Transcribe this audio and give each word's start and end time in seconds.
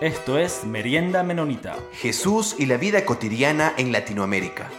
Esto 0.00 0.38
es 0.38 0.64
Merienda 0.64 1.22
Menonita. 1.22 1.76
Jesús 1.92 2.56
y 2.58 2.64
la 2.64 2.78
vida 2.78 3.04
cotidiana 3.04 3.74
en 3.76 3.92
Latinoamérica. 3.92 4.70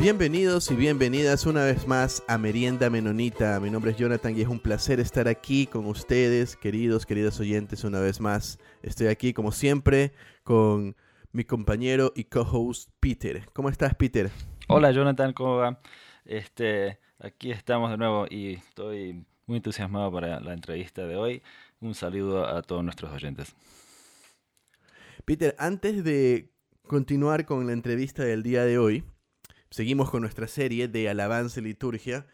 Bienvenidos 0.00 0.68
y 0.72 0.74
bienvenidas 0.74 1.46
una 1.46 1.62
vez 1.62 1.86
más 1.86 2.24
a 2.26 2.38
Merienda 2.38 2.90
Menonita. 2.90 3.60
Mi 3.60 3.70
nombre 3.70 3.92
es 3.92 3.96
Jonathan 3.96 4.36
y 4.36 4.40
es 4.40 4.48
un 4.48 4.58
placer 4.58 4.98
estar 4.98 5.28
aquí 5.28 5.68
con 5.68 5.86
ustedes, 5.86 6.56
queridos, 6.56 7.06
queridas 7.06 7.38
oyentes, 7.38 7.84
una 7.84 8.00
vez 8.00 8.20
más. 8.20 8.58
Estoy 8.82 9.06
aquí, 9.06 9.32
como 9.32 9.52
siempre, 9.52 10.10
con 10.42 10.96
mi 11.30 11.44
compañero 11.44 12.12
y 12.16 12.24
co-host 12.24 12.90
Peter. 12.98 13.48
¿Cómo 13.52 13.68
estás, 13.68 13.94
Peter? 13.94 14.32
Hola, 14.66 14.90
Jonathan, 14.90 15.32
¿cómo 15.32 15.58
va? 15.58 15.80
Este, 16.24 16.98
aquí 17.20 17.52
estamos 17.52 17.92
de 17.92 17.96
nuevo 17.96 18.26
y 18.28 18.54
estoy 18.54 19.24
muy 19.46 19.58
entusiasmado 19.58 20.10
para 20.10 20.40
la 20.40 20.52
entrevista 20.52 21.06
de 21.06 21.14
hoy. 21.14 21.42
Un 21.82 21.96
saludo 21.96 22.46
a 22.46 22.62
todos 22.62 22.84
nuestros 22.84 23.10
oyentes. 23.10 23.56
Peter, 25.24 25.56
antes 25.58 26.04
de 26.04 26.52
continuar 26.86 27.44
con 27.44 27.66
la 27.66 27.72
entrevista 27.72 28.22
del 28.22 28.44
día 28.44 28.64
de 28.64 28.78
hoy, 28.78 29.02
seguimos 29.68 30.08
con 30.08 30.20
nuestra 30.20 30.46
serie 30.46 30.86
de 30.86 31.08
alabanza 31.08 31.58
y 31.58 31.64
liturgia. 31.64 32.24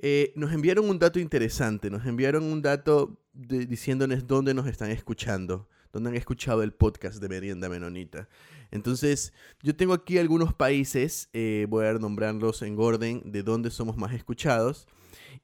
Eh, 0.00 0.32
nos 0.34 0.52
enviaron 0.52 0.90
un 0.90 0.98
dato 0.98 1.20
interesante, 1.20 1.90
nos 1.90 2.06
enviaron 2.06 2.42
un 2.42 2.60
dato 2.60 3.22
diciéndonos 3.32 4.26
dónde 4.26 4.52
nos 4.52 4.66
están 4.66 4.90
escuchando, 4.90 5.68
dónde 5.92 6.10
han 6.10 6.16
escuchado 6.16 6.64
el 6.64 6.72
podcast 6.72 7.22
de 7.22 7.28
Merienda 7.28 7.68
Menonita. 7.68 8.28
Entonces, 8.72 9.32
yo 9.62 9.76
tengo 9.76 9.92
aquí 9.92 10.18
algunos 10.18 10.54
países, 10.54 11.28
eh, 11.32 11.66
voy 11.68 11.86
a 11.86 11.92
nombrarlos 11.92 12.62
en 12.62 12.76
orden 12.80 13.22
de 13.24 13.44
dónde 13.44 13.70
somos 13.70 13.96
más 13.96 14.12
escuchados. 14.12 14.88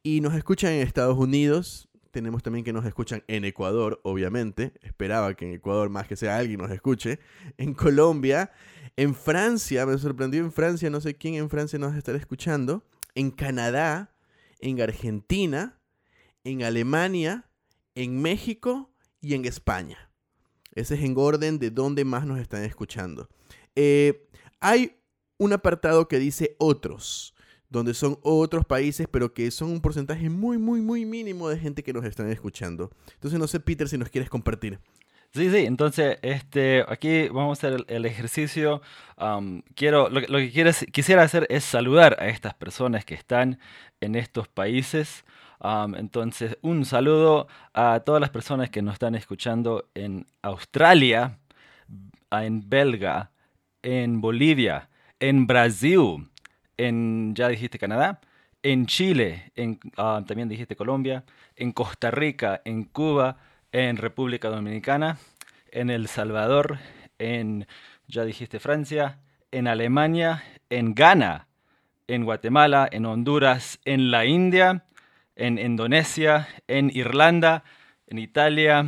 Y 0.02 0.20
nos 0.20 0.34
escuchan 0.34 0.72
en 0.72 0.80
Estados 0.80 1.16
Unidos, 1.16 1.88
tenemos 2.14 2.42
también 2.42 2.64
que 2.64 2.72
nos 2.72 2.86
escuchan 2.86 3.22
en 3.26 3.44
Ecuador, 3.44 4.00
obviamente. 4.04 4.72
Esperaba 4.82 5.34
que 5.34 5.46
en 5.46 5.52
Ecuador 5.52 5.90
más 5.90 6.06
que 6.06 6.16
sea 6.16 6.38
alguien 6.38 6.60
nos 6.60 6.70
escuche. 6.70 7.18
En 7.58 7.74
Colombia, 7.74 8.52
en 8.96 9.14
Francia, 9.14 9.84
me 9.84 9.98
sorprendió 9.98 10.40
en 10.40 10.52
Francia, 10.52 10.88
no 10.88 11.00
sé 11.00 11.16
quién 11.16 11.34
en 11.34 11.50
Francia 11.50 11.78
nos 11.78 11.94
estará 11.96 12.16
escuchando. 12.16 12.84
En 13.14 13.30
Canadá, 13.30 14.14
en 14.60 14.80
Argentina, 14.80 15.78
en 16.44 16.62
Alemania, 16.62 17.50
en 17.94 18.22
México 18.22 18.90
y 19.20 19.34
en 19.34 19.44
España. 19.44 20.10
Ese 20.72 20.94
es 20.94 21.02
en 21.02 21.14
orden 21.16 21.58
de 21.58 21.70
dónde 21.70 22.04
más 22.04 22.26
nos 22.26 22.38
están 22.38 22.62
escuchando. 22.64 23.28
Eh, 23.74 24.28
hay 24.60 24.96
un 25.36 25.52
apartado 25.52 26.08
que 26.08 26.18
dice 26.18 26.54
otros 26.58 27.33
donde 27.74 27.92
son 27.92 28.18
otros 28.22 28.64
países, 28.64 29.08
pero 29.10 29.34
que 29.34 29.50
son 29.50 29.70
un 29.70 29.80
porcentaje 29.80 30.30
muy, 30.30 30.58
muy, 30.58 30.80
muy 30.80 31.04
mínimo 31.04 31.48
de 31.48 31.58
gente 31.58 31.82
que 31.82 31.92
nos 31.92 32.04
están 32.04 32.30
escuchando. 32.30 32.90
Entonces, 33.14 33.38
no 33.38 33.48
sé, 33.48 33.58
Peter, 33.58 33.88
si 33.88 33.98
nos 33.98 34.08
quieres 34.10 34.30
compartir. 34.30 34.78
Sí, 35.32 35.50
sí, 35.50 35.66
entonces 35.66 36.18
este, 36.22 36.84
aquí 36.86 37.26
vamos 37.28 37.58
a 37.58 37.66
hacer 37.66 37.84
el, 37.88 38.06
ejercicio. 38.06 38.80
quiero, 39.74 40.08
lo, 40.08 40.20
que 40.38 40.72
quisiera 40.92 41.22
hacer 41.24 41.48
es 41.50 41.64
saludar 41.64 42.16
a 42.20 42.28
estas 42.28 42.54
personas 42.54 43.04
que 43.04 43.14
están 43.14 43.58
en 44.00 44.14
estos 44.14 44.46
países. 44.46 45.24
entonces, 45.96 46.56
un 46.62 46.84
saludo 46.84 47.48
a 47.72 48.00
todas 48.06 48.20
las 48.20 48.30
personas 48.30 48.70
que 48.70 48.82
nos 48.82 48.92
están 48.92 49.16
escuchando 49.16 49.88
en 49.94 50.26
Australia, 50.42 51.38
en 52.30 52.68
Belga, 52.70 53.32
en 53.82 54.20
Bolivia, 54.20 54.88
en 55.18 55.48
Brasil, 55.48 56.28
en, 56.76 57.34
ya 57.34 57.48
dijiste 57.48 57.78
Canadá, 57.78 58.20
en 58.62 58.86
Chile, 58.86 59.52
en, 59.54 59.78
ah, 59.96 60.22
también 60.26 60.48
dijiste 60.48 60.76
Colombia, 60.76 61.24
en 61.56 61.72
Costa 61.72 62.10
Rica, 62.10 62.62
en 62.64 62.84
Cuba, 62.84 63.36
en 63.72 63.96
República 63.96 64.48
Dominicana, 64.48 65.18
en 65.70 65.90
El 65.90 66.08
Salvador, 66.08 66.78
en, 67.18 67.66
ya 68.06 68.24
dijiste 68.24 68.60
Francia, 68.60 69.18
en 69.50 69.68
Alemania, 69.68 70.42
en 70.70 70.94
Ghana, 70.94 71.46
en 72.06 72.24
Guatemala, 72.24 72.88
en 72.90 73.06
Honduras, 73.06 73.80
en 73.84 74.10
la 74.10 74.24
India, 74.24 74.84
en 75.36 75.58
Indonesia, 75.58 76.48
en 76.68 76.90
Irlanda, 76.94 77.64
en 78.06 78.18
Italia, 78.18 78.86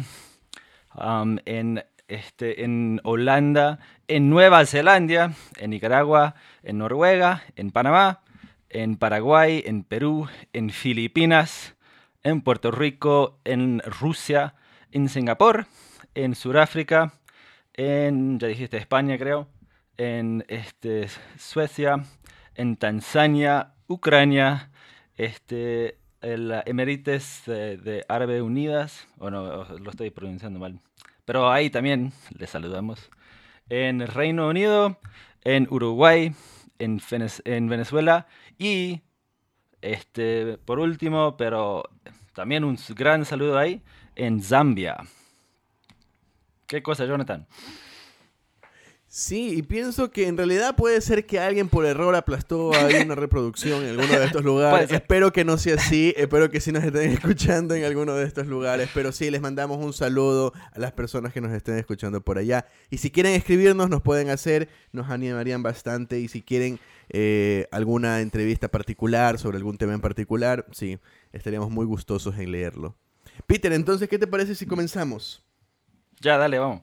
en, 1.44 1.84
este, 2.08 2.64
en 2.64 3.00
Holanda, 3.04 3.78
en 4.08 4.30
Nueva 4.30 4.64
Zelanda, 4.66 5.32
en 5.58 5.70
Nicaragua, 5.70 6.34
en 6.62 6.78
Noruega, 6.78 7.42
en 7.56 7.70
Panamá, 7.70 8.20
en 8.68 8.96
Paraguay, 8.96 9.62
en 9.66 9.84
Perú, 9.84 10.28
en 10.52 10.70
Filipinas, 10.70 11.76
en 12.22 12.42
Puerto 12.42 12.70
Rico, 12.70 13.38
en 13.44 13.80
Rusia, 13.80 14.54
en 14.92 15.08
Singapur, 15.08 15.66
en 16.14 16.34
Sudáfrica, 16.34 17.14
en, 17.74 18.38
ya 18.38 18.48
dijiste 18.48 18.76
España 18.76 19.18
creo, 19.18 19.48
en 19.96 20.44
este, 20.48 21.08
Suecia, 21.38 22.04
en 22.54 22.76
Tanzania, 22.76 23.72
Ucrania, 23.86 24.70
este, 25.16 25.98
el 26.20 26.52
Emerites 26.66 27.42
de, 27.46 27.76
de 27.76 28.04
Árabe 28.08 28.42
Unidas, 28.42 29.06
o 29.18 29.30
no, 29.30 29.64
lo 29.64 29.90
estoy 29.90 30.10
pronunciando 30.10 30.58
mal, 30.58 30.80
pero 31.24 31.50
ahí 31.50 31.70
también 31.70 32.12
les 32.38 32.50
saludamos 32.50 33.10
en 33.68 34.06
Reino 34.06 34.48
Unido, 34.48 34.98
en 35.44 35.66
Uruguay, 35.70 36.34
en, 36.78 37.68
Venezuela 37.68 38.26
y, 38.58 39.02
este, 39.82 40.58
por 40.58 40.78
último, 40.78 41.36
pero 41.36 41.84
también 42.34 42.64
un 42.64 42.78
gran 42.90 43.24
saludo 43.24 43.58
ahí, 43.58 43.82
en 44.14 44.42
Zambia. 44.42 44.98
¿Qué 46.66 46.82
cosa, 46.82 47.04
Jonathan? 47.04 47.46
Sí, 49.18 49.54
y 49.56 49.62
pienso 49.62 50.10
que 50.10 50.28
en 50.28 50.36
realidad 50.36 50.76
puede 50.76 51.00
ser 51.00 51.24
que 51.24 51.40
alguien 51.40 51.70
por 51.70 51.86
error 51.86 52.14
aplastó 52.14 52.74
ahí 52.74 52.96
una 53.02 53.14
reproducción 53.14 53.82
en 53.82 53.98
alguno 53.98 54.20
de 54.20 54.26
estos 54.26 54.44
lugares. 54.44 54.92
Espero 54.92 55.32
que 55.32 55.42
no 55.42 55.56
sea 55.56 55.76
así, 55.76 56.12
espero 56.18 56.50
que 56.50 56.60
sí 56.60 56.70
nos 56.70 56.84
estén 56.84 57.12
escuchando 57.12 57.74
en 57.74 57.84
alguno 57.84 58.14
de 58.14 58.26
estos 58.26 58.46
lugares, 58.46 58.90
pero 58.92 59.12
sí, 59.12 59.30
les 59.30 59.40
mandamos 59.40 59.82
un 59.82 59.94
saludo 59.94 60.52
a 60.70 60.78
las 60.78 60.92
personas 60.92 61.32
que 61.32 61.40
nos 61.40 61.50
estén 61.52 61.78
escuchando 61.78 62.20
por 62.20 62.36
allá. 62.36 62.66
Y 62.90 62.98
si 62.98 63.10
quieren 63.10 63.32
escribirnos, 63.32 63.88
nos 63.88 64.02
pueden 64.02 64.28
hacer, 64.28 64.68
nos 64.92 65.08
animarían 65.08 65.62
bastante. 65.62 66.20
Y 66.20 66.28
si 66.28 66.42
quieren 66.42 66.78
eh, 67.08 67.68
alguna 67.70 68.20
entrevista 68.20 68.68
particular 68.68 69.38
sobre 69.38 69.56
algún 69.56 69.78
tema 69.78 69.94
en 69.94 70.02
particular, 70.02 70.66
sí, 70.72 70.98
estaríamos 71.32 71.70
muy 71.70 71.86
gustosos 71.86 72.36
en 72.36 72.52
leerlo. 72.52 72.98
Peter, 73.46 73.72
entonces, 73.72 74.10
¿qué 74.10 74.18
te 74.18 74.26
parece 74.26 74.54
si 74.54 74.66
comenzamos? 74.66 75.42
Ya, 76.20 76.36
dale, 76.36 76.58
vamos. 76.58 76.82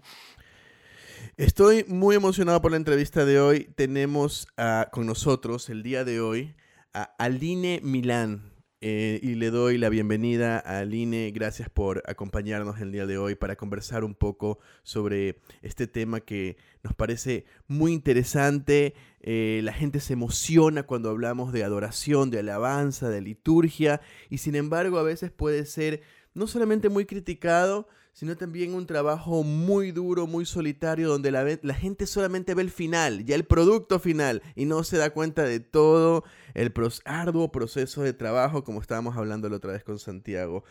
Estoy 1.38 1.84
muy 1.88 2.16
emocionado 2.16 2.62
por 2.62 2.70
la 2.70 2.78
entrevista 2.78 3.26
de 3.26 3.40
hoy. 3.40 3.68
Tenemos 3.76 4.48
con 4.92 5.08
nosotros 5.08 5.68
el 5.70 5.82
día 5.82 6.04
de 6.04 6.22
hoy 6.22 6.54
a 6.94 7.16
Aline 7.18 7.80
Milán. 7.84 8.52
Eh, 8.82 9.20
y 9.24 9.34
le 9.36 9.50
doy 9.50 9.80
la 9.80 9.90
bienvenida 9.90 10.60
a 10.60 10.80
Aline. 10.80 11.32
Gracias 11.32 11.70
por 11.72 12.04
acompañarnos 12.06 12.80
el 12.82 12.92
día 12.92 13.08
de 13.08 13.18
hoy 13.18 13.34
para 13.34 13.56
conversar 13.56 14.04
un 14.04 14.14
poco 14.14 14.60
sobre 14.84 15.40
este 15.64 15.88
tema 15.88 16.20
que 16.20 16.58
nos 16.84 16.94
parece 16.94 17.46
muy 17.68 17.94
interesante. 17.94 18.94
Eh, 19.20 19.62
la 19.64 19.74
gente 19.74 20.02
se 20.02 20.14
emociona 20.14 20.84
cuando 20.84 21.10
hablamos 21.10 21.52
de 21.52 21.64
adoración, 21.64 22.30
de 22.30 22.40
alabanza, 22.40 23.10
de 23.10 23.22
liturgia. 23.22 24.02
Y 24.30 24.38
sin 24.38 24.54
embargo 24.54 25.00
a 25.00 25.04
veces 25.04 25.32
puede 25.32 25.66
ser 25.66 26.04
no 26.36 26.46
solamente 26.46 26.90
muy 26.90 27.06
criticado, 27.06 27.88
sino 28.14 28.38
también 28.38 28.76
un 28.76 28.86
trabajo 28.86 29.44
muy 29.44 29.92
duro, 29.92 30.28
muy 30.28 30.46
solitario, 30.46 31.10
donde 31.10 31.32
la, 31.32 31.44
la, 31.62 31.74
gente 31.74 32.06
solamente 32.06 32.54
ve 32.54 32.62
el 32.62 32.70
final, 32.70 33.26
ya 33.26 33.36
el 33.36 33.44
producto 33.44 34.00
final, 34.00 34.42
y 34.56 34.66
no 34.66 34.84
se 34.84 34.98
da 34.98 35.10
cuenta 35.10 35.44
de 35.44 35.60
todo 35.60 36.24
el 36.54 36.72
arduo 37.06 37.52
proceso 37.52 38.04
de 38.04 38.14
trabajo, 38.14 38.64
como 38.64 38.82
estábamos 38.82 39.18
hablando 39.18 39.50
la 39.50 39.58
otra 39.58 39.74
vez 39.74 39.84
con 39.84 39.98
Santiago. 39.98 40.64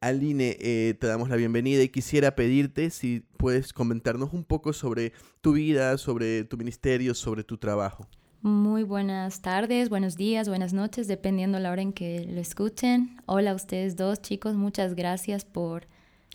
Aline, 0.00 0.56
eh, 0.60 0.94
te 1.00 1.06
damos 1.06 1.30
la 1.30 1.36
bienvenida 1.36 1.82
y 1.82 1.88
quisiera 1.88 2.34
pedirte 2.34 2.90
si 2.90 3.20
puedes 3.38 3.72
comentarnos 3.72 4.32
un 4.32 4.44
poco 4.44 4.72
sobre 4.72 5.12
tu 5.40 5.52
vida, 5.52 5.96
sobre 5.96 6.44
tu 6.44 6.56
ministerio, 6.56 7.14
sobre 7.14 7.42
tu 7.42 7.56
trabajo. 7.56 8.06
Muy 8.42 8.82
buenas 8.82 9.40
tardes, 9.40 9.88
buenos 9.88 10.16
días, 10.16 10.48
buenas 10.48 10.72
noches, 10.72 11.06
dependiendo 11.06 11.60
la 11.60 11.70
hora 11.70 11.80
en 11.80 11.92
que 11.92 12.26
lo 12.28 12.40
escuchen. 12.40 13.16
Hola 13.26 13.52
a 13.52 13.54
ustedes 13.54 13.96
dos 13.96 14.20
chicos, 14.20 14.56
muchas 14.56 14.96
gracias 14.96 15.44
por 15.44 15.86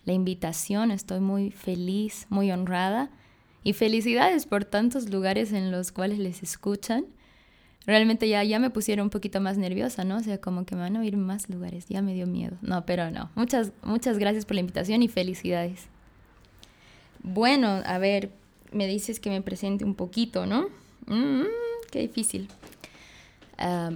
la 0.08 0.14
invitación. 0.14 0.90
Estoy 0.90 1.20
muy 1.20 1.52
feliz, 1.52 2.26
muy 2.30 2.52
honrada 2.52 3.12
y 3.64 3.74
felicidades 3.74 4.46
por 4.46 4.64
tantos 4.64 5.10
lugares 5.10 5.52
en 5.52 5.70
los 5.70 5.92
cuales 5.92 6.18
les 6.18 6.42
escuchan. 6.42 7.06
Realmente 7.86 8.28
ya, 8.28 8.44
ya 8.44 8.58
me 8.58 8.70
pusieron 8.70 9.06
un 9.06 9.10
poquito 9.10 9.42
más 9.42 9.58
nerviosa, 9.58 10.06
¿no? 10.06 10.18
O 10.18 10.20
sea, 10.22 10.40
como 10.40 10.66
que 10.66 10.76
me 10.76 10.82
van 10.82 10.96
a 10.96 11.02
oír 11.02 11.18
más 11.18 11.50
lugares. 11.50 11.88
Ya 11.90 12.02
me 12.02 12.14
dio 12.14 12.26
miedo. 12.26 12.58
No, 12.62 12.86
pero 12.86 13.12
no. 13.12 13.30
Muchas, 13.36 13.74
muchas 13.84 14.18
gracias 14.18 14.46
por 14.46 14.56
la 14.56 14.62
invitación 14.62 15.04
y 15.04 15.10
felicidades. 15.10 15.88
Bueno, 17.22 17.82
a 17.86 17.98
ver, 17.98 18.32
me 18.72 18.88
dices 18.88 19.20
que 19.20 19.30
me 19.30 19.42
presente 19.42 19.84
un 19.84 19.96
poquito, 19.96 20.46
¿no? 20.46 20.70
Mm, 21.08 21.44
qué 21.92 22.00
difícil. 22.00 22.48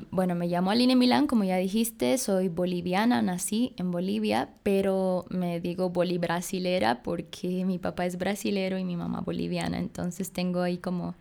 Bueno, 0.10 0.34
me 0.36 0.48
llamo 0.48 0.72
Aline 0.72 0.96
Milán, 0.96 1.28
como 1.28 1.44
ya 1.44 1.58
dijiste, 1.58 2.18
soy 2.18 2.50
boliviana, 2.50 3.22
nací 3.22 3.74
en 3.78 3.92
Bolivia, 3.92 4.50
pero 4.64 5.26
me 5.30 5.60
digo 5.60 5.90
bolibrasilera 5.90 7.04
porque 7.04 7.64
mi 7.66 7.78
papá 7.78 8.06
es 8.06 8.18
brasilero 8.18 8.78
y 8.80 8.84
mi 8.84 8.98
mamá 8.98 9.22
boliviana, 9.22 9.78
entonces 9.78 10.32
tengo 10.32 10.62
ahí 10.62 10.78
como 10.78 11.16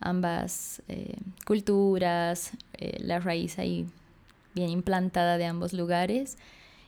ambas 0.00 0.82
eh, 0.88 1.16
culturas, 1.46 2.52
eh, 2.78 2.96
la 3.00 3.18
raíz 3.20 3.58
ahí 3.58 3.86
bien 4.54 4.70
implantada 4.70 5.38
de 5.38 5.46
ambos 5.46 5.72
lugares. 5.72 6.38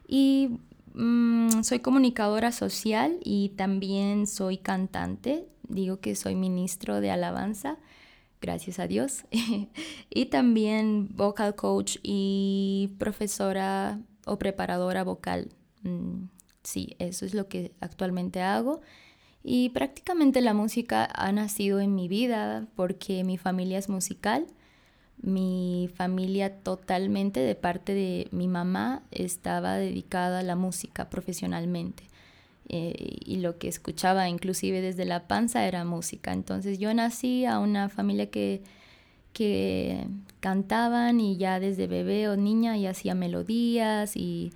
Y 0.09 0.59
mm, 0.95 1.63
soy 1.63 1.81
comunicadora 1.81 2.53
social 2.53 3.19
y 3.23 3.51
también 3.51 4.27
soy 4.27 4.57
cantante, 4.57 5.47
digo 5.69 6.01
que 6.01 6.17
soy 6.17 6.35
ministro 6.35 7.01
de 7.01 7.11
alabanza 7.11 7.77
gracias 8.41 8.79
a 8.79 8.87
Dios. 8.87 9.25
y 10.11 10.27
también 10.27 11.09
vocal 11.17 11.55
coach 11.55 11.97
y 12.03 12.95
profesora 12.99 14.01
o 14.27 14.39
preparadora 14.39 15.05
vocal. 15.05 15.51
Mm, 15.83 16.25
sí, 16.63 16.97
eso 16.99 17.25
es 17.25 17.35
lo 17.35 17.49
que 17.49 17.73
actualmente 17.81 18.43
hago. 18.43 18.81
Y 19.43 19.71
prácticamente 19.71 20.41
la 20.41 20.55
música 20.55 21.09
ha 21.15 21.33
nacido 21.33 21.81
en 21.81 21.95
mi 21.95 22.09
vida 22.09 22.67
porque 22.77 23.25
mi 23.25 23.39
familia 23.39 23.79
es 23.79 23.89
musical. 23.89 24.47
Mi 25.23 25.91
familia 25.95 26.61
totalmente 26.61 27.41
de 27.41 27.55
parte 27.55 27.95
de 27.95 28.29
mi 28.33 28.49
mamá 28.49 29.03
estaba 29.11 29.77
dedicada 29.77 30.41
a 30.41 30.43
la 30.43 30.57
música 30.57 31.09
profesionalmente. 31.11 32.10
Eh, 32.73 33.17
y 33.25 33.39
lo 33.39 33.59
que 33.59 33.67
escuchaba 33.67 34.29
inclusive 34.29 34.81
desde 34.81 35.05
la 35.05 35.27
panza 35.27 35.67
era 35.67 35.85
música. 35.85 36.33
Entonces 36.33 36.79
yo 36.79 36.95
nací 36.95 37.45
a 37.45 37.59
una 37.59 37.89
familia 37.89 38.31
que, 38.31 38.63
que 39.33 40.07
cantaban 40.39 41.19
y 41.19 41.37
ya 41.37 41.59
desde 41.59 41.89
bebé 41.89 42.29
o 42.29 42.37
niña 42.37 42.77
y 42.77 42.87
hacía 42.87 43.17
melodías 43.17 44.17
y 44.17 44.53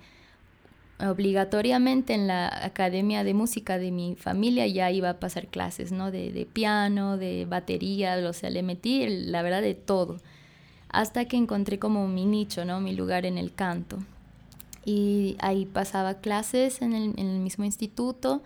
obligatoriamente 0.97 2.13
en 2.13 2.27
la 2.27 2.47
academia 2.65 3.25
de 3.25 3.33
música 3.33 3.77
de 3.77 3.91
mi 3.91 4.15
familia 4.15 4.65
ya 4.65 4.91
iba 4.91 5.09
a 5.09 5.19
pasar 5.19 5.47
clases, 5.47 5.91
¿no? 5.91 6.09
De, 6.09 6.47
piano, 6.53 7.17
de 7.17 7.45
batería, 7.45 8.17
o 8.29 8.31
sea, 8.31 8.49
le 8.49 8.63
metí 8.63 9.07
la 9.09 9.41
verdad 9.41 9.61
de 9.61 9.75
todo, 9.75 10.21
hasta 10.87 11.25
que 11.25 11.35
encontré 11.35 11.79
como 11.79 12.07
mi 12.07 12.25
nicho, 12.25 12.63
¿no? 12.63 12.79
Mi 12.79 12.95
lugar 12.95 13.25
en 13.25 13.37
el 13.37 13.53
canto 13.53 13.99
y 14.85 15.35
ahí 15.39 15.65
pasaba 15.65 16.15
clases 16.15 16.81
en 16.81 16.93
el, 16.93 17.39
mismo 17.39 17.65
instituto. 17.65 18.43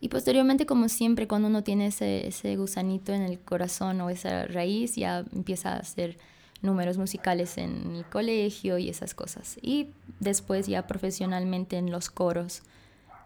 Y 0.00 0.08
posteriormente 0.08 0.66
como 0.66 0.88
siempre 0.88 1.26
cuando 1.26 1.48
uno 1.48 1.64
tiene 1.64 1.86
ese, 1.86 2.26
ese 2.26 2.56
gusanito 2.56 3.12
en 3.12 3.22
el 3.22 3.38
corazón 3.38 4.00
o 4.00 4.10
esa 4.10 4.46
raíz 4.46 4.96
ya 4.96 5.24
empieza 5.32 5.72
a 5.72 5.78
hacer 5.78 6.18
números 6.60 6.98
musicales 6.98 7.56
en 7.58 7.96
el 7.96 8.04
colegio 8.04 8.78
y 8.78 8.88
esas 8.88 9.14
cosas. 9.14 9.58
Y 9.62 9.88
después 10.20 10.66
ya 10.66 10.86
profesionalmente 10.86 11.78
en 11.78 11.90
los 11.90 12.10
coros 12.10 12.62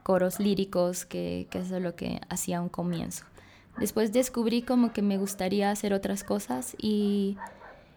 coros 0.03 0.41
líricos 0.41 1.05
que, 1.05 1.47
que 1.51 1.59
eso 1.59 1.77
es 1.77 1.83
lo 1.83 1.95
que 1.95 2.21
hacía 2.29 2.61
un 2.61 2.69
comienzo. 2.69 3.25
Después 3.79 4.13
descubrí 4.13 4.63
como 4.63 4.93
que 4.93 5.01
me 5.01 5.17
gustaría 5.17 5.71
hacer 5.71 5.95
otras 5.95 6.25
cosas 6.25 6.77
y 6.79 7.39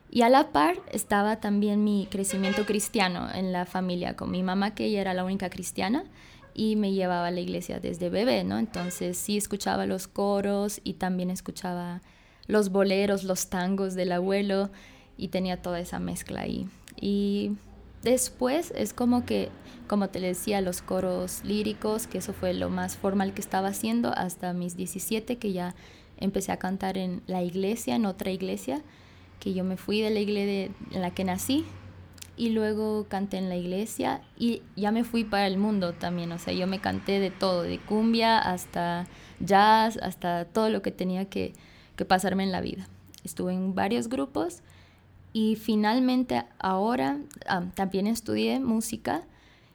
y 0.10 0.22
a 0.22 0.30
la 0.30 0.52
par 0.52 0.78
estaba 0.92 1.40
también 1.42 1.84
mi 1.84 2.08
crecimiento 2.10 2.66
cristiano 2.66 3.28
en 3.34 3.52
la 3.52 3.66
familia, 3.66 4.16
con 4.16 4.32
mi 4.32 4.44
mamá, 4.44 4.74
que 4.74 4.86
ella 4.86 5.02
era 5.02 5.14
la 5.14 5.26
única 5.26 5.50
cristiana, 5.50 6.06
y 6.54 6.78
me 6.78 6.94
llevaba 6.94 7.28
a 7.28 7.32
la 7.32 7.42
iglesia 7.42 7.80
desde 7.80 8.10
bebé, 8.10 8.44
¿no? 8.44 8.58
Entonces 8.58 9.18
sí 9.18 9.36
escuchaba 9.36 9.86
los 9.86 10.08
coros 10.08 10.80
y 10.84 10.94
también 10.94 11.30
escuchaba 11.30 12.02
los 12.48 12.70
boleros, 12.70 13.24
los 13.26 13.50
tangos 13.50 13.94
del 13.94 14.14
abuelo, 14.14 14.70
y 15.18 15.30
tenía 15.30 15.62
toda 15.62 15.80
esa 15.80 16.00
mezcla 16.00 16.42
ahí. 16.42 16.68
Y 17.00 17.58
después 18.04 18.72
es 18.76 18.94
como 18.94 19.26
que, 19.26 19.50
como 19.88 20.10
te 20.10 20.20
decía, 20.20 20.62
los 20.62 20.82
coros 20.82 21.44
líricos, 21.44 22.08
que 22.08 22.20
eso 22.20 22.32
fue 22.32 22.54
lo 22.54 22.70
más 22.70 22.96
formal 22.96 23.34
que 23.34 23.42
estaba 23.42 23.70
haciendo 23.70 24.14
hasta 24.16 24.54
mis 24.54 24.78
17, 24.78 25.38
que 25.38 25.52
ya 25.52 25.76
empecé 26.18 26.54
a 26.54 26.58
cantar 26.58 26.98
en 26.98 27.22
la 27.28 27.44
iglesia, 27.44 27.96
en 27.96 28.06
otra 28.06 28.32
iglesia 28.32 28.82
que 29.40 29.54
yo 29.54 29.64
me 29.64 29.78
fui 29.78 30.02
de 30.02 30.10
la 30.10 30.20
iglesia 30.20 30.72
en 30.92 31.02
la 31.02 31.12
que 31.12 31.24
nací 31.24 31.66
y 32.38 32.50
luego 32.50 33.06
canté 33.08 33.38
en 33.38 33.50
la 33.50 33.56
iglesia 33.56 34.22
y 34.38 34.62
ya 34.76 34.92
me 34.92 35.04
fui 35.04 35.24
para 35.24 35.48
el 35.48 35.58
mundo 35.58 35.94
también, 35.94 36.32
o 36.32 36.40
sea, 36.40 36.54
yo 36.54 36.68
me 36.68 36.80
canté 36.80 37.20
de 37.20 37.32
todo, 37.32 37.64
de 37.64 37.80
cumbia 37.80 38.40
hasta 38.40 39.08
jazz, 39.40 39.98
hasta 40.02 40.46
todo 40.46 40.70
lo 40.70 40.82
que 40.82 40.92
tenía 40.92 41.26
que, 41.26 41.54
pasarme 42.08 42.44
en 42.44 42.52
la 42.52 42.60
vida. 42.60 42.90
Estuve 43.24 43.54
en 43.54 43.74
varios 43.74 44.10
grupos 44.10 44.62
y 45.32 45.56
finalmente 45.56 46.44
ahora 46.60 47.20
ah, 47.48 47.64
también 47.74 48.06
estudié 48.06 48.60
música 48.60 49.24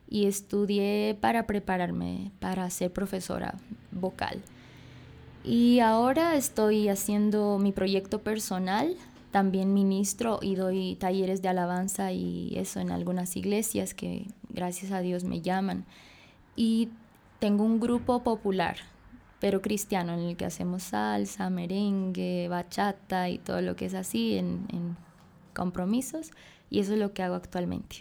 y 0.07 0.27
estudié 0.27 1.17
para 1.19 1.47
prepararme 1.47 2.31
para 2.39 2.69
ser 2.69 2.93
profesora 2.93 3.55
vocal. 3.91 4.43
Y 5.43 5.81
ahora 5.81 6.37
estoy 6.37 6.91
haciendo 6.91 7.59
mi 7.59 7.73
proyecto 7.73 8.19
personal 8.19 8.97
también 9.31 9.73
ministro 9.73 10.41
y 10.43 10.57
doy 10.57 10.97
talleres 10.97 11.43
de 11.43 11.49
alabanza 11.49 12.13
y 12.13 12.53
eso 12.57 12.81
en 12.81 12.91
algunas 12.91 13.37
iglesias 13.37 13.95
que 13.95 14.27
gracias 14.49 14.93
a 14.93 15.01
Dios 15.01 15.25
me 15.25 15.41
llaman. 15.41 15.85
Y 16.57 16.89
tengo 17.39 17.65
un 17.65 17.81
grupo 17.81 18.23
popular, 18.23 18.77
pero 19.41 19.63
cristiano, 19.63 20.13
en 20.15 20.21
el 20.21 20.37
que 20.37 20.45
hacemos 20.45 20.83
salsa, 20.83 21.49
merengue, 21.49 22.49
bachata 22.49 23.29
y 23.29 23.39
todo 23.39 23.63
lo 23.63 23.77
que 23.77 23.87
es 23.87 23.95
así 23.95 24.37
en, 24.37 24.97
compromisos. 25.55 26.31
Y 26.69 26.81
eso 26.81 26.93
es 26.93 26.99
lo 26.99 27.13
que 27.13 27.23
hago 27.23 27.35
actualmente. 27.35 27.97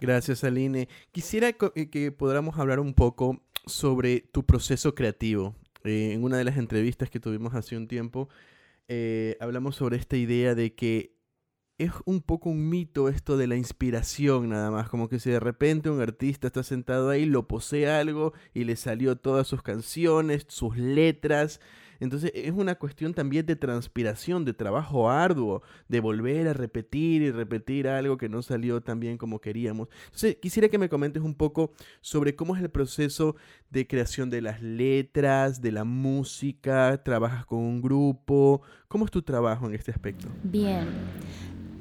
Gracias, 0.00 0.44
Aline. 0.44 0.88
Quisiera 1.12 1.48
eh, 1.48 1.90
que 1.90 2.12
podamos 2.12 2.58
hablar 2.58 2.80
un 2.80 2.94
poco 2.94 3.42
sobre 3.66 4.20
tu 4.20 4.44
proceso 4.44 4.94
creativo. 4.94 5.54
Eh, 5.84 6.12
en 6.12 6.24
una 6.24 6.38
de 6.38 6.44
las 6.44 6.56
entrevistas 6.56 7.10
que 7.10 7.20
tuvimos 7.20 7.54
hace 7.54 7.76
un 7.76 7.86
tiempo, 7.86 8.28
eh, 8.92 9.36
hablamos 9.38 9.76
sobre 9.76 9.96
esta 9.96 10.16
idea 10.16 10.56
de 10.56 10.74
que 10.74 11.14
es 11.78 11.92
un 12.06 12.22
poco 12.22 12.50
un 12.50 12.68
mito 12.68 13.08
esto 13.08 13.36
de 13.36 13.46
la 13.46 13.54
inspiración 13.54 14.48
nada 14.48 14.72
más, 14.72 14.88
como 14.88 15.08
que 15.08 15.20
si 15.20 15.30
de 15.30 15.38
repente 15.38 15.90
un 15.90 16.00
artista 16.00 16.48
está 16.48 16.64
sentado 16.64 17.08
ahí, 17.08 17.24
lo 17.24 17.46
posee 17.46 17.88
algo 17.88 18.32
y 18.52 18.64
le 18.64 18.74
salió 18.74 19.14
todas 19.14 19.46
sus 19.46 19.62
canciones, 19.62 20.44
sus 20.48 20.76
letras, 20.76 21.60
entonces 22.00 22.32
es 22.34 22.52
una 22.52 22.74
cuestión 22.74 23.14
también 23.14 23.46
de 23.46 23.56
transpiración, 23.56 24.44
de 24.44 24.54
trabajo 24.54 25.10
arduo, 25.10 25.62
de 25.88 26.00
volver 26.00 26.48
a 26.48 26.52
repetir 26.52 27.22
y 27.22 27.30
repetir 27.30 27.88
algo 27.88 28.16
que 28.16 28.28
no 28.28 28.42
salió 28.42 28.80
tan 28.80 28.98
bien 28.98 29.18
como 29.18 29.40
queríamos. 29.40 29.88
Entonces 30.06 30.36
quisiera 30.40 30.68
que 30.68 30.78
me 30.78 30.88
comentes 30.88 31.22
un 31.22 31.34
poco 31.34 31.72
sobre 32.00 32.34
cómo 32.34 32.56
es 32.56 32.62
el 32.62 32.70
proceso 32.70 33.36
de 33.70 33.86
creación 33.86 34.30
de 34.30 34.40
las 34.40 34.62
letras, 34.62 35.60
de 35.60 35.72
la 35.72 35.84
música, 35.84 37.02
trabajas 37.02 37.44
con 37.44 37.58
un 37.58 37.82
grupo, 37.82 38.62
¿cómo 38.88 39.04
es 39.04 39.10
tu 39.10 39.22
trabajo 39.22 39.66
en 39.66 39.74
este 39.74 39.90
aspecto? 39.90 40.28
Bien. 40.42 40.88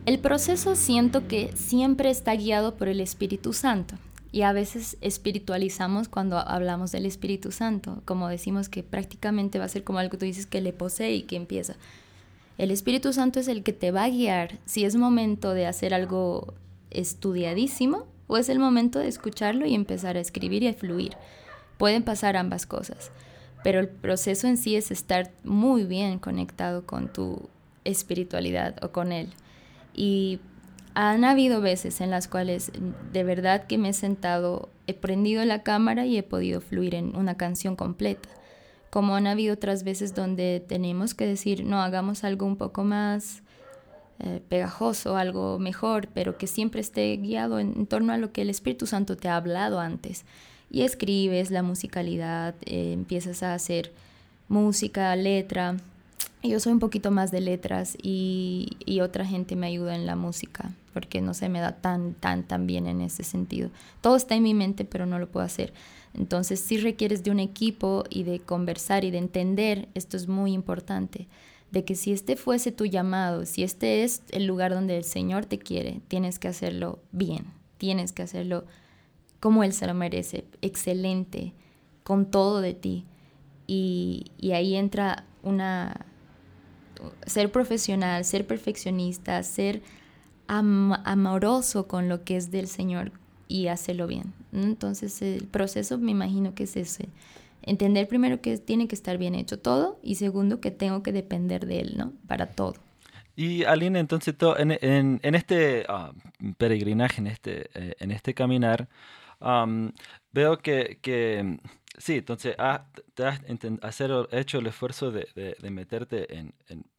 El 0.05 0.19
proceso 0.19 0.75
siento 0.75 1.27
que 1.27 1.51
siempre 1.55 2.09
está 2.09 2.35
guiado 2.35 2.75
por 2.75 2.87
el 2.87 2.99
Espíritu 2.99 3.53
Santo. 3.53 3.95
Y 4.31 4.43
a 4.43 4.53
veces 4.53 4.97
espiritualizamos 5.01 6.07
cuando 6.07 6.37
hablamos 6.37 6.91
del 6.91 7.05
Espíritu 7.05 7.51
Santo, 7.51 8.01
como 8.05 8.27
decimos 8.27 8.69
que 8.69 8.83
prácticamente 8.83 9.57
va 9.57 9.65
a 9.65 9.69
ser 9.69 9.83
como 9.83 9.99
algo 9.99 10.11
que 10.11 10.17
tú 10.17 10.25
dices 10.25 10.45
que 10.45 10.61
le 10.61 10.71
posee 10.71 11.15
y 11.15 11.23
que 11.23 11.35
empieza. 11.35 11.75
El 12.59 12.71
Espíritu 12.71 13.11
Santo 13.13 13.39
es 13.39 13.47
el 13.47 13.63
que 13.63 13.73
te 13.73 13.91
va 13.91 14.03
a 14.03 14.09
guiar 14.09 14.59
si 14.65 14.85
es 14.85 14.95
momento 14.95 15.53
de 15.53 15.65
hacer 15.65 15.93
algo 15.93 16.53
estudiadísimo 16.91 18.05
o 18.27 18.37
es 18.37 18.49
el 18.49 18.59
momento 18.59 18.99
de 18.99 19.07
escucharlo 19.07 19.65
y 19.65 19.73
empezar 19.73 20.17
a 20.17 20.19
escribir 20.19 20.61
y 20.63 20.67
a 20.67 20.73
fluir. 20.73 21.13
Pueden 21.77 22.03
pasar 22.03 22.37
ambas 22.37 22.67
cosas, 22.67 23.11
pero 23.63 23.79
el 23.79 23.87
proceso 23.87 24.45
en 24.45 24.57
sí 24.57 24.75
es 24.75 24.91
estar 24.91 25.31
muy 25.43 25.85
bien 25.85 26.19
conectado 26.19 26.85
con 26.85 27.11
tu 27.11 27.49
espiritualidad 27.83 28.75
o 28.83 28.91
con 28.91 29.11
Él. 29.11 29.29
Y 29.95 30.39
han 30.93 31.23
habido 31.23 31.61
veces 31.61 32.01
en 32.01 32.09
las 32.09 32.27
cuales 32.27 32.71
de 33.13 33.23
verdad 33.23 33.67
que 33.67 33.77
me 33.77 33.89
he 33.89 33.93
sentado, 33.93 34.69
he 34.87 34.93
prendido 34.93 35.43
la 35.45 35.63
cámara 35.63 36.05
y 36.05 36.17
he 36.17 36.23
podido 36.23 36.61
fluir 36.61 36.95
en 36.95 37.15
una 37.15 37.37
canción 37.37 37.75
completa. 37.75 38.29
Como 38.89 39.15
han 39.15 39.27
habido 39.27 39.53
otras 39.53 39.83
veces 39.83 40.15
donde 40.15 40.63
tenemos 40.67 41.13
que 41.13 41.25
decir, 41.25 41.63
no, 41.63 41.81
hagamos 41.81 42.23
algo 42.23 42.45
un 42.47 42.57
poco 42.57 42.83
más 42.83 43.43
eh, 44.21 44.41
pegajoso, 44.49 45.15
algo 45.15 45.59
mejor, 45.59 46.09
pero 46.13 46.37
que 46.37 46.47
siempre 46.47 46.81
esté 46.81 47.15
guiado 47.17 47.59
en, 47.59 47.85
torno 47.85 48.11
a 48.11 48.17
lo 48.17 48.33
que 48.33 48.41
el 48.41 48.49
Espíritu 48.49 48.87
Santo 48.87 49.15
te 49.15 49.29
ha 49.29 49.37
hablado 49.37 49.79
antes. 49.79 50.25
Y 50.71 50.81
escribes 50.81 51.51
la 51.51 51.63
musicalidad, 51.63 52.55
eh, 52.65 52.93
empiezas 52.93 53.43
a 53.43 53.53
hacer 53.53 53.93
música, 54.49 55.15
letra, 55.15 55.77
yo 56.43 56.59
soy 56.59 56.73
un 56.73 56.79
poquito 56.79 57.11
más 57.11 57.31
de 57.31 57.41
letras 57.41 57.97
y, 58.01 58.77
y, 58.85 59.01
otra 59.01 59.25
gente 59.25 59.55
me 59.55 59.67
ayuda 59.67 59.95
en 59.95 60.05
la 60.05 60.15
música 60.15 60.71
porque 60.93 61.21
no 61.21 61.33
se 61.33 61.49
me 61.49 61.59
da 61.59 61.73
tan, 61.73 62.13
tan, 62.13 62.43
tan 62.43 62.67
bien 62.67 62.87
en 62.87 63.01
ese 63.01 63.23
sentido. 63.23 63.69
Todo 64.01 64.15
está 64.15 64.35
en 64.35 64.43
mi 64.43 64.53
mente, 64.53 64.85
pero 64.85 65.05
no 65.05 65.19
lo 65.19 65.29
puedo 65.29 65.45
hacer. 65.45 65.73
Entonces, 66.13 66.59
si 66.59 66.77
requieres 66.77 67.23
de 67.23 67.31
un 67.31 67.39
equipo 67.39 68.03
y 68.09 68.23
de 68.23 68.39
conversar 68.39 69.05
y 69.05 69.11
de 69.11 69.19
entender, 69.19 69.87
esto 69.93 70.17
es 70.17 70.27
muy 70.27 70.53
importante, 70.53 71.27
de 71.71 71.85
que 71.85 71.95
si 71.95 72.11
este 72.11 72.35
fuese 72.35 72.71
tu 72.71 72.85
llamado, 72.85 73.45
si 73.45 73.63
este 73.63 74.03
es 74.03 74.23
el 74.31 74.45
lugar 74.45 74.73
donde 74.73 74.97
el 74.97 75.03
Señor 75.03 75.45
te 75.45 75.59
quiere, 75.59 76.01
tienes 76.07 76.39
que 76.39 76.47
hacerlo 76.47 76.99
bien, 77.11 77.45
tienes 77.77 78.11
que 78.11 78.23
hacerlo 78.23 78.65
como 79.39 79.63
Él 79.63 79.73
se 79.73 79.87
lo 79.87 79.93
merece, 79.93 80.45
excelente, 80.61 81.53
con 82.03 82.25
todo 82.25 82.61
de 82.61 82.73
ti. 82.73 83.05
Y, 83.67 84.25
ahí 84.51 84.75
entra 84.75 85.25
una... 85.43 86.05
ser 87.25 87.51
profesional, 87.51 88.25
ser 88.25 88.45
perfeccionista, 88.47 89.41
ser 89.43 89.81
amoroso 90.47 91.87
con 91.87 92.09
lo 92.09 92.23
que 92.23 92.35
es 92.35 92.49
del 92.49 92.67
Señor 92.67 93.11
y 93.47 93.67
hacerlo 93.67 94.07
bien. 94.07 94.33
Entonces 94.51 95.21
el 95.21 95.45
proceso 95.45 95.97
me 95.97 96.11
imagino 96.11 96.55
que 96.55 96.63
es 96.63 96.75
ese 96.75 97.09
entender 97.61 98.07
primero 98.07 98.41
que 98.41 98.57
tiene 98.57 98.87
que 98.87 98.95
estar 98.95 99.17
bien 99.17 99.35
hecho 99.35 99.59
todo 99.59 99.99
y 100.01 100.15
segundo 100.15 100.59
que 100.59 100.71
tengo 100.71 101.03
que 101.03 101.11
depender 101.11 101.65
de 101.65 101.81
él, 101.81 101.93
¿no? 101.97 102.13
Para 102.27 102.47
todo. 102.47 102.75
Y 103.35 103.63
Aline, 103.63 103.99
entonces 103.99 104.35
en, 104.57 105.19
este 105.23 105.85
ah, 105.87 106.11
peregrinaje, 106.57 107.21
en 107.21 107.27
este, 107.27 107.69
eh, 107.73 107.95
en 107.99 108.11
este 108.11 108.33
caminar, 108.33 108.89
veo 110.33 110.57
que, 110.57 111.57
sí, 111.99 112.15
entonces 112.17 112.55
te 113.13 113.25
has 113.25 114.01
hecho 114.31 114.57
el 114.57 114.67
esfuerzo 114.67 115.11
de, 115.11 115.55
meterte 115.69 116.35
en, 116.35 116.53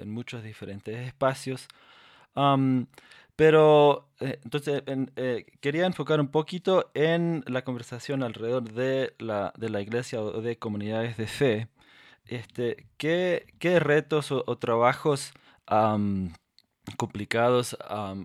muchos 0.05 0.45
diferentes 0.45 0.97
espacios. 1.09 1.67
Pero 3.41 4.07
eh, 4.21 4.39
entonces 4.45 4.83
eh, 5.17 5.47
quería 5.61 5.87
enfocar 5.87 6.21
un 6.21 6.29
poquito 6.29 6.91
en 6.93 7.43
la 7.47 7.65
conversación 7.65 8.23
alrededor 8.23 8.71
de 8.71 9.15
la, 9.19 9.55
de 9.57 9.71
la 9.71 9.81
iglesia 9.81 10.21
o 10.21 10.43
de 10.43 10.59
comunidades 10.59 11.17
de 11.17 11.27
fe. 11.27 11.69
Este, 12.27 12.87
¿qué, 12.99 13.47
qué 13.59 13.81
retos 13.81 14.31
o, 14.31 14.45
trabajos 14.59 15.33
complicados 16.99 17.77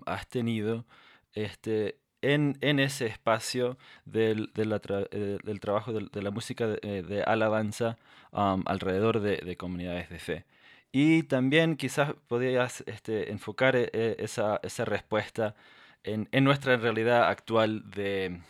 has 0.04 0.28
tenido 0.28 0.84
este, 1.32 1.98
en, 2.34 2.56
en, 2.60 2.78
ese 2.78 3.06
espacio 3.06 3.76
del, 4.04 4.52
eh, 4.56 5.38
del 5.42 5.60
trabajo 5.60 5.92
de, 5.92 6.22
la 6.22 6.30
música 6.30 6.66
de, 6.66 7.24
alabanza 7.26 7.96
alrededor 8.32 9.20
de 9.20 9.56
comunidades 9.56 10.08
de 10.10 10.18
fe? 10.18 10.44
Y 10.98 11.24
también 11.24 11.76
quizás 11.76 12.14
podrías 12.26 12.82
este, 12.86 13.30
enfocar 13.30 13.76
eh, 13.76 13.90
eh, 13.92 14.16
esa, 14.18 14.60
esa 14.62 14.86
respuesta 14.86 15.54
en, 16.04 16.26
en, 16.32 16.42
nuestra 16.42 16.78
realidad 16.78 17.28
actual 17.28 17.90
de, 17.90 18.40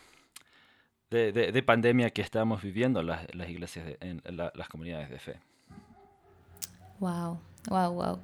de, 1.09 1.33
de, 1.33 1.63
pandemia 1.63 2.11
que 2.11 2.21
estamos 2.21 2.61
viviendo 2.61 3.03
las, 3.03 3.27
las 3.35 3.49
iglesias, 3.49 3.97
en 3.99 4.21
las 4.37 4.69
comunidades 4.69 5.09
de 5.09 5.19
fe. 5.19 5.39
Wow, 6.99 7.37
wow, 7.69 7.91
wow. 7.91 8.19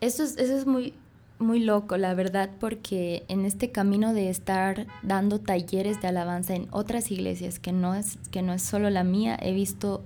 Eso 0.00 0.24
es, 0.24 0.36
eso 0.36 0.56
es 0.56 0.66
muy, 0.66 0.92
muy 1.40 1.60
loco, 1.60 1.96
la 1.96 2.14
verdad, 2.14 2.50
porque 2.60 3.24
en 3.28 3.44
este 3.44 3.70
camino 3.70 4.12
de 4.12 4.28
estar 4.28 4.86
dando 5.02 5.40
talleres 5.40 6.00
de 6.00 6.08
alabanza 6.08 6.54
en 6.54 6.68
otras 6.70 7.10
iglesias, 7.10 7.58
que 7.58 7.72
no 7.72 7.94
es, 7.94 8.18
que 8.30 8.42
no 8.42 8.52
es 8.52 8.62
solo 8.62 8.90
la 8.90 9.04
mía, 9.04 9.38
he 9.40 9.52
visto 9.52 10.04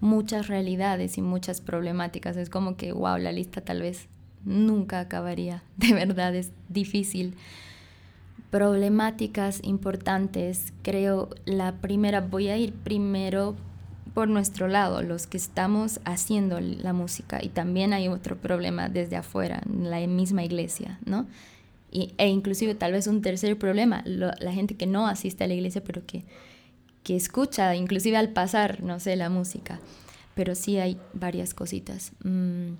muchas 0.00 0.46
realidades 0.48 1.18
y 1.18 1.22
muchas 1.22 1.60
problemáticas. 1.60 2.36
Es 2.36 2.50
como 2.50 2.76
que, 2.76 2.92
wow, 2.92 3.16
la 3.18 3.32
lista 3.32 3.60
tal 3.60 3.82
vez 3.82 4.08
nunca 4.44 5.00
acabaría. 5.00 5.62
De 5.76 5.92
verdad 5.92 6.34
es 6.34 6.52
difícil. 6.68 7.34
Problemáticas 8.50 9.60
importantes, 9.62 10.72
creo, 10.82 11.28
la 11.44 11.76
primera, 11.76 12.20
voy 12.20 12.48
a 12.48 12.56
ir 12.56 12.72
primero 12.72 13.56
por 14.18 14.26
nuestro 14.26 14.66
lado, 14.66 15.00
los 15.02 15.28
que 15.28 15.36
estamos 15.36 16.00
haciendo 16.04 16.58
la 16.58 16.92
música, 16.92 17.38
y 17.40 17.50
también 17.50 17.92
hay 17.92 18.08
otro 18.08 18.34
problema 18.36 18.88
desde 18.88 19.14
afuera, 19.14 19.62
en 19.64 19.90
la 19.90 20.04
misma 20.08 20.42
iglesia, 20.42 20.98
¿no? 21.04 21.28
Y, 21.92 22.14
e 22.18 22.26
inclusive 22.26 22.74
tal 22.74 22.90
vez 22.90 23.06
un 23.06 23.22
tercer 23.22 23.56
problema, 23.56 24.02
la 24.04 24.52
gente 24.52 24.74
que 24.74 24.86
no 24.86 25.06
asiste 25.06 25.44
a 25.44 25.46
la 25.46 25.54
iglesia, 25.54 25.84
pero 25.84 26.04
que 26.04 26.24
que 27.04 27.14
escucha, 27.14 27.76
inclusive 27.76 28.16
al 28.16 28.30
pasar, 28.30 28.82
no 28.82 28.98
sé, 28.98 29.14
la 29.14 29.30
música. 29.30 29.78
Pero 30.34 30.56
sí 30.56 30.78
hay 30.78 30.98
varias 31.12 31.54
cositas. 31.54 32.10
Mm, 32.24 32.72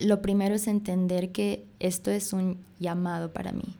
lo 0.00 0.20
primero 0.20 0.54
es 0.54 0.66
entender 0.66 1.32
que 1.32 1.64
esto 1.80 2.10
es 2.10 2.34
un 2.34 2.58
llamado 2.78 3.32
para 3.32 3.52
mí. 3.52 3.74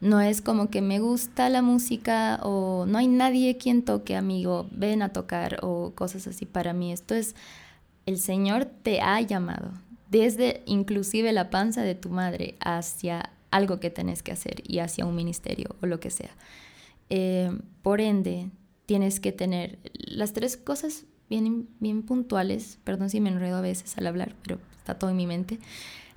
No 0.00 0.20
es 0.20 0.40
como 0.40 0.70
que 0.70 0.80
me 0.80 1.00
gusta 1.00 1.48
la 1.48 1.60
música 1.60 2.38
o 2.42 2.86
no 2.86 2.98
hay 2.98 3.08
nadie 3.08 3.56
quien 3.56 3.82
toque, 3.82 4.14
amigo, 4.16 4.68
ven 4.70 5.02
a 5.02 5.12
tocar 5.12 5.58
o 5.62 5.92
cosas 5.94 6.26
así. 6.26 6.46
Para 6.46 6.72
mí 6.72 6.92
esto 6.92 7.14
es, 7.14 7.34
el 8.06 8.18
Señor 8.18 8.66
te 8.66 9.00
ha 9.00 9.20
llamado, 9.20 9.72
desde 10.10 10.62
inclusive 10.66 11.32
la 11.32 11.50
panza 11.50 11.82
de 11.82 11.94
tu 11.94 12.10
madre 12.10 12.54
hacia 12.60 13.30
algo 13.50 13.80
que 13.80 13.90
tenés 13.90 14.22
que 14.22 14.32
hacer 14.32 14.62
y 14.66 14.78
hacia 14.78 15.04
un 15.04 15.16
ministerio 15.16 15.74
o 15.82 15.86
lo 15.86 16.00
que 16.00 16.10
sea. 16.10 16.30
Eh, 17.10 17.50
por 17.82 18.00
ende, 18.00 18.50
tienes 18.86 19.20
que 19.20 19.32
tener 19.32 19.78
las 19.94 20.32
tres 20.32 20.56
cosas 20.56 21.04
bien, 21.28 21.68
bien 21.80 22.02
puntuales, 22.02 22.78
perdón 22.84 23.10
si 23.10 23.20
me 23.20 23.30
enredo 23.30 23.56
a 23.56 23.62
veces 23.62 23.96
al 23.98 24.06
hablar, 24.06 24.34
pero 24.42 24.58
está 24.76 24.98
todo 24.98 25.10
en 25.10 25.16
mi 25.16 25.26
mente, 25.26 25.58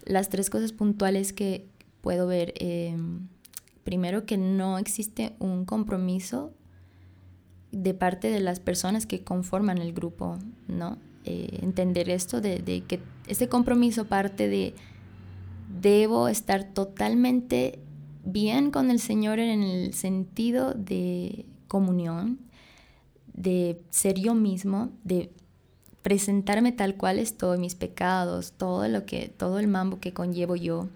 las 0.05 0.29
tres 0.29 0.49
cosas 0.49 0.71
puntuales 0.71 1.33
que 1.33 1.67
puedo 2.01 2.27
ver, 2.27 2.53
em, 2.57 3.27
primero 3.83 4.25
que 4.25 4.37
no 4.37 4.77
existe 4.77 5.35
un 5.39 5.65
compromiso 5.65 6.53
de 7.71 7.93
parte 7.93 8.29
de 8.29 8.39
las 8.39 8.59
personas 8.59 9.05
que 9.05 9.23
conforman 9.23 9.77
el 9.77 9.93
grupo, 9.93 10.37
¿no? 10.67 10.97
Eh, 11.23 11.59
entender 11.61 12.09
esto 12.09 12.41
de, 12.41 12.59
de 12.59 12.81
que 12.81 12.99
ese 13.27 13.47
compromiso 13.47 14.05
parte 14.05 14.47
de 14.49 14.73
debo 15.81 16.27
estar 16.27 16.63
totalmente 16.63 17.79
bien 18.25 18.71
con 18.71 18.91
el 18.91 18.99
Señor 18.99 19.39
en 19.39 19.63
el 19.63 19.93
sentido 19.93 20.73
de 20.73 21.45
comunión, 21.67 22.39
de 23.33 23.81
ser 23.89 24.19
yo 24.19 24.35
mismo, 24.35 24.89
de 25.03 25.31
presentarme 26.01 26.71
tal 26.71 26.95
cual 26.95 27.19
estoy, 27.19 27.57
mis 27.57 27.75
pecados, 27.75 28.53
todo 28.53 28.87
lo 28.87 29.05
que, 29.05 29.27
todo 29.29 29.59
el 29.59 29.67
mambo 29.67 29.99
que 29.99 30.13
conllevo 30.13 30.55
yo. 30.55 30.87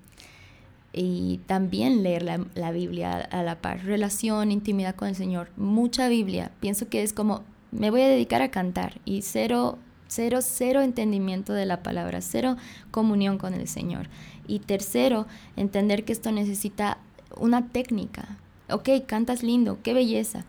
Y 0.98 1.42
también 1.46 2.04
leer 2.04 2.24
la, 2.24 2.72
Biblia 2.72 3.18
a 3.18 3.44
la 3.44 3.60
par, 3.62 3.84
relación, 3.84 4.52
intimidad 4.52 4.96
con 4.96 5.10
el 5.10 5.16
Señor, 5.16 5.50
mucha 5.58 6.08
Biblia. 6.08 6.52
Pienso 6.62 6.88
que 6.88 7.04
es 7.04 7.12
como, 7.12 7.44
me 7.72 7.92
voy 7.92 8.02
a 8.02 8.08
dedicar 8.08 8.42
a 8.42 8.52
cantar 8.52 9.02
y 9.04 9.22
cero, 9.22 9.78
cero, 10.08 10.40
cero 10.42 10.82
entendimiento 10.82 11.52
de 11.52 11.66
la 11.66 11.84
palabra, 11.84 12.22
cero 12.22 12.56
comunión 12.92 13.38
con 13.38 13.54
el 13.54 13.68
Señor. 13.68 14.08
Y 14.48 14.60
tercero, 14.60 15.28
entender 15.58 16.06
que 16.06 16.14
esto 16.14 16.32
necesita 16.32 17.00
una 17.36 17.68
técnica. 17.68 18.38
Ok, 18.70 18.90
cantas 19.06 19.44
lindo, 19.44 19.80
qué 19.84 19.94
belleza 19.94 20.46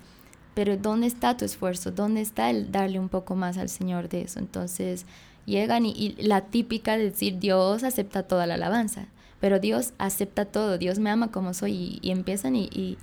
pero 0.56 0.78
¿dónde 0.78 1.06
está 1.06 1.36
tu 1.36 1.44
esfuerzo? 1.44 1.90
¿Dónde 1.90 2.22
está 2.22 2.48
el 2.48 2.72
darle 2.72 2.98
un 2.98 3.10
poco 3.10 3.36
más 3.36 3.58
al 3.58 3.68
Señor 3.68 4.08
de 4.08 4.22
eso? 4.22 4.38
Entonces 4.38 5.04
llegan 5.44 5.84
y, 5.84 6.16
la 6.18 6.46
típica 6.46 6.96
de 6.96 7.10
decir 7.10 7.38
Dios 7.38 7.84
acepta 7.84 8.22
toda 8.22 8.46
la 8.46 8.54
alabanza, 8.54 9.08
pero 9.40 9.60
Dios 9.60 9.92
acepta 9.98 10.44
todo, 10.46 10.78
Dios 10.78 10.98
me 10.98 11.10
ama 11.10 11.30
como 11.30 11.54
soy 11.54 11.98
y, 12.02 12.10
empiezan 12.10 12.56
y, 12.56 12.98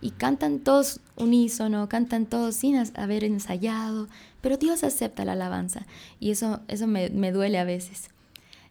y, 0.00 0.10
cantan 0.16 0.60
todos 0.60 1.00
unísono, 1.16 1.88
cantan 1.88 2.26
todos 2.26 2.54
sin 2.54 2.76
haber 2.94 3.24
ensayado, 3.24 4.08
pero 4.40 4.56
Dios 4.56 4.84
acepta 4.84 5.24
la 5.24 5.32
alabanza 5.32 5.86
y 6.20 6.30
eso, 6.30 6.60
eso 6.68 6.86
me, 6.86 7.10
me 7.10 7.32
duele 7.32 7.58
a 7.58 7.64
veces 7.64 8.10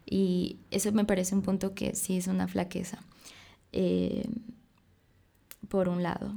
y 0.06 0.56
eso 0.70 0.92
me 0.92 1.04
parece 1.04 1.34
un 1.34 1.42
punto 1.42 1.74
que 1.74 1.94
sí 1.94 2.16
es 2.16 2.28
una 2.28 2.48
flaqueza. 2.48 2.98
Eh, 3.72 4.26
por 5.68 5.88
un 5.88 6.02
lado. 6.02 6.34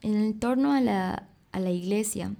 En 0.00 0.38
torno 0.38 0.72
a 0.72 0.80
la, 0.80 1.28
a 1.52 1.60
la 1.60 1.70
iglesia, 1.70 2.34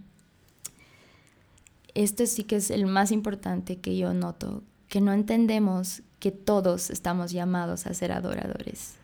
esto 1.95 2.27
sí 2.27 2.45
que 2.45 2.57
es 2.57 2.71
el 2.71 2.87
más 2.87 3.13
importante 3.13 3.77
que 3.79 3.97
yo 3.97 4.15
noto, 4.15 4.63
que 4.89 5.01
no 5.01 5.13
entendemos 5.13 6.03
que 6.23 6.31
todos 6.31 6.91
estamos 6.91 7.33
llamados 7.33 7.89
a 7.89 7.95
ser 7.95 8.13
adoradores. 8.13 8.95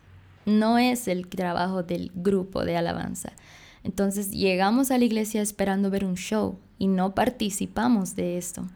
No 0.45 0.77
es 0.77 1.09
el 1.09 1.27
trabajo 1.27 1.83
del 1.83 2.13
grupo 2.15 2.63
de 2.63 2.77
alabanza. 2.77 3.33
Entonces 3.83 4.31
llegamos 4.31 4.89
a 4.89 4.97
la 4.97 5.03
iglesia 5.03 5.41
esperando 5.41 5.89
ver 5.89 6.05
un 6.05 6.15
show 6.15 6.57
y 6.77 6.87
no 6.87 7.13
participamos 7.15 8.15
de 8.15 8.37
esto. 8.37 8.69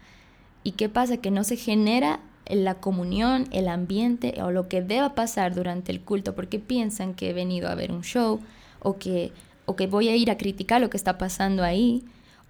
¿Y 0.61 0.73
qué 0.73 0.89
pasa? 0.89 1.15
Que 1.15 1.31
no 1.31 1.45
se 1.45 1.55
genera 1.55 2.19
la 2.45 2.81
comunión, 2.81 3.47
el 3.51 3.69
ambiente 3.69 4.35
o 4.43 4.51
lo 4.51 4.67
que 4.67 4.81
deba 4.81 5.15
pasar 5.15 5.55
durante 5.55 5.93
el 5.93 6.01
culto 6.01 6.35
porque 6.35 6.59
piensan 6.59 7.13
que 7.13 7.29
he 7.29 7.33
venido 7.33 7.69
a 7.69 7.75
ver 7.75 7.93
un 7.93 8.03
show 8.03 8.41
o 8.81 8.97
que 8.97 9.31
o 9.65 9.77
que 9.77 9.87
voy 9.87 10.09
a 10.09 10.17
ir 10.17 10.29
a 10.29 10.37
criticar 10.37 10.81
lo 10.81 10.89
que 10.89 10.97
está 10.97 11.17
pasando 11.17 11.63
ahí, 11.63 12.03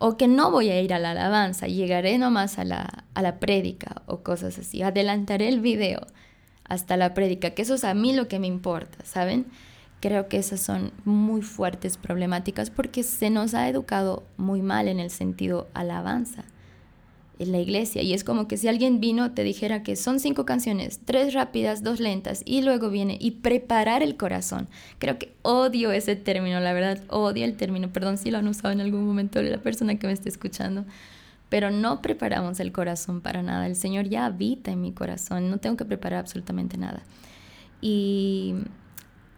o 0.05 0.17
que 0.17 0.27
no 0.27 0.51
voy 0.51 0.69
a 0.69 0.81
ir 0.81 0.93
a 0.93 0.99
la 0.99 1.11
alabanza, 1.11 1.67
llegaré 1.67 2.17
nomás 2.17 2.59
a 2.59 2.65
la, 2.65 3.05
a 3.13 3.21
la 3.21 3.39
prédica 3.39 4.01
o 4.05 4.19
cosas 4.19 4.59
así, 4.59 4.81
adelantaré 4.81 5.47
el 5.47 5.61
video 5.61 6.01
hasta 6.65 6.97
la 6.97 7.13
prédica, 7.13 7.51
que 7.51 7.61
eso 7.61 7.75
es 7.75 7.85
a 7.85 7.93
mí 7.93 8.11
lo 8.11 8.27
que 8.27 8.37
me 8.37 8.47
importa, 8.47 8.97
¿saben? 9.05 9.45
Creo 10.01 10.27
que 10.27 10.35
esas 10.35 10.59
son 10.59 10.91
muy 11.05 11.41
fuertes 11.41 11.95
problemáticas 11.95 12.69
porque 12.69 13.01
se 13.01 13.29
nos 13.29 13.53
ha 13.53 13.69
educado 13.69 14.23
muy 14.35 14.61
mal 14.61 14.89
en 14.89 14.99
el 14.99 15.09
sentido 15.09 15.69
alabanza. 15.73 16.43
En 17.39 17.51
la 17.51 17.59
iglesia. 17.59 18.01
Y 18.01 18.13
es 18.13 18.23
como 18.23 18.47
que 18.47 18.57
si 18.57 18.67
alguien 18.67 18.99
vino, 18.99 19.31
te 19.31 19.43
dijera 19.43 19.83
que 19.83 19.95
son 19.95 20.19
cinco 20.19 20.45
canciones, 20.45 20.99
tres 21.03 21.33
rápidas, 21.33 21.83
dos 21.83 21.99
lentas, 21.99 22.43
y 22.45 22.61
luego 22.61 22.89
viene 22.89 23.17
y 23.19 23.31
preparar 23.31 24.03
el 24.03 24.17
corazón. 24.17 24.67
Creo 24.99 25.17
que 25.17 25.33
odio 25.41 25.91
ese 25.91 26.15
término, 26.15 26.59
la 26.59 26.73
verdad, 26.73 27.03
odio 27.09 27.45
el 27.45 27.55
término. 27.55 27.91
Perdón 27.91 28.17
si 28.17 28.31
lo 28.31 28.37
han 28.37 28.47
usado 28.47 28.71
en 28.71 28.81
algún 28.81 29.05
momento 29.05 29.41
la 29.41 29.57
persona 29.57 29.97
que 29.97 30.07
me 30.07 30.13
esté 30.13 30.29
escuchando. 30.29 30.85
Pero 31.49 31.69
no 31.69 32.01
preparamos 32.01 32.59
el 32.59 32.71
corazón 32.71 33.21
para 33.21 33.43
nada. 33.43 33.67
El 33.67 33.75
Señor 33.75 34.07
ya 34.09 34.25
habita 34.25 34.71
en 34.71 34.81
mi 34.81 34.91
corazón. 34.91 35.51
No 35.51 35.59
tengo 35.59 35.77
que 35.77 35.85
preparar 35.85 36.19
absolutamente 36.19 36.77
nada. 36.77 37.03
Y 37.79 38.55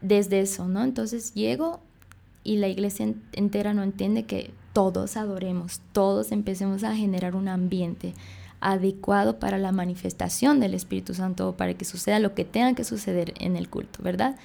desde 0.02 0.40
eso, 0.40 0.68
¿no? 0.68 0.84
Entonces 0.84 1.34
llego 1.34 1.82
y 2.44 2.58
la 2.58 2.68
iglesia 2.68 3.14
entera 3.34 3.74
no 3.74 3.84
entiende 3.84 4.24
que 4.24 4.52
todos 4.76 5.16
adoremos, 5.16 5.80
todos 5.94 6.34
empecemos 6.34 6.84
a 6.84 6.94
generar 6.94 7.34
un 7.38 7.48
ambiente 7.48 8.14
adecuado 8.60 9.40
para 9.40 9.58
la 9.58 9.72
manifestación 9.72 10.60
del 10.60 10.74
Espíritu 10.74 11.14
Santo, 11.14 11.56
para 11.56 11.76
que 11.76 11.86
suceda 11.86 12.20
lo 12.20 12.36
que 12.36 12.44
tenga 12.44 12.76
que 12.76 12.84
suceder 12.84 13.34
en 13.40 13.56
el 13.56 13.70
culto, 13.70 14.04
¿verdad? 14.04 14.36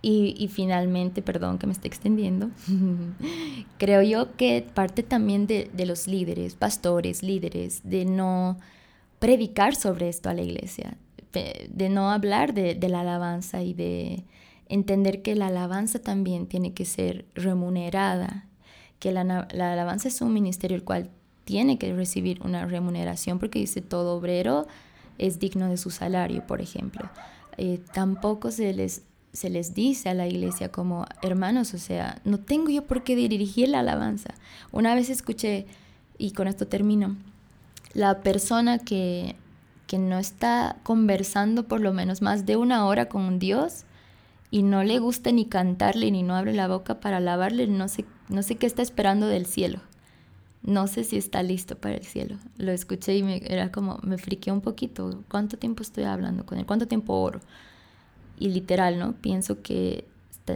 Y, 0.00 0.48
finalmente, 0.50 1.20
perdón 1.20 1.58
que 1.58 1.66
me 1.66 1.74
esté 1.74 1.88
extendiendo, 1.88 2.48
creo 3.78 4.00
yo 4.00 4.34
que 4.34 4.66
parte 4.72 5.02
también 5.02 5.46
de, 5.46 5.68
los 5.84 6.06
líderes, 6.06 6.54
pastores, 6.54 7.22
líderes, 7.22 7.82
de 7.84 8.06
no 8.06 8.56
predicar 9.18 9.74
sobre 9.74 10.08
esto 10.08 10.30
a 10.30 10.34
la 10.34 10.40
iglesia, 10.40 10.96
de 11.34 11.88
no 11.90 12.10
hablar 12.10 12.54
de 12.54 12.88
la 12.88 13.00
alabanza 13.00 13.62
y 13.62 13.74
de 13.74 14.24
entender 14.70 15.20
que 15.20 15.34
la 15.34 15.48
alabanza 15.48 15.98
también 15.98 16.46
tiene 16.46 16.72
que 16.72 16.86
ser 16.86 17.26
remunerada, 17.34 18.46
que 19.00 19.10
la, 19.10 19.48
alabanza 19.50 20.08
es 20.08 20.20
un 20.20 20.32
ministerio 20.32 20.76
el 20.76 20.84
cual 20.84 21.10
tiene 21.44 21.78
que 21.78 21.92
recibir 21.94 22.40
una 22.44 22.66
remuneración 22.66 23.38
porque 23.38 23.58
dice 23.58 23.80
todo 23.80 24.16
obrero 24.16 24.68
es 25.18 25.38
digno 25.38 25.68
de 25.68 25.76
su 25.76 25.90
salario, 25.90 26.46
por 26.46 26.60
ejemplo. 26.60 27.10
Eh, 27.56 27.80
tampoco 27.92 28.50
se 28.50 28.72
les, 28.72 29.02
se 29.32 29.50
les 29.50 29.74
dice 29.74 30.10
a 30.10 30.14
la 30.14 30.26
iglesia 30.26 30.70
como 30.70 31.06
hermanos, 31.22 31.74
o 31.74 31.78
sea, 31.78 32.20
no 32.24 32.38
tengo 32.38 32.70
yo 32.70 32.84
por 32.86 33.02
qué 33.02 33.16
dirigir 33.16 33.68
la 33.68 33.80
alabanza. 33.80 34.34
Una 34.70 34.94
vez 34.94 35.10
escuché, 35.10 35.66
y 36.16 36.32
con 36.32 36.46
esto 36.46 36.66
termino, 36.66 37.16
la 37.92 38.20
persona 38.20 38.78
que, 38.78 39.34
que 39.86 39.98
no 39.98 40.18
está 40.18 40.76
conversando 40.84 41.66
por 41.66 41.80
lo 41.80 41.92
menos 41.92 42.22
más 42.22 42.46
de 42.46 42.56
una 42.56 42.86
hora 42.86 43.08
con 43.08 43.38
Dios, 43.38 43.84
y 44.50 44.62
no 44.62 44.82
le 44.82 44.98
gusta 44.98 45.32
ni 45.32 45.46
cantarle 45.46 46.10
ni 46.10 46.22
no 46.22 46.34
abre 46.34 46.52
la 46.52 46.68
boca 46.68 47.00
para 47.00 47.18
alabarle, 47.18 47.66
no 47.66 47.88
sé, 47.88 48.04
no 48.30 48.42
sé 48.42 48.56
qué 48.56 48.66
está 48.66 48.82
esperando 48.82 49.26
del 49.26 49.46
cielo. 49.46 49.80
No 50.62 50.86
sé 50.86 51.04
si 51.04 51.16
está 51.16 51.42
listo 51.42 51.76
para 51.76 51.96
el 51.96 52.04
cielo. 52.04 52.36
Lo 52.58 52.70
escuché 52.70 53.16
y 53.16 53.22
me, 53.22 53.42
era 53.46 53.72
como, 53.72 53.98
me 54.02 54.18
friqué 54.18 54.52
un 54.52 54.60
poquito. 54.60 55.24
¿Cuánto 55.28 55.56
tiempo 55.56 55.82
estoy 55.82 56.04
hablando 56.04 56.44
con 56.44 56.58
él? 56.58 56.66
¿Cuánto 56.66 56.86
tiempo 56.86 57.14
oro? 57.14 57.40
Y 58.38 58.48
literal, 58.50 58.98
¿no? 58.98 59.14
Pienso 59.14 59.62
que 59.62 60.04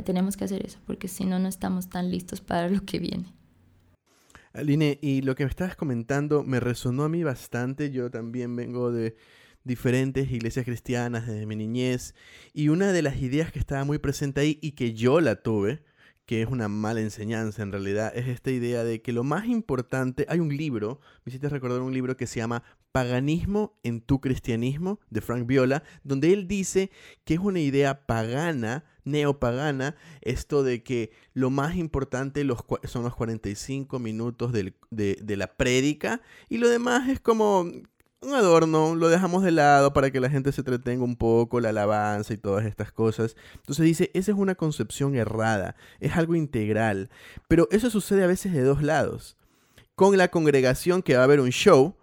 tenemos 0.05 0.37
que 0.37 0.45
hacer 0.45 0.65
eso, 0.67 0.79
porque 0.87 1.09
si 1.09 1.25
no, 1.25 1.39
no 1.39 1.49
estamos 1.49 1.89
tan 1.89 2.11
listos 2.11 2.41
para 2.41 2.69
lo 2.69 2.85
que 2.85 2.99
viene. 2.99 3.33
Aline, 4.53 4.99
y 5.03 5.23
lo 5.23 5.35
que 5.35 5.45
me 5.45 5.51
estabas 5.51 5.77
comentando 5.77 6.43
me 6.45 6.61
resonó 6.61 7.05
a 7.05 7.09
mí 7.09 7.23
bastante. 7.23 7.91
Yo 7.91 8.11
también 8.11 8.55
vengo 8.57 8.93
de 8.93 9.17
diferentes 9.65 10.31
iglesias 10.31 10.65
cristianas 10.65 11.27
desde 11.27 11.47
mi 11.47 11.57
niñez 11.57 12.15
y 12.53 12.69
una 12.69 12.93
de 12.93 13.03
las 13.03 13.21
ideas 13.21 13.51
que 13.51 13.59
estaba 13.59 13.85
muy 13.85 13.99
presente 13.99 14.43
ahí 14.43 14.59
y 14.61 14.73
que 14.73 14.93
yo 14.93 15.21
la 15.21 15.37
tuve, 15.37 15.83
que 16.27 16.43
es 16.43 16.49
una 16.49 16.69
mala 16.69 17.01
enseñanza 17.01 17.63
en 17.63 17.73
realidad, 17.73 18.13
es 18.17 18.29
esta 18.29 18.51
idea 18.51 18.85
de 18.85 19.03
que 19.03 19.13
lo 19.13 19.25
más 19.25 19.47
importante, 19.47 20.27
hay 20.29 20.41
un 20.41 20.57
libro, 20.57 21.01
me 21.25 21.31
hiciste 21.31 21.49
recordar 21.49 21.81
un 21.83 21.93
libro 21.93 22.17
que 22.17 22.27
se 22.27 22.41
llama 22.41 22.63
Paganismo 22.93 23.79
en 23.83 24.01
tu 24.01 24.21
cristianismo, 24.21 25.01
de 25.11 25.21
Frank 25.21 25.47
Viola, 25.47 25.83
donde 26.03 26.33
él 26.33 26.47
dice 26.47 26.91
que 27.25 27.35
es 27.35 27.41
una 27.41 27.61
idea 27.61 28.07
pagana, 28.07 28.85
neopagana, 29.05 29.97
esto 30.23 30.63
de 30.63 30.83
que 30.83 31.11
lo 31.35 31.51
más 31.51 31.77
importante 31.77 32.45
los, 32.45 32.65
son 32.85 33.03
los 33.03 33.15
45 33.15 33.99
minutos 33.99 34.53
de, 34.53 34.75
de 34.91 35.37
la 35.37 35.57
prédica 35.57 36.23
y 36.49 36.59
lo 36.59 36.69
demás 36.69 37.09
es 37.09 37.21
como 37.21 37.71
un 38.25 38.35
adorno, 38.35 38.95
lo 38.95 39.09
dejamos 39.09 39.43
de 39.43 39.51
lado 39.51 39.93
para 39.93 40.11
que 40.11 40.21
la 40.21 40.31
gente 40.31 40.53
se 40.53 40.61
entretenga 40.61 41.05
un 41.05 41.17
poco, 41.17 41.61
la 41.61 41.71
alabanza 41.71 42.33
y 42.35 42.37
todas 42.37 42.67
estas 42.67 42.93
cosas. 42.93 43.37
Entonces 43.57 43.85
dice, 43.85 44.11
esa 44.15 44.33
es 44.33 44.39
una 44.39 44.55
concepción 44.55 45.15
errada, 45.15 45.77
es 46.01 46.17
algo 46.17 46.35
integral. 46.35 47.11
Pero 47.49 47.69
eso 47.71 47.91
sucede 47.91 48.25
a 48.25 48.29
veces 48.29 48.53
de 48.53 48.63
dos 48.63 48.83
lados. 48.83 49.37
Con 49.95 50.17
la 50.17 50.29
congregación 50.29 51.03
que 51.03 51.15
va 51.15 51.21
a 51.21 51.25
haber 51.25 51.41
un 51.41 51.51
show, 51.51 51.97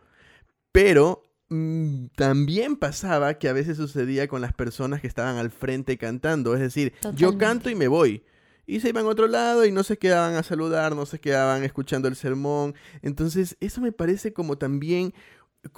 pero 0.72 1.24
mm, 1.50 2.06
también 2.16 2.78
pasaba 2.78 3.34
que 3.36 3.50
a 3.50 3.54
veces 3.54 3.78
sucedía 3.78 4.28
con 4.28 4.42
las 4.42 4.54
personas 4.54 5.02
que 5.02 5.08
estaban 5.08 5.38
al 5.38 5.52
frente 5.52 5.98
cantando. 5.98 6.54
Es 6.54 6.62
decir, 6.62 6.94
yo 7.16 7.38
canto 7.38 7.70
y 7.70 7.76
me 7.76 7.88
voy 7.88 8.24
y 8.72 8.80
se 8.80 8.88
iban 8.88 9.06
a 9.06 9.10
otro 9.10 9.28
lado 9.28 9.66
y 9.66 9.72
no 9.74 9.84
se 9.84 9.98
quedaban 9.98 10.36
a 10.36 10.44
saludar, 10.44 10.96
no 10.96 11.06
se 11.06 11.20
quedaban 11.20 11.66
escuchando 11.66 12.08
el 12.08 12.16
sermón. 12.16 12.74
Entonces, 13.02 13.58
eso 13.60 13.82
me 13.82 13.92
parece 13.92 14.32
como 14.32 14.58
también 14.58 15.14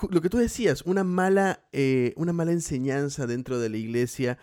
lo 0.10 0.22
que 0.22 0.30
tú 0.30 0.38
decías, 0.38 0.84
una 0.84 1.04
mala, 1.04 1.66
eh, 1.72 2.14
una 2.16 2.34
mala 2.34 2.52
enseñanza 2.52 3.28
dentro 3.28 3.60
de 3.60 3.70
la 3.70 3.78
iglesia, 3.78 4.38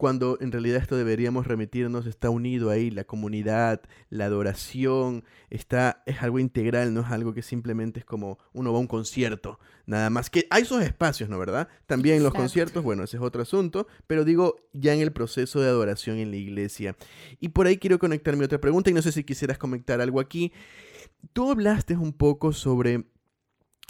cuando 0.00 0.38
en 0.40 0.50
realidad 0.50 0.78
esto 0.78 0.96
deberíamos 0.96 1.46
remitirnos, 1.46 2.06
está 2.06 2.30
unido 2.30 2.70
ahí, 2.70 2.90
la 2.90 3.04
comunidad, 3.04 3.82
la 4.08 4.24
adoración, 4.24 5.24
está, 5.50 6.02
es 6.06 6.22
algo 6.22 6.38
integral, 6.38 6.94
no 6.94 7.02
es 7.02 7.08
algo 7.08 7.34
que 7.34 7.42
simplemente 7.42 8.00
es 8.00 8.06
como 8.06 8.38
uno 8.54 8.72
va 8.72 8.78
a 8.78 8.80
un 8.80 8.86
concierto, 8.86 9.60
nada 9.84 10.08
más 10.08 10.30
que 10.30 10.46
hay 10.48 10.62
esos 10.62 10.82
espacios, 10.82 11.28
¿no 11.28 11.38
verdad? 11.38 11.68
También 11.84 12.16
en 12.16 12.22
los 12.22 12.32
conciertos, 12.32 12.82
bueno, 12.82 13.04
ese 13.04 13.18
es 13.18 13.22
otro 13.22 13.42
asunto, 13.42 13.86
pero 14.06 14.24
digo 14.24 14.56
ya 14.72 14.94
en 14.94 15.00
el 15.00 15.12
proceso 15.12 15.60
de 15.60 15.68
adoración 15.68 16.16
en 16.16 16.30
la 16.30 16.38
iglesia. 16.38 16.96
Y 17.38 17.50
por 17.50 17.66
ahí 17.66 17.76
quiero 17.76 17.98
conectarme 17.98 18.46
otra 18.46 18.58
pregunta 18.58 18.88
y 18.88 18.94
no 18.94 19.02
sé 19.02 19.12
si 19.12 19.22
quisieras 19.22 19.58
comentar 19.58 20.00
algo 20.00 20.18
aquí. 20.18 20.50
Tú 21.34 21.50
hablaste 21.50 21.94
un 21.94 22.14
poco 22.14 22.54
sobre 22.54 23.04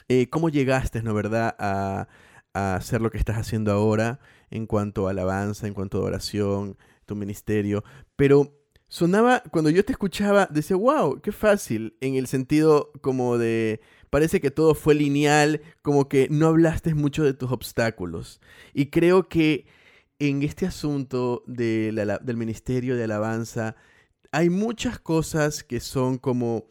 eh, 0.09 0.29
¿Cómo 0.29 0.48
llegaste, 0.48 1.03
no 1.03 1.14
verdad, 1.14 1.55
a, 1.59 2.09
hacer 2.53 3.00
lo 3.00 3.11
que 3.11 3.18
estás 3.18 3.38
haciendo 3.38 3.70
ahora 3.70 4.18
en 4.50 4.66
cuanto 4.66 5.07
a 5.07 5.12
alabanza, 5.12 5.68
en 5.68 5.74
cuanto 5.74 5.98
a 5.98 6.07
oración, 6.07 6.76
tu 7.07 7.14
ministerio? 7.14 7.85
Pero 8.16 8.61
sonaba, 8.88 9.42
cuando 9.53 9.70
yo 9.70 9.85
te 9.85 9.92
escuchaba, 9.92 10.48
decía, 10.50 10.76
wow, 10.76 11.20
qué 11.20 11.31
fácil, 11.31 11.96
en 12.00 12.16
el 12.16 12.26
sentido 12.26 12.90
como 13.03 13.38
de, 13.38 13.81
parece 14.11 14.40
que 14.40 14.50
todo 14.50 14.74
fue 14.74 14.96
lineal, 14.96 15.62
como 15.83 16.09
que 16.09 16.26
no 16.29 16.48
hablaste 16.48 16.94
mucho 16.94 17.22
de 17.22 17.35
tus 17.35 17.53
obstáculos. 17.53 18.40
Y 18.74 18.87
creo 18.87 19.29
que 19.29 19.66
en 20.18 20.42
este 20.42 20.66
asunto 20.66 21.44
de 21.46 21.92
del 22.22 22.37
ministerio 22.37 22.96
de 22.96 23.05
alabanza, 23.05 23.76
hay 24.33 24.50
muchas 24.50 24.98
cosas 24.98 25.64
que 25.64 25.81
son 25.81 26.18
como 26.18 26.66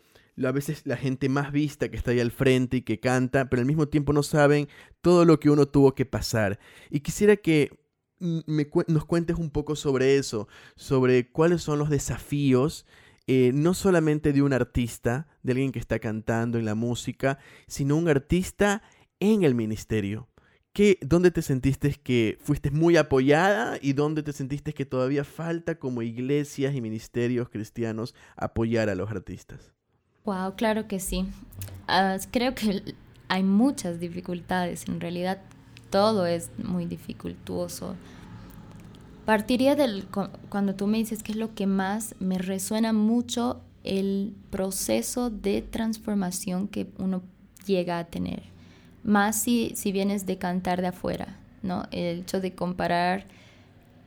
a 0.48 0.52
veces 0.52 0.84
la 0.86 0.98
gente 0.98 1.28
más 1.30 1.52
vista 1.52 1.90
que 1.90 1.98
está 1.98 2.12
ahí 2.12 2.20
al 2.20 2.32
frente 2.32 2.78
y 2.78 2.82
que 2.82 3.00
canta, 3.00 3.50
pero 3.50 3.62
al 3.62 3.66
mismo 3.66 3.88
tiempo 3.88 4.14
no 4.14 4.24
saben 4.24 4.68
todo 5.02 5.26
lo 5.26 5.40
que 5.40 5.50
uno 5.50 5.68
tuvo 5.68 5.96
que 5.96 6.06
pasar. 6.06 6.60
Y 6.90 7.02
quisiera 7.02 7.36
que 7.36 7.78
nos 8.20 9.06
cuentes 9.06 9.38
un 9.38 9.50
poco 9.50 9.76
sobre 9.76 10.18
eso, 10.18 10.48
sobre 10.76 11.32
cuáles 11.32 11.62
son 11.62 11.80
los 11.80 11.90
desafíos, 11.90 12.86
eh, 13.28 13.52
no 13.54 13.74
solamente 13.74 14.34
de 14.34 14.42
un 14.42 14.54
artista, 14.54 15.28
de 15.44 15.54
alguien 15.54 15.72
que 15.72 15.80
está 15.80 16.00
cantando 16.00 16.58
en 16.58 16.66
la 16.66 16.76
música, 16.76 17.38
sino 17.68 17.96
un 17.96 18.10
artista 18.10 18.82
en 19.20 19.44
el 19.44 19.56
ministerio. 19.56 20.30
¿Qué, 20.74 20.98
¿Dónde 21.02 21.32
te 21.32 21.42
sentiste 21.42 21.92
que 21.92 22.38
fuiste 22.42 22.72
muy 22.72 22.96
apoyada 22.98 23.78
y 23.82 23.94
dónde 23.94 24.24
te 24.24 24.34
sentiste 24.34 24.74
que 24.74 24.86
todavía 24.86 25.24
falta 25.24 25.80
como 25.80 26.02
iglesias 26.02 26.76
y 26.76 26.82
ministerios 26.82 27.50
cristianos 27.50 28.16
apoyar 28.36 28.90
a 28.90 28.96
los 28.96 29.10
artistas? 29.10 29.74
Wow, 30.26 30.56
claro 30.56 30.88
que 30.88 31.00
sí. 31.00 31.26
Ah, 31.88 32.18
creo 32.32 32.54
que 32.56 32.96
hay 33.28 33.44
muchas 33.44 34.00
dificultades. 34.00 34.88
En 34.88 35.00
realidad, 35.00 35.42
todo 35.90 36.26
es 36.26 36.52
muy 36.58 36.86
dificultuoso. 36.86 37.96
Partiría 39.26 39.76
del 39.76 40.08
cuando 40.50 40.76
tú 40.76 40.88
me 40.88 40.98
dices 40.98 41.24
que 41.24 41.32
es 41.34 41.38
lo 41.38 41.54
que 41.54 41.68
más 41.68 42.16
me 42.20 42.38
resuena 42.38 42.94
mucho 42.94 43.62
el 43.84 44.36
proceso 44.50 45.30
de 45.30 45.62
transformación 45.62 46.68
que 46.68 46.88
uno 46.98 47.22
llega 47.66 48.00
a 48.00 48.06
tener. 48.06 48.44
Más 49.04 49.40
si, 49.40 49.72
si 49.76 49.92
vienes 49.92 50.26
de 50.26 50.38
cantar 50.38 50.82
de 50.82 50.88
afuera, 50.88 51.38
¿no? 51.62 51.84
El 51.92 52.20
hecho 52.20 52.42
de 52.42 52.54
comparar 52.56 53.26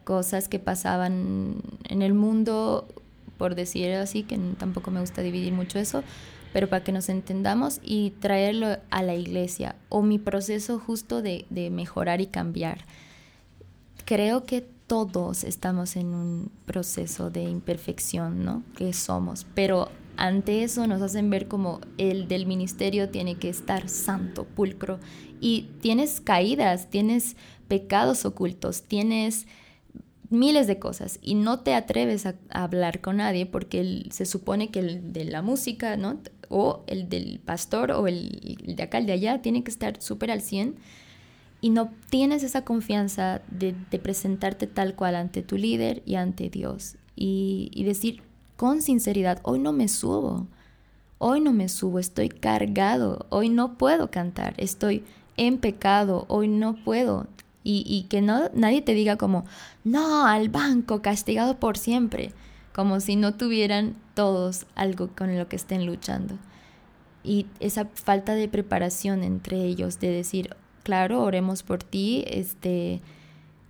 cosas 0.04 0.48
que 0.48 0.58
pasaban 0.58 1.62
en 1.88 2.02
el 2.02 2.14
mundo 2.14 2.88
por 3.42 3.56
decir 3.56 3.90
así, 3.94 4.22
que 4.22 4.38
tampoco 4.56 4.92
me 4.92 5.00
gusta 5.00 5.20
dividir 5.20 5.52
mucho 5.52 5.80
eso, 5.80 6.04
pero 6.52 6.68
para 6.68 6.84
que 6.84 6.92
nos 6.92 7.08
entendamos 7.08 7.80
y 7.82 8.10
traerlo 8.20 8.76
a 8.88 9.02
la 9.02 9.16
iglesia 9.16 9.74
o 9.88 10.00
mi 10.02 10.20
proceso 10.20 10.78
justo 10.78 11.22
de, 11.22 11.44
de 11.50 11.68
mejorar 11.68 12.20
y 12.20 12.28
cambiar. 12.28 12.84
Creo 14.04 14.44
que 14.44 14.64
todos 14.86 15.42
estamos 15.42 15.96
en 15.96 16.14
un 16.14 16.52
proceso 16.66 17.30
de 17.30 17.42
imperfección, 17.42 18.44
¿no? 18.44 18.62
Que 18.76 18.92
somos, 18.92 19.44
pero 19.56 19.88
ante 20.16 20.62
eso 20.62 20.86
nos 20.86 21.02
hacen 21.02 21.28
ver 21.28 21.48
como 21.48 21.80
el 21.98 22.28
del 22.28 22.46
ministerio 22.46 23.08
tiene 23.08 23.34
que 23.38 23.48
estar 23.48 23.88
santo, 23.88 24.44
pulcro. 24.44 25.00
Y 25.40 25.68
tienes 25.80 26.20
caídas, 26.20 26.90
tienes 26.90 27.34
pecados 27.66 28.24
ocultos, 28.24 28.84
tienes 28.84 29.48
miles 30.32 30.66
de 30.66 30.78
cosas 30.78 31.18
y 31.22 31.34
no 31.34 31.60
te 31.60 31.74
atreves 31.74 32.26
a, 32.26 32.34
hablar 32.50 33.00
con 33.00 33.18
nadie 33.18 33.46
porque 33.46 34.06
se 34.10 34.26
supone 34.26 34.70
que 34.70 34.80
el 34.80 35.12
de 35.12 35.24
la 35.24 35.42
música, 35.42 35.96
¿no? 35.96 36.18
O 36.48 36.82
el 36.86 37.08
del 37.08 37.40
pastor 37.44 37.92
o 37.92 38.06
el, 38.06 38.58
de 38.64 38.82
acá, 38.82 38.98
el 38.98 39.06
de 39.06 39.12
allá, 39.12 39.42
tiene 39.42 39.62
que 39.62 39.70
estar 39.70 40.00
súper 40.00 40.30
al 40.30 40.40
100 40.40 40.76
y 41.60 41.70
no 41.70 41.92
tienes 42.10 42.42
esa 42.42 42.64
confianza 42.64 43.42
de, 43.50 43.74
presentarte 43.98 44.66
tal 44.66 44.94
cual 44.94 45.14
ante 45.14 45.42
tu 45.42 45.56
líder 45.56 46.02
y 46.04 46.16
ante 46.16 46.50
Dios 46.50 46.96
y, 47.14 47.70
y 47.72 47.84
decir 47.84 48.22
con 48.56 48.82
sinceridad, 48.82 49.40
hoy 49.42 49.58
no 49.58 49.72
me 49.72 49.88
subo, 49.88 50.46
hoy 51.18 51.40
no 51.40 51.52
me 51.52 51.68
subo, 51.68 51.98
estoy 51.98 52.28
cargado, 52.28 53.26
hoy 53.30 53.48
no 53.48 53.78
puedo 53.78 54.10
cantar, 54.10 54.54
estoy 54.56 55.04
en 55.36 55.58
pecado, 55.58 56.24
hoy 56.28 56.48
no 56.48 56.74
puedo. 56.84 57.26
Y, 57.64 57.84
y, 57.86 58.04
que 58.08 58.22
no, 58.22 58.50
nadie 58.54 58.82
te 58.82 58.94
diga 58.94 59.16
como, 59.16 59.44
no, 59.84 60.26
al 60.26 60.48
banco, 60.48 61.00
castigado 61.00 61.58
por 61.60 61.78
siempre, 61.78 62.32
como 62.74 62.98
si 62.98 63.14
no 63.14 63.34
tuvieran 63.34 63.94
todos 64.14 64.66
algo 64.74 65.10
con 65.16 65.38
lo 65.38 65.48
que 65.48 65.56
estén 65.56 65.86
luchando. 65.86 66.38
Y 67.24 67.46
esa 67.60 67.86
falta 67.94 68.34
de 68.34 68.48
preparación 68.48 69.22
entre 69.22 69.64
ellos, 69.64 70.00
de 70.00 70.10
decir, 70.10 70.56
claro, 70.82 71.22
oremos 71.22 71.62
por 71.62 71.84
ti, 71.84 72.24
este, 72.26 73.00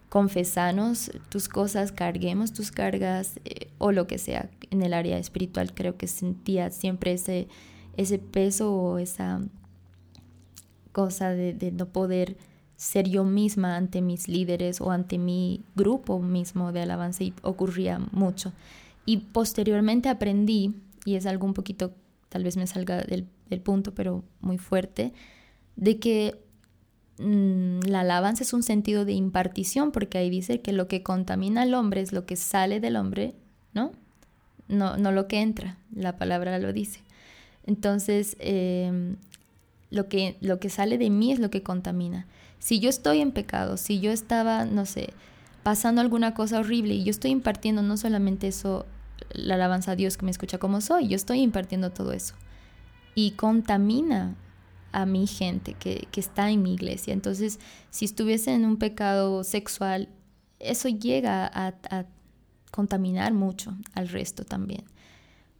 confesanos 0.08 1.10
tus 1.28 1.48
cosas, 1.48 1.92
carguemos 1.92 2.52
tus 2.52 2.70
cargas 2.70 3.40
eh, 3.44 3.68
o 3.78 3.92
lo 3.92 4.06
que 4.06 4.18
sea. 4.18 4.50
En 4.70 4.82
el 4.82 4.94
área 4.94 5.18
espiritual 5.18 5.72
creo 5.74 5.96
que 5.96 6.06
sentía 6.06 6.70
siempre 6.70 7.12
ese, 7.12 7.48
ese 7.96 8.18
peso 8.18 8.74
o 8.74 8.98
esa 8.98 9.40
cosa 10.92 11.30
de, 11.30 11.54
de, 11.54 11.72
no 11.72 11.86
poder 11.86 12.36
ser 12.82 13.08
yo 13.08 13.24
misma 13.24 13.76
ante 13.76 14.00
mis 14.00 14.28
líderes 14.28 14.80
o 14.80 14.90
ante 14.90 15.18
mi 15.18 15.64
grupo 15.74 16.20
mismo 16.20 16.72
de 16.72 16.82
alabanza 16.82 17.24
y 17.24 17.34
ocurría 17.42 17.98
mucho. 18.12 18.52
Y 19.06 19.18
posteriormente 19.18 20.08
aprendí, 20.08 20.74
y 21.04 21.14
es 21.14 21.26
algo 21.26 21.46
un 21.46 21.54
poquito, 21.54 21.92
tal 22.28 22.44
vez 22.44 22.56
me 22.56 22.66
salga 22.66 23.02
del, 23.02 23.26
del 23.48 23.60
punto, 23.60 23.94
pero 23.94 24.24
muy 24.40 24.58
fuerte, 24.58 25.12
de 25.76 25.98
que 25.98 26.38
Mm, 27.18 27.80
la 27.86 28.00
alabanza 28.00 28.42
es 28.42 28.52
un 28.52 28.62
sentido 28.62 29.04
de 29.04 29.12
impartición, 29.12 29.92
porque 29.92 30.18
ahí 30.18 30.30
dice 30.30 30.60
que 30.60 30.72
lo 30.72 30.88
que 30.88 31.02
contamina 31.02 31.62
al 31.62 31.74
hombre 31.74 32.00
es 32.00 32.12
lo 32.12 32.26
que 32.26 32.36
sale 32.36 32.80
del 32.80 32.96
hombre, 32.96 33.34
¿no? 33.74 33.92
No, 34.68 34.96
no 34.96 35.12
lo 35.12 35.28
que 35.28 35.40
entra, 35.40 35.78
la 35.94 36.16
palabra 36.16 36.58
lo 36.58 36.72
dice. 36.72 37.00
Entonces, 37.64 38.36
em, 38.40 39.16
lo, 39.90 40.08
que, 40.08 40.36
lo 40.40 40.58
que 40.58 40.70
sale 40.70 40.98
de 40.98 41.10
mí 41.10 41.32
es 41.32 41.38
lo 41.38 41.50
que 41.50 41.62
contamina. 41.62 42.26
Si 42.62 42.78
yo 42.78 42.90
estoy 42.90 43.20
en 43.20 43.32
pecado, 43.32 43.76
si 43.76 43.98
yo 43.98 44.12
estaba, 44.12 44.64
no 44.66 44.86
sé, 44.86 45.14
pasando 45.64 46.00
alguna 46.00 46.32
cosa 46.32 46.60
horrible 46.60 46.94
y 46.94 47.02
yo 47.02 47.10
estoy 47.10 47.32
impartiendo 47.32 47.82
no 47.82 47.96
solamente 47.96 48.46
eso, 48.46 48.86
la 49.32 49.56
alabanza 49.56 49.90
a 49.90 49.96
Dios 49.96 50.16
que 50.16 50.24
me 50.24 50.30
escucha 50.30 50.58
como 50.58 50.80
soy, 50.80 51.08
yo 51.08 51.16
estoy 51.16 51.40
impartiendo 51.40 51.90
todo 51.90 52.12
eso. 52.12 52.34
Y 53.16 53.32
contamina 53.32 54.36
a 54.92 55.06
mi 55.06 55.26
gente 55.26 55.74
que, 55.74 56.06
está 56.14 56.50
en 56.50 56.62
mi 56.62 56.74
iglesia. 56.74 57.12
Entonces, 57.12 57.58
si 57.90 58.04
estuviese 58.04 58.54
en 58.54 58.64
un 58.64 58.76
pecado 58.76 59.42
sexual, 59.42 60.08
eso 60.60 60.88
llega 60.88 61.50
a, 61.52 62.04
contaminar 62.70 63.34
mucho 63.34 63.74
al 63.92 64.08
resto 64.08 64.44
también, 64.44 64.84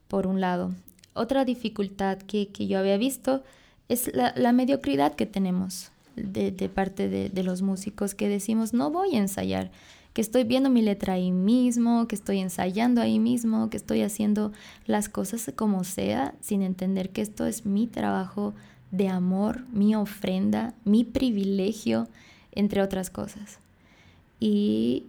por 0.07 0.29
un 0.29 0.41
lado. 0.41 0.73
Otra 1.15 1.45
dificultad 1.45 2.19
que, 2.19 2.47
yo 2.47 2.79
había 2.79 2.97
visto 2.97 3.43
es 3.89 4.09
la, 4.15 4.53
mediocridad 4.53 5.17
que 5.17 5.27
tenemos 5.27 5.91
de, 6.17 6.69
parte 6.69 7.09
de, 7.09 7.43
los 7.43 7.63
músicos 7.63 8.15
que 8.15 8.29
decimos, 8.29 8.73
no 8.73 8.91
voy 8.91 9.17
a 9.17 9.19
ensayar, 9.19 9.71
que 10.13 10.21
estoy 10.21 10.45
viendo 10.45 10.69
mi 10.69 10.83
letra 10.83 11.15
ahí 11.15 11.33
mismo, 11.33 12.07
que 12.07 12.15
estoy 12.15 12.39
ensayando 12.39 13.01
ahí 13.01 13.19
mismo, 13.19 13.71
que 13.71 13.77
estoy 13.77 14.03
haciendo 14.03 14.53
las 14.87 15.09
cosas 15.09 15.51
como 15.57 15.85
sea, 15.85 16.35
sin 16.41 16.63
entender 16.63 17.11
que 17.11 17.23
esto 17.23 17.47
es 17.47 17.65
mi 17.65 17.87
trabajo 17.87 18.55
de 18.91 19.09
amor, 19.09 19.65
mi 19.73 19.95
ofrenda, 19.97 20.75
mi 20.85 21.03
privilegio, 21.03 22.09
entre 22.53 22.83
otras 22.83 23.11
cosas. 23.11 23.59
Y, 24.39 25.07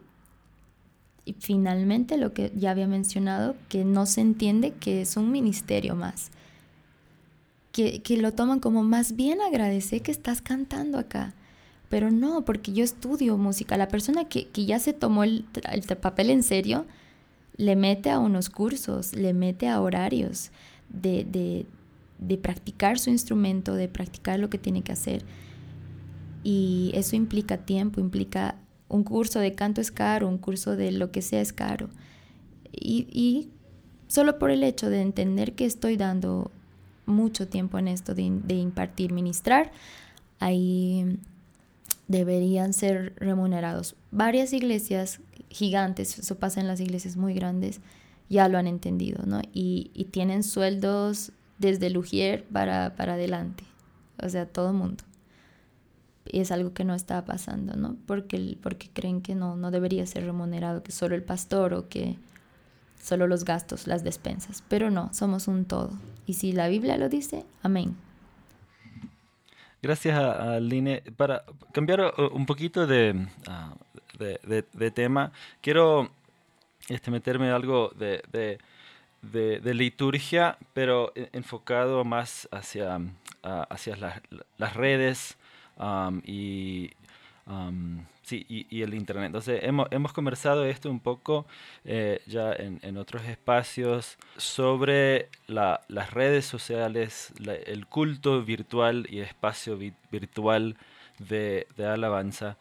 finalmente 1.40 2.18
lo 2.18 2.34
que 2.34 2.52
ya 2.54 2.72
había 2.72 2.88
mencionado, 2.88 3.56
que 3.70 3.86
no 3.86 4.06
se 4.06 4.20
entiende 4.20 4.74
que 4.74 5.02
es 5.02 5.16
un 5.16 5.32
ministerio 5.32 5.96
más. 5.96 6.32
Que, 7.74 8.02
lo 8.18 8.32
toman 8.32 8.62
como 8.62 8.84
más 8.84 9.18
bien 9.18 9.42
agradecer 9.42 10.02
que 10.02 10.12
estás 10.12 10.42
cantando 10.42 10.98
acá. 10.98 11.34
Pero 11.90 12.10
no, 12.10 12.46
porque 12.46 12.72
yo 12.72 12.86
estudio 12.86 13.38
música. 13.38 13.76
La 13.76 13.90
persona 13.90 14.26
que, 14.26 14.48
ya 14.54 14.80
se 14.80 14.94
tomó 14.94 15.26
el, 15.26 15.46
papel 16.00 16.30
en 16.30 16.44
serio, 16.44 16.86
le 17.58 17.76
mete 17.76 18.10
a 18.10 18.20
unos 18.20 18.50
cursos, 18.50 19.14
le 19.14 19.34
mete 19.34 19.68
a 19.68 19.82
horarios 19.82 20.52
de, 20.90 21.66
de 22.20 22.38
practicar 22.38 22.98
su 22.98 23.10
instrumento, 23.10 23.76
de 23.76 23.90
practicar 23.90 24.40
lo 24.40 24.50
que 24.50 24.58
tiene 24.58 24.84
que 24.84 24.94
hacer. 24.94 25.26
Y 26.44 26.92
eso 26.94 27.16
implica 27.16 27.58
tiempo, 27.58 28.00
implica 28.00 28.56
un 28.94 29.04
curso 29.04 29.40
de 29.40 29.54
canto 29.54 29.82
es 29.82 29.92
caro, 29.92 30.28
un 30.28 30.38
curso 30.38 30.76
de 30.76 30.92
lo 30.92 31.12
que 31.12 31.22
sea 31.22 31.42
es 31.42 31.52
caro. 31.52 31.90
Y, 32.72 33.50
solo 34.08 34.38
por 34.38 34.52
el 34.52 34.64
hecho 34.64 34.90
de 34.90 35.02
entender 35.02 35.54
que 35.54 35.66
estoy 35.66 35.98
dando 35.98 36.52
mucho 37.06 37.48
tiempo 37.48 37.78
en 37.78 37.88
esto 37.88 38.14
de, 38.16 38.24
impartir, 38.24 39.12
ministrar, 39.12 39.72
ahí 40.40 41.20
deberían 42.08 42.74
ser 42.74 43.14
remunerados. 43.18 43.96
Varias 44.12 44.54
iglesias 44.54 45.20
gigantes, 45.50 46.20
eso 46.20 46.36
pasa 46.40 46.62
en 46.62 46.68
las 46.68 46.80
iglesias 46.80 47.16
muy 47.16 47.34
grandes, 47.34 47.82
ya 48.30 48.48
lo 48.48 48.58
han 48.58 48.68
entendido, 48.68 49.24
¿no? 49.26 49.42
Y, 49.54 49.92
tienen 50.12 50.44
sueldos 50.44 51.32
desde 51.60 51.90
Lugier 51.90 52.44
para, 52.46 52.96
para 52.96 53.14
adelante, 53.14 53.64
o 54.22 54.30
sea, 54.30 54.46
todo 54.46 54.70
el 54.70 54.76
mundo. 54.76 55.04
Y 56.26 56.40
es 56.40 56.52
algo 56.52 56.74
que 56.74 56.86
no 56.86 56.96
está 56.96 57.26
pasando, 57.26 57.76
¿no? 57.76 57.98
Porque, 58.06 58.58
porque 58.62 58.90
creen 58.92 59.22
que 59.22 59.36
no, 59.36 59.56
no 59.56 59.72
debería 59.72 60.06
ser 60.06 60.26
remunerado, 60.26 60.84
que 60.84 60.92
solo 60.92 61.16
el 61.16 61.24
pastor 61.24 61.74
o 61.74 61.90
que 61.90 62.18
solo 63.04 63.28
los 63.28 63.44
gastos, 63.44 63.86
las 63.86 64.04
despensas. 64.04 64.64
Pero 64.70 64.90
no, 64.90 65.14
somos 65.14 65.48
un 65.48 65.66
todo. 65.66 65.92
Y 66.26 66.36
si 66.36 66.54
la 66.54 66.70
Biblia 66.70 66.98
lo 66.98 67.10
dice, 67.10 67.46
amén. 67.62 67.96
Gracias 69.82 70.18
a, 70.18 70.60
Line. 70.62 71.04
Para 71.18 71.44
cambiar 71.74 72.14
uh, 72.18 72.34
un 72.34 72.46
poquito 72.46 72.88
de, 72.88 73.28
uh, 73.48 74.18
de, 74.18 74.66
de, 74.72 74.92
tema, 74.92 75.34
quiero 75.60 76.10
este, 76.88 77.12
meterme 77.12 77.52
algo 77.52 77.92
de, 77.98 78.58
liturgia, 79.74 80.58
pero 80.74 81.12
enfocado 81.34 82.06
más 82.06 82.48
hacia, 82.52 83.02
hacia 83.44 84.22
las 84.58 84.74
redes 84.76 85.38
y, 86.24 86.92
sí, 88.22 88.46
y, 88.48 88.82
el 88.82 88.94
Internet. 88.94 89.28
Entonces, 89.28 89.60
hemos, 89.64 89.88
hemos 89.92 90.14
conversado 90.14 90.66
esto 90.66 90.90
un 90.90 91.00
poco 91.00 91.46
eh, 91.86 92.22
ya 92.26 92.54
en, 92.54 92.98
otros 92.98 93.24
espacios 93.26 94.18
sobre 94.38 95.30
las 95.48 96.12
redes 96.12 96.46
sociales, 96.46 97.34
el 97.66 97.88
culto 97.88 98.44
virtual 98.44 99.08
y 99.10 99.20
espacio 99.20 99.78
virtual 100.12 100.78
de, 101.20 101.68
de 101.78 101.86
alabanza 101.86 102.58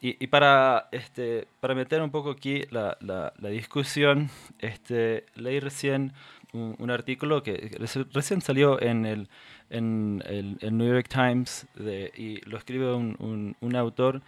y, 0.00 0.26
para, 0.28 0.88
este, 0.92 1.48
para 1.60 1.74
meter 1.74 2.00
un 2.00 2.10
poco 2.10 2.30
aquí 2.30 2.62
la, 2.70 2.96
la, 3.00 3.48
discusión, 3.48 4.30
este, 4.60 5.24
leí 5.34 5.58
recién 5.58 6.12
un, 6.52 6.90
artículo 6.90 7.42
que 7.42 7.76
recién 8.12 8.40
salió 8.40 8.80
en 8.80 9.04
el, 9.04 9.28
en 9.70 10.22
el, 10.26 10.58
New 10.76 10.88
York 10.88 11.08
Times 11.08 11.66
de, 11.74 12.12
y 12.16 12.40
lo 12.48 12.58
escribe 12.58 12.94
un, 12.94 13.56
un, 13.60 13.76
autor, 13.76 14.22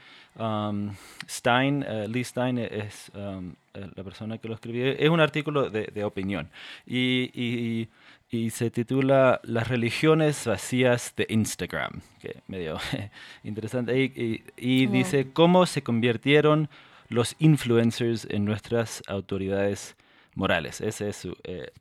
Stein, 1.29 1.83
uh, 1.83 2.09
Lee 2.09 2.24
Stein 2.24 2.59
es 2.59 3.11
la 3.14 4.05
persona 4.05 4.38
que 4.38 4.48
lo 4.48 4.55
escribió. 4.55 4.87
Es 4.87 5.09
un 5.09 5.20
artículo 5.20 5.70
de, 5.70 5.85
de 5.87 6.05
opinión 6.05 6.48
y, 6.87 7.31
y 7.35 7.88
y 8.31 8.50
se 8.50 8.70
titula 8.70 9.40
Las 9.42 9.68
religiones 9.68 10.46
vacías 10.46 11.14
de 11.16 11.26
Instagram, 11.29 12.00
que 12.20 12.37
medio 12.46 12.79
interesante, 13.44 14.00
y, 14.00 14.44
y, 14.57 14.87
dice 14.87 15.33
cómo 15.33 15.66
se 15.66 15.83
convirtieron 15.83 16.68
los 17.09 17.35
influencers 17.40 18.29
en 18.31 18.44
nuestras 18.44 19.03
autoridades 19.09 19.96
morales. 20.37 20.81
Ese 20.81 21.09
es 21.09 21.26
eh, 21.42 21.72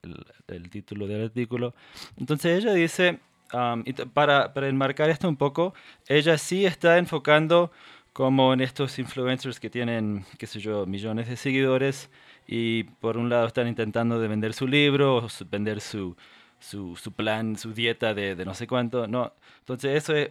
el, 0.48 0.70
título 0.72 1.06
del 1.06 1.26
artículo. 1.26 1.76
Entonces 2.18 2.64
ella 2.64 2.74
dice, 2.74 3.20
um, 3.54 3.84
para, 4.14 4.54
para 4.54 4.68
enmarcar 4.68 5.10
esto 5.10 5.28
un 5.28 5.38
poco, 5.38 5.74
ella 6.08 6.38
sí 6.38 6.66
está 6.66 6.98
enfocando 6.98 7.72
como 8.14 8.54
en 8.54 8.62
estos 8.62 9.00
influencers 9.00 9.60
que 9.60 9.70
tienen, 9.70 10.26
qué 10.38 10.48
sé 10.48 10.60
yo, 10.60 10.86
millones 10.86 11.30
de 11.30 11.38
seguidores 11.38 12.10
y 12.48 12.84
por 12.84 13.18
un 13.18 13.30
lado 13.30 13.48
están 13.48 13.68
intentando 13.68 14.20
de 14.20 14.28
vender 14.28 14.54
su 14.54 14.68
libro, 14.68 15.18
o 15.18 15.28
vender 15.50 15.80
su, 15.82 16.18
su, 16.60 16.96
su, 16.96 17.12
plan, 17.12 17.56
su 17.56 17.74
dieta 17.74 18.14
de, 18.14 18.36
de, 18.36 18.46
no 18.46 18.54
sé 18.56 18.68
cuánto, 18.68 19.08
¿no? 19.08 19.34
Entonces 19.60 19.96
eso 19.96 20.16
es 20.16 20.30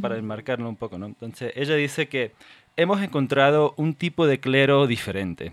para 0.00 0.16
enmarcarlo 0.16 0.68
un 0.68 0.76
poco, 0.76 0.98
¿no? 0.98 1.06
Entonces 1.06 1.52
ella 1.54 1.74
dice 1.74 2.08
que 2.08 2.32
hemos 2.76 3.02
encontrado 3.02 3.74
un 3.76 3.94
tipo 3.94 4.26
de 4.26 4.40
clero 4.40 4.86
diferente, 4.86 5.52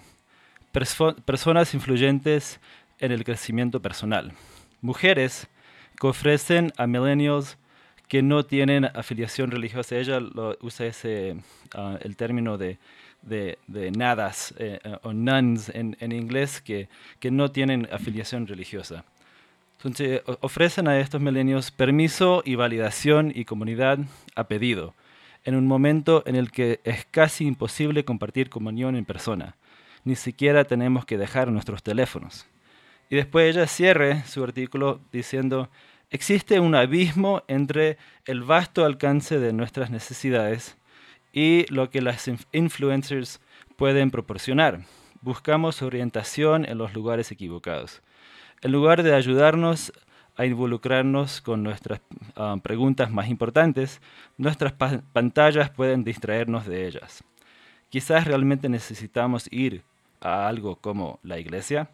personas 0.71 1.73
influyentes 1.73 2.59
en 2.99 3.11
el 3.11 3.23
crecimiento 3.23 3.81
personal, 3.81 4.33
mujeres 4.81 5.49
que 5.99 6.07
ofrecen 6.07 6.71
a 6.77 6.87
millennials 6.87 7.57
que 8.07 8.21
no 8.21 8.43
tienen 8.43 8.85
afiliación 8.85 9.51
religiosa. 9.51 9.97
Ella 9.97 10.19
lo, 10.19 10.57
usa 10.61 10.85
ese, 10.85 11.37
uh, 11.75 11.97
el 12.01 12.15
término 12.15 12.57
de, 12.57 12.77
de, 13.21 13.57
de 13.67 13.91
nadas 13.91 14.53
eh, 14.57 14.79
o 15.03 15.13
nuns 15.13 15.69
en, 15.69 15.97
en 15.99 16.11
inglés 16.11 16.61
que, 16.61 16.87
que, 17.19 17.31
no 17.31 17.51
tienen 17.51 17.87
afiliación 17.91 18.47
religiosa. 18.47 19.03
Entonces 19.77 20.21
ofrecen 20.41 20.87
a 20.87 20.99
estos 20.99 21.21
milenios 21.21 21.71
permiso 21.71 22.41
y 22.45 22.55
validación 22.55 23.31
y 23.35 23.45
comunidad 23.45 23.99
a 24.35 24.45
pedido, 24.45 24.93
en 25.43 25.55
un 25.55 25.67
momento 25.67 26.23
en 26.25 26.35
el 26.35 26.51
que 26.51 26.79
es 26.83 27.05
casi 27.11 27.45
imposible 27.45 28.05
compartir 28.05 28.49
comunión 28.49 28.95
en 28.95 29.05
persona. 29.05 29.55
Ni 30.03 30.15
siquiera 30.15 30.63
tenemos 30.63 31.05
que 31.05 31.17
dejar 31.17 31.51
nuestros 31.51 31.83
teléfonos. 31.83 32.47
Y 33.09 33.15
después 33.15 33.55
ella 33.55 33.67
cierre 33.67 34.23
su 34.25 34.43
artículo 34.43 34.99
diciendo, 35.11 35.69
existe 36.09 36.59
un 36.59 36.75
abismo 36.75 37.43
entre 37.47 37.97
el 38.25 38.41
vasto 38.43 38.85
alcance 38.85 39.39
de 39.39 39.53
nuestras 39.53 39.89
necesidades 39.89 40.77
y 41.31 41.65
lo 41.71 41.89
que 41.89 42.01
las 42.01 42.29
influencers 42.51 43.41
pueden 43.75 44.09
proporcionar. 44.11 44.81
Buscamos 45.21 45.81
orientación 45.81 46.65
en 46.65 46.77
los 46.77 46.93
lugares 46.93 47.31
equivocados. 47.31 48.01
En 48.61 48.71
lugar 48.71 49.03
de 49.03 49.13
ayudarnos 49.13 49.91
a 50.37 50.45
involucrarnos 50.45 51.41
con 51.41 51.63
nuestras 51.63 52.01
uh, 52.35 52.59
preguntas 52.59 53.11
más 53.11 53.29
importantes, 53.29 54.01
nuestras 54.37 54.73
pa 54.73 55.01
pantallas 55.13 55.69
pueden 55.69 56.03
distraernos 56.03 56.65
de 56.65 56.87
ellas. 56.87 57.23
Quizás 57.89 58.25
realmente 58.25 58.67
necesitamos 58.67 59.47
ir 59.51 59.83
a 60.19 60.47
algo 60.47 60.75
como 60.75 61.19
la 61.23 61.39
iglesia, 61.39 61.89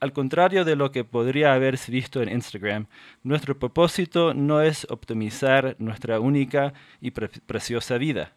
al 0.00 0.12
contrario 0.12 0.64
de 0.64 0.76
lo 0.76 0.92
que 0.92 1.04
podría 1.04 1.54
haberse 1.54 1.90
visto 1.90 2.20
en 2.20 2.28
Instagram, 2.28 2.86
nuestro 3.22 3.58
propósito 3.58 4.34
no 4.34 4.60
es 4.60 4.86
optimizar 4.90 5.76
nuestra 5.78 6.20
única 6.20 6.74
y 7.00 7.10
pre 7.10 7.28
preciosa 7.28 7.96
vida. 7.98 8.32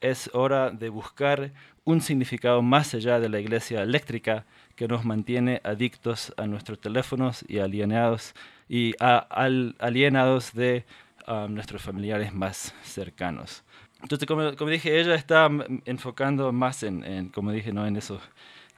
Es 0.00 0.28
hora 0.34 0.70
de 0.70 0.88
buscar 0.88 1.52
un 1.84 2.00
significado 2.00 2.62
más 2.62 2.94
allá 2.94 3.20
de 3.20 3.28
la 3.28 3.38
iglesia 3.38 3.82
eléctrica 3.82 4.44
que 4.76 4.88
nos 4.88 5.04
mantiene 5.04 5.60
adictos 5.64 6.32
a 6.36 6.46
nuestros 6.46 6.80
teléfonos 6.80 7.44
y 7.46 7.58
alienados, 7.58 8.34
y 8.68 8.94
al, 8.98 9.76
alienados 9.78 10.52
de 10.52 10.84
um, 11.28 11.52
nuestros 11.54 11.82
familiares 11.82 12.32
más 12.32 12.74
cercanos. 12.82 13.62
Entonces, 14.02 14.26
como, 14.26 14.56
como, 14.56 14.70
dije, 14.70 15.00
ella 15.00 15.14
está 15.14 15.48
enfocando 15.84 16.52
más 16.52 16.82
en, 16.82 17.04
en 17.04 17.28
como 17.28 17.52
dije, 17.52 17.72
¿no? 17.72 17.86
en 17.86 17.96
esos 17.96 18.20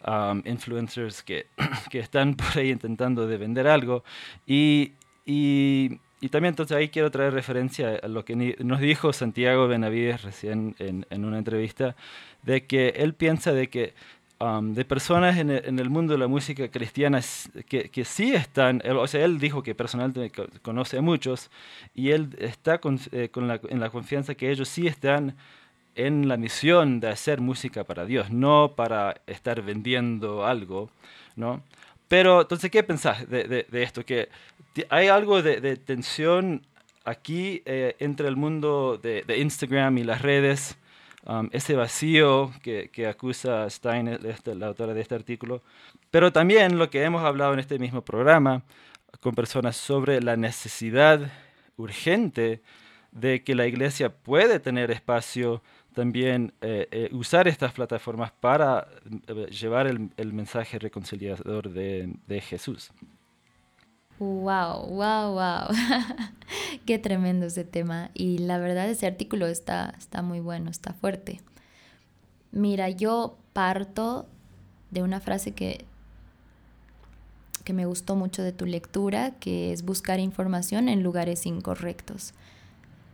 um, 0.07 0.43
influencers 0.45 1.23
que, 1.23 1.47
que, 1.91 1.99
están 1.99 2.35
por 2.35 2.59
ahí 2.59 2.71
intentando 2.71 3.27
de 3.27 3.37
vender 3.37 3.67
algo. 3.67 4.05
Y, 4.47 4.93
y, 5.25 5.99
y, 6.21 6.29
también 6.29 6.53
entonces 6.53 6.77
ahí 6.77 6.89
quiero 6.89 7.11
traer 7.11 7.33
referencia 7.33 7.99
a 8.03 8.09
lo 8.09 8.25
que 8.25 8.37
nos 8.59 8.81
dijo 8.81 9.13
Santiago 9.13 9.69
Benavides 9.69 10.23
recién 10.23 10.75
en, 10.79 11.07
en 11.11 11.25
una 11.25 11.39
entrevista, 11.39 11.97
de 12.43 12.65
que 12.67 12.89
él 12.97 13.15
piensa 13.15 13.53
de 13.53 13.69
que 13.69 13.95
Um, 14.39 14.75
de 14.75 14.85
personas 14.85 15.39
en 15.39 15.49
el, 15.49 15.65
en 15.65 15.79
el, 15.79 15.89
mundo 15.89 16.13
de 16.13 16.19
la 16.19 16.27
música 16.27 16.69
cristiana 16.71 17.23
que, 17.67 17.89
que 17.89 18.05
sí 18.05 18.35
están, 18.35 18.83
él, 18.85 18.99
o 18.99 19.07
sea, 19.07 19.25
él 19.25 19.39
dijo 19.39 19.63
que 19.63 19.75
personalmente 19.75 20.31
conoce 20.61 20.99
a 20.99 21.01
muchos 21.01 21.51
y 21.95 22.11
él 22.11 22.37
está 22.39 22.77
con, 22.77 23.01
eh, 23.13 23.31
con 23.31 23.49
la, 23.49 23.59
en 23.71 23.81
la 23.81 23.89
confianza 23.89 24.35
que 24.35 24.51
ellos 24.51 24.69
sí 24.69 24.87
están 24.87 25.37
en 25.97 26.29
la 26.29 26.37
misión 26.37 27.01
de 27.01 27.09
hacer 27.09 27.41
música 27.41 27.85
para 27.85 28.05
Dios, 28.05 28.31
no 28.31 28.75
para 28.77 29.21
estar 29.27 29.63
vendiendo 29.63 30.47
algo, 30.47 30.91
¿no? 31.35 31.63
Pero 32.09 32.43
entonces, 32.43 32.71
¿qué 32.71 32.83
pensás 32.83 33.29
de, 33.29 33.45
de, 33.45 33.67
de 33.69 33.83
esto? 33.83 34.05
Que 34.05 34.29
hay 34.91 35.09
algo 35.09 35.43
de, 35.43 35.61
de 35.61 35.77
tensión 35.77 36.63
aquí 37.07 37.63
eh, 37.65 37.97
entre 38.01 38.29
el 38.29 38.37
mundo 38.37 38.99
de, 39.03 39.25
Instagram 39.39 39.97
y 39.99 40.05
las 40.05 40.21
redes, 40.21 40.77
um, 41.25 41.49
ese 41.53 41.75
vacío 41.75 42.53
que, 42.63 42.91
que 42.93 43.07
acusa 43.07 43.71
Stein, 43.71 44.09
este, 44.09 44.55
la 44.55 44.67
autora 44.67 44.93
de 44.93 45.01
este 45.01 45.15
artículo, 45.15 45.63
pero 46.11 46.33
también 46.33 46.79
lo 46.79 46.91
que 46.91 47.03
hemos 47.05 47.25
hablado 47.25 47.55
en 47.55 47.61
este 47.61 47.79
mismo 47.79 48.03
programa 48.03 48.63
con 49.21 49.35
personas 49.35 49.77
sobre 49.77 50.21
la 50.21 50.37
necesidad 50.37 51.31
urgente 51.77 52.61
de 53.13 53.45
que 53.45 53.55
la 53.55 53.67
iglesia 53.67 54.13
puede 54.13 54.61
tener 54.61 54.91
espacio 54.91 55.63
también 55.97 56.53
eh, 56.61 56.89
eh, 56.91 57.09
usar 57.13 57.49
estas 57.49 57.73
plataformas 57.73 58.31
para 58.31 58.87
eh, 59.29 59.47
llevar 59.47 59.87
el, 59.87 60.33
mensaje 60.35 60.79
reconciliador 60.79 61.71
de, 61.71 62.13
de, 62.27 62.41
Jesús. 62.43 62.91
Wow, 64.19 64.89
wow, 64.89 65.33
wow. 65.33 65.75
Qué 66.87 66.99
tremendo 66.99 67.47
ese 67.47 67.65
tema. 67.65 68.11
Y 68.13 68.37
la 68.37 68.59
verdad 68.59 68.91
ese 68.91 69.07
artículo 69.07 69.47
está, 69.47 69.95
está 69.97 70.21
muy 70.21 70.41
bueno, 70.41 70.71
está 70.71 70.93
fuerte. 70.93 71.41
Mira, 72.53 72.91
yo 72.91 73.39
parto 73.55 74.27
de 74.91 75.03
una 75.03 75.21
frase 75.21 75.53
que, 75.53 75.87
que 77.65 77.73
me 77.73 77.87
gustó 77.87 78.17
mucho 78.17 78.43
de 78.43 78.53
tu 78.53 78.67
lectura, 78.67 79.31
que 79.41 79.73
es 79.73 79.83
buscar 79.83 80.21
información 80.21 80.91
en 80.91 81.03
lugares 81.03 81.47
incorrectos. 81.47 82.35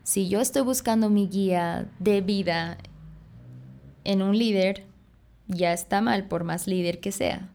Si 0.05 0.29
yo 0.29 0.41
estoy 0.41 0.63
buscando 0.63 1.11
mi 1.11 1.29
guía 1.29 1.89
de 2.01 2.23
vida 2.23 2.77
en 4.03 4.21
un 4.21 4.37
líder, 4.37 4.85
ya 5.47 5.73
está 5.73 6.01
mal 6.01 6.27
por 6.27 6.43
más 6.43 6.67
líder 6.67 6.99
que 6.99 7.13
sea. 7.13 7.49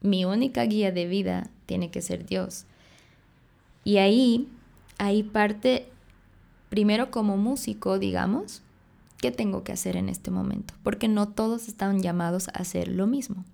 Mi 0.00 0.24
única 0.24 0.64
guía 0.64 0.90
de 0.90 1.06
vida 1.06 1.50
tiene 1.66 1.90
que 1.90 2.00
ser 2.00 2.24
Dios. 2.24 2.64
Y 3.84 3.98
ahí, 3.98 4.48
ahí 4.96 5.22
parte, 5.22 5.86
primero 6.70 7.10
como 7.10 7.36
músico, 7.36 7.98
digamos, 7.98 8.62
¿qué 9.18 9.30
tengo 9.30 9.62
que 9.62 9.72
hacer 9.72 9.96
en 9.96 10.08
este 10.08 10.30
momento? 10.30 10.72
Porque 10.82 11.08
no 11.08 11.28
todos 11.28 11.68
están 11.68 12.00
llamados 12.00 12.48
a 12.48 12.52
hacer 12.52 12.88
lo 12.88 13.06
mismo. 13.06 13.44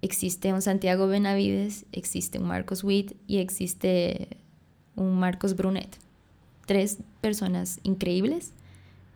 Existe 0.00 0.54
un 0.54 0.62
Santiago 0.62 1.06
Benavides, 1.06 1.84
existe 1.92 2.38
un 2.38 2.48
Marcos 2.48 2.82
Witt 2.82 3.12
y 3.26 3.38
existe 3.38 4.38
un 4.96 5.18
Marcos 5.18 5.54
Brunet 5.54 5.98
tres 6.70 6.98
personas 7.20 7.80
increíbles 7.82 8.52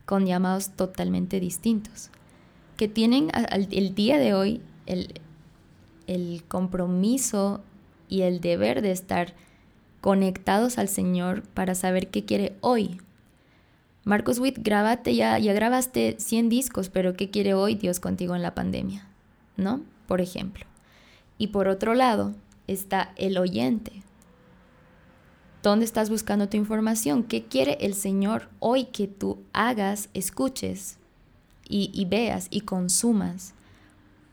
con 0.07 0.27
llamados 0.27 0.71
totalmente 0.71 1.39
distintos, 1.39 2.11
que 2.77 2.89
tienen 2.89 3.31
al, 3.33 3.69
el 3.71 3.95
día 3.95 4.19
de 4.19 4.35
hoy 4.35 4.61
el, 4.87 5.21
el 6.09 6.43
compromiso 6.49 7.61
y 8.09 8.23
el 8.23 8.41
deber 8.41 8.83
de 8.83 8.91
estar 8.91 9.35
conectados 10.01 10.79
al 10.79 10.89
Señor 10.89 11.43
para 11.43 11.77
saber 11.77 12.09
qué 12.09 12.25
quiere 12.25 12.57
hoy. 12.61 13.01
Marcos 14.03 14.41
Witt, 14.41 14.59
grábate 14.61 15.15
ya, 15.15 15.39
ya 15.39 15.53
grabaste 15.53 16.17
100 16.19 16.49
discos, 16.49 16.89
pero 16.89 17.15
¿qué 17.15 17.31
quiere 17.31 17.55
hoy 17.55 17.77
Dios 17.77 18.01
contigo 18.01 18.35
en 18.35 18.43
la 18.43 18.57
pandemia? 18.57 19.07
¿No? 19.57 19.81
Por 20.09 20.21
ejemplo. 20.21 20.67
Y 21.39 21.47
por 21.47 21.69
otro 21.69 21.95
lado 21.95 22.35
está 22.67 23.13
el 23.15 23.39
oyente, 23.39 24.03
¿Dónde 25.65 25.87
estás 25.87 26.11
buscando 26.11 26.47
tu 26.51 26.59
información? 26.59 27.23
¿Qué 27.25 27.45
quiere 27.45 27.79
el 27.81 27.95
Señor 27.95 28.51
hoy 28.59 28.85
que 28.85 29.09
tú 29.09 29.39
hagas, 29.55 30.11
escuches 30.13 30.99
y, 31.67 32.05
veas 32.05 32.49
y 32.51 32.61
consumas? 32.61 33.55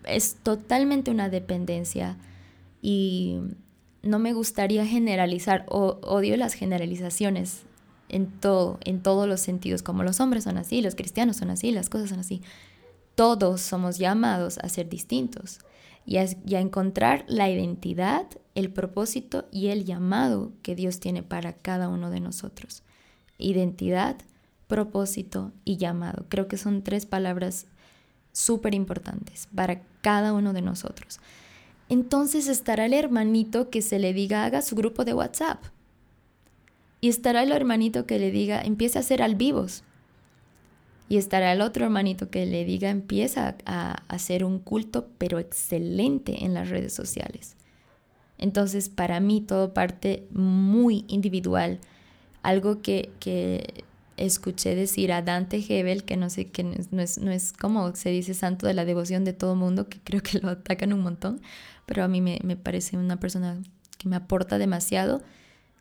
Es 0.04 0.36
totalmente 0.44 1.10
una 1.10 1.30
dependencia 1.30 2.18
y 2.82 3.40
no 4.04 4.20
me 4.20 4.34
gustaría 4.34 4.86
generalizar, 4.86 5.66
o, 5.70 6.00
odio 6.04 6.36
las 6.36 6.54
generalizaciones 6.54 7.62
en 8.10 8.28
todo, 8.28 8.78
en 8.84 9.02
todos 9.02 9.26
los 9.26 9.40
sentidos, 9.40 9.84
como 9.84 10.04
los 10.04 10.20
hombres 10.20 10.44
son 10.44 10.58
así, 10.58 10.82
los 10.82 10.96
cristianos 10.96 11.38
son 11.38 11.50
así, 11.50 11.72
las 11.72 11.88
cosas 11.88 12.10
son 12.10 12.20
así. 12.20 12.42
Todos 13.16 13.62
somos 13.62 13.98
llamados 14.00 14.58
a 14.58 14.68
ser 14.68 14.90
distintos 14.90 15.62
y 16.06 16.18
a, 16.18 16.60
encontrar 16.60 17.26
la 17.28 17.50
identidad 17.50 18.28
el 18.56 18.72
propósito 18.72 19.46
y 19.52 19.68
el 19.68 19.86
llamado 19.86 20.52
que 20.62 20.76
Dios 20.76 21.00
tiene 21.00 21.24
para 21.24 21.54
cada 21.54 21.88
uno 21.88 22.10
de 22.10 22.20
nosotros. 22.20 22.84
Identidad, 23.38 24.18
propósito 24.68 25.52
y 25.64 25.78
llamado. 25.78 26.26
Creo 26.30 26.48
que 26.48 26.58
son 26.58 26.84
tres 26.84 27.06
palabras 27.06 27.66
súper 28.34 28.74
importantes 28.74 29.48
para 29.56 29.82
cada 30.02 30.34
uno 30.34 30.54
de 30.54 30.62
nosotros. 30.62 31.20
Entonces 31.90 32.48
estará 32.48 32.86
el 32.86 32.94
hermanito 32.94 33.70
que 33.70 33.82
se 33.82 34.00
le 34.00 34.14
diga 34.14 34.46
haga 34.46 34.62
su 34.62 34.76
grupo 34.76 35.06
de 35.06 35.14
WhatsApp. 35.14 35.64
Y 37.00 37.10
estará 37.10 37.44
el 37.44 37.52
hermanito 37.52 38.06
que 38.06 38.20
le 38.20 38.32
diga 38.32 38.62
empiece 38.62 38.98
a 38.98 39.02
hacer 39.02 39.22
al 39.22 39.36
vivos. 39.36 39.84
Y 41.12 41.18
estará 41.18 41.52
el 41.52 41.60
otro 41.60 41.84
hermanito 41.84 42.30
que 42.30 42.46
le 42.46 42.64
diga, 42.64 42.90
empieza 42.90 43.58
a 43.66 44.02
hacer 44.08 44.46
un 44.46 44.60
culto, 44.60 45.10
pero 45.18 45.40
excelente 45.40 46.46
en 46.46 46.54
las 46.54 46.70
redes 46.70 46.94
sociales. 46.94 47.58
Entonces, 48.38 48.88
para 48.88 49.20
mí, 49.20 49.42
todo 49.42 49.74
parte 49.74 50.26
muy 50.32 51.04
individual. 51.10 51.80
Algo 52.44 52.82
que, 52.82 53.12
que 53.20 53.84
escuché 54.16 54.74
decir 54.74 55.12
a 55.12 55.22
Dante 55.22 55.58
Hebel, 55.58 56.06
que 56.06 56.16
no 56.16 56.30
sé, 56.30 56.46
que 56.46 56.64
no 56.64 57.02
es, 57.02 57.18
no 57.18 57.30
es, 57.30 57.52
como 57.52 57.94
se 57.94 58.10
dice 58.10 58.34
santo 58.34 58.66
de 58.66 58.74
la 58.74 58.86
devoción 58.86 59.26
de 59.26 59.34
todo 59.34 59.54
mundo, 59.54 59.90
que 59.90 60.00
creo 60.02 60.24
que 60.24 60.40
lo 60.40 60.48
atacan 60.48 60.94
un 60.94 61.02
montón, 61.02 61.42
pero 61.86 62.06
a 62.06 62.08
mí 62.08 62.22
me, 62.22 62.40
me 62.42 62.56
parece 62.56 62.96
una 62.96 63.20
persona 63.20 63.62
que 63.98 64.08
me 64.08 64.16
aporta 64.16 64.58
demasiado. 64.58 65.22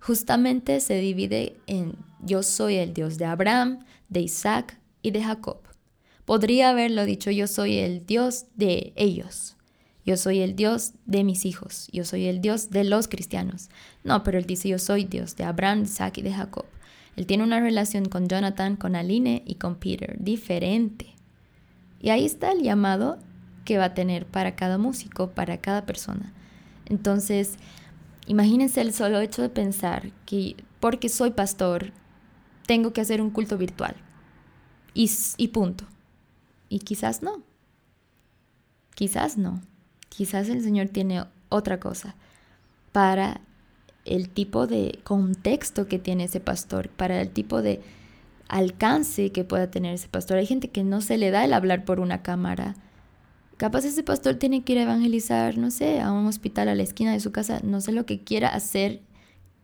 Justamente 0.01 0.81
se 0.81 0.99
divide 0.99 1.55
en 1.69 1.95
yo 2.19 2.43
soy 2.43 2.79
el 2.79 2.95
Dios 2.95 3.17
de 3.17 3.27
Abraham, 3.27 3.85
de 4.09 4.23
Isaac 4.23 4.80
y 5.03 5.11
de 5.11 5.23
Jacob. 5.23 5.59
Podría 6.25 6.71
haberlo 6.71 7.05
dicho 7.05 7.31
yo 7.31 7.47
soy 7.47 7.79
el 7.79 8.07
Dios 8.07 8.47
de 8.55 8.93
ellos. 8.97 9.57
Yo 10.05 10.17
soy 10.17 10.41
el 10.41 10.57
Dios 10.57 10.93
de 11.05 11.25
mis 11.25 11.45
hijos. 11.45 11.89
Yo 11.93 12.05
soy 12.05 12.27
el 12.27 12.41
Dios 12.41 12.71
de 12.71 12.85
los 12.85 13.09
cristianos. 13.09 13.69
No, 14.05 14.23
pero 14.23 14.39
él 14.39 14.47
dice 14.47 14.69
yo 14.69 14.79
soy 14.79 15.05
Dios 15.05 15.37
de 15.37 15.45
Abraham, 15.45 15.83
Isaac 15.83 16.19
y 16.19 16.23
de 16.23 16.33
Jacob. 16.33 16.67
Él 17.17 17.27
tiene 17.27 17.45
una 17.45 17.61
relación 17.61 18.07
con 18.07 18.29
Jonathan, 18.29 18.77
con 18.77 18.97
Aline 18.97 19.43
y 19.47 19.57
con 19.57 19.77
Peter, 19.77 20.17
diferente. 20.19 21.15
Y 22.01 22.11
ahí 22.11 22.25
está 22.25 22.53
el 22.53 22.63
llamado 22.63 23.19
que 23.65 23.79
va 23.79 23.87
a 23.87 23.95
tener 23.95 24.27
para 24.27 24.57
cada 24.57 24.79
músico, 24.79 25.31
para 25.31 25.59
cada 25.59 25.85
persona. 25.85 26.33
Entonces, 26.87 27.57
imagínense 28.27 28.81
el 28.81 28.95
solo 28.95 29.21
hecho 29.21 29.43
de 29.43 29.49
pensar 29.49 30.13
que 30.25 30.57
porque 30.81 31.09
soy 31.09 31.33
pastor, 31.33 31.93
tengo 32.67 32.93
que 32.93 33.01
hacer 33.01 33.21
un 33.21 33.31
culto 33.31 33.59
virtual. 33.59 33.95
Y, 34.95 35.49
punto. 35.49 35.85
Y 36.69 36.81
quizás 36.81 37.23
no. 37.23 37.43
Quizás 38.95 39.39
no. 39.39 39.61
Quizás 40.09 40.49
el 40.49 40.63
Señor 40.63 40.89
tiene 40.89 41.25
otra 41.49 41.81
cosa 41.81 42.15
para 42.93 43.41
el 44.05 44.29
tipo 44.29 44.67
de 44.67 44.99
contexto 45.05 45.87
que 45.87 45.99
tiene 45.99 46.25
ese 46.25 46.41
pastor, 46.41 46.89
para 46.89 47.21
el 47.21 47.31
tipo 47.31 47.63
de 47.63 47.81
alcance 48.49 49.31
que 49.31 49.45
pueda 49.45 49.71
tener 49.71 49.95
ese 49.95 50.09
pastor. 50.09 50.39
Hay 50.39 50.47
gente 50.47 50.69
que 50.69 50.83
no 50.83 51.01
se 51.01 51.19
le 51.19 51.31
da 51.31 51.45
el 51.45 51.53
hablar 51.53 51.85
por 51.85 52.01
una 52.01 52.23
cámara. 52.23 52.75
Capaz 53.57 53.85
ese 53.85 54.03
pastor 54.03 54.37
tiene 54.37 54.65
que 54.65 54.73
ir 54.73 54.79
a 54.81 54.83
evangelizar, 54.83 55.59
no 55.59 55.71
sé, 55.71 56.01
a 56.01 56.11
un 56.13 56.27
hospital 56.27 56.69
a 56.69 56.75
la 56.75 56.83
esquina 56.83 57.13
de 57.13 57.21
su 57.21 57.31
casa, 57.31 57.61
no 57.63 57.81
sé 57.81 57.93
lo 57.93 58.07
que 58.07 58.25
quiera 58.25 58.49
hacer 58.49 59.03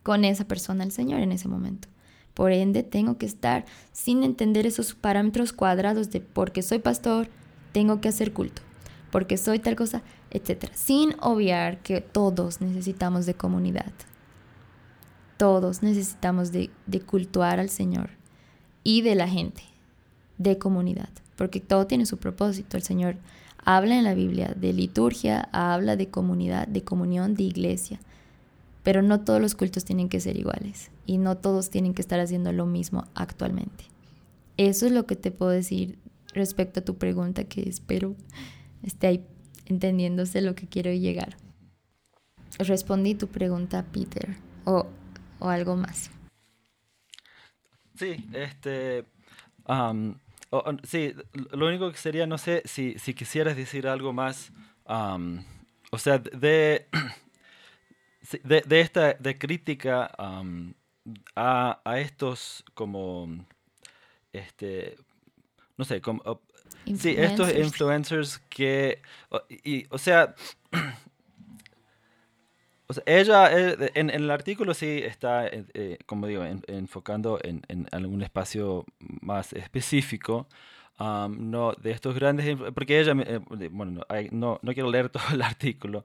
con 0.02 0.24
esa 0.24 0.46
persona 0.46 0.84
el 0.84 0.92
Señor 0.92 1.20
en 1.20 1.32
ese 1.32 1.48
momento. 1.48 1.88
Por 2.36 2.52
ende, 2.52 2.84
tengo 2.84 3.18
que 3.18 3.26
estar 3.26 3.64
sin 3.90 4.22
entender 4.22 4.64
esos 4.64 4.94
parámetros 4.94 5.52
cuadrados 5.52 6.10
de 6.10 6.20
porque 6.20 6.62
soy 6.62 6.78
pastor, 6.78 7.26
tengo 7.72 8.00
que 8.00 8.08
hacer 8.08 8.32
culto, 8.32 8.62
porque 9.10 9.36
soy 9.36 9.58
tal 9.58 9.74
cosa, 9.74 10.02
etc. 10.30 10.70
Sin 10.74 11.16
obviar 11.20 11.82
que 11.82 12.00
todos 12.00 12.60
necesitamos 12.60 13.26
de 13.26 13.34
comunidad 13.34 13.92
todos 15.36 15.82
necesitamos 15.82 16.50
de, 16.52 16.70
cultuar 17.04 17.60
al 17.60 17.68
Señor 17.68 18.10
y 18.82 19.02
de 19.02 19.14
la 19.14 19.28
gente, 19.28 19.62
de 20.38 20.58
comunidad, 20.58 21.10
porque 21.36 21.60
todo 21.60 21.86
tiene 21.86 22.06
su 22.06 22.16
propósito. 22.18 22.76
El 22.76 22.82
Señor 22.82 23.16
habla 23.64 23.96
en 23.96 24.04
la 24.04 24.14
Biblia 24.14 24.54
de 24.56 24.72
liturgia, 24.72 25.48
habla 25.52 25.96
de 25.96 26.08
comunidad, 26.08 26.66
de 26.68 26.82
comunión, 26.82 27.34
de 27.34 27.44
iglesia, 27.44 28.00
pero 28.82 29.02
no 29.02 29.20
todos 29.20 29.40
los 29.40 29.54
cultos 29.54 29.84
tienen 29.84 30.08
que 30.08 30.20
ser 30.20 30.36
iguales 30.36 30.90
y 31.06 31.18
no 31.18 31.36
todos 31.38 31.70
tienen 31.70 31.94
que 31.94 32.02
estar 32.02 32.20
haciendo 32.20 32.52
lo 32.52 32.66
mismo 32.66 33.06
actualmente. 33.14 33.84
Eso 34.56 34.86
es 34.86 34.92
lo 34.92 35.06
que 35.06 35.16
te 35.16 35.30
puedo 35.30 35.50
decir 35.50 35.98
respecto 36.34 36.80
a 36.80 36.84
tu 36.84 36.96
pregunta, 36.96 37.44
que 37.44 37.68
espero 37.68 38.16
esté 38.82 39.06
ahí 39.06 39.26
entendiéndose 39.66 40.40
lo 40.42 40.54
que 40.54 40.66
quiero 40.66 40.92
llegar. 40.92 41.36
Respondí 42.58 43.14
tu 43.14 43.28
pregunta, 43.28 43.84
Peter. 43.92 44.36
O 44.64 44.86
o 45.38 45.48
algo 45.48 45.76
más. 45.76 46.10
Sí, 47.94 48.16
este... 48.32 49.04
sí, 50.84 51.14
lo 51.52 51.66
único 51.66 51.90
que 51.90 51.96
sería, 51.96 52.26
no 52.26 52.38
sé, 52.38 52.62
si, 52.64 52.98
si 52.98 53.14
quisieras 53.14 53.56
decir 53.56 53.86
algo 53.86 54.12
más, 54.12 54.52
o 54.84 55.98
sea, 55.98 56.18
de, 56.18 56.88
de, 58.44 58.62
de, 58.66 58.80
esta 58.80 59.14
de 59.14 59.38
crítica 59.38 60.10
a, 61.34 61.80
a, 61.84 62.00
estos 62.00 62.64
como, 62.74 63.28
este, 64.32 64.96
no 65.76 65.84
sé, 65.84 66.00
como, 66.00 66.40
sí, 66.98 67.14
estos 67.16 67.54
influencers. 67.54 68.38
que, 68.48 69.00
y, 69.64 69.86
o 69.90 69.98
sea, 69.98 70.34
O 72.88 72.92
sea, 72.92 73.02
ella, 73.06 73.50
eh, 73.52 73.90
en, 73.94 74.10
el 74.10 74.30
artículo 74.30 74.72
sí 74.72 75.00
está, 75.04 75.46
eh, 75.48 75.64
eh, 75.74 75.98
como 76.06 76.26
digo, 76.28 76.44
enfocando 76.68 77.38
en, 77.42 77.62
en, 77.68 77.88
algún 77.90 78.22
espacio 78.22 78.84
más 79.00 79.52
específico, 79.54 80.46
no 80.98 81.72
de 81.74 81.90
estos 81.90 82.14
grandes, 82.14 82.56
porque 82.74 83.00
ella, 83.00 83.14
bueno, 83.70 84.02
no, 84.30 84.58
no, 84.62 84.74
quiero 84.74 84.90
leer 84.90 85.08
todo 85.10 85.22
el 85.32 85.42
artículo, 85.42 86.04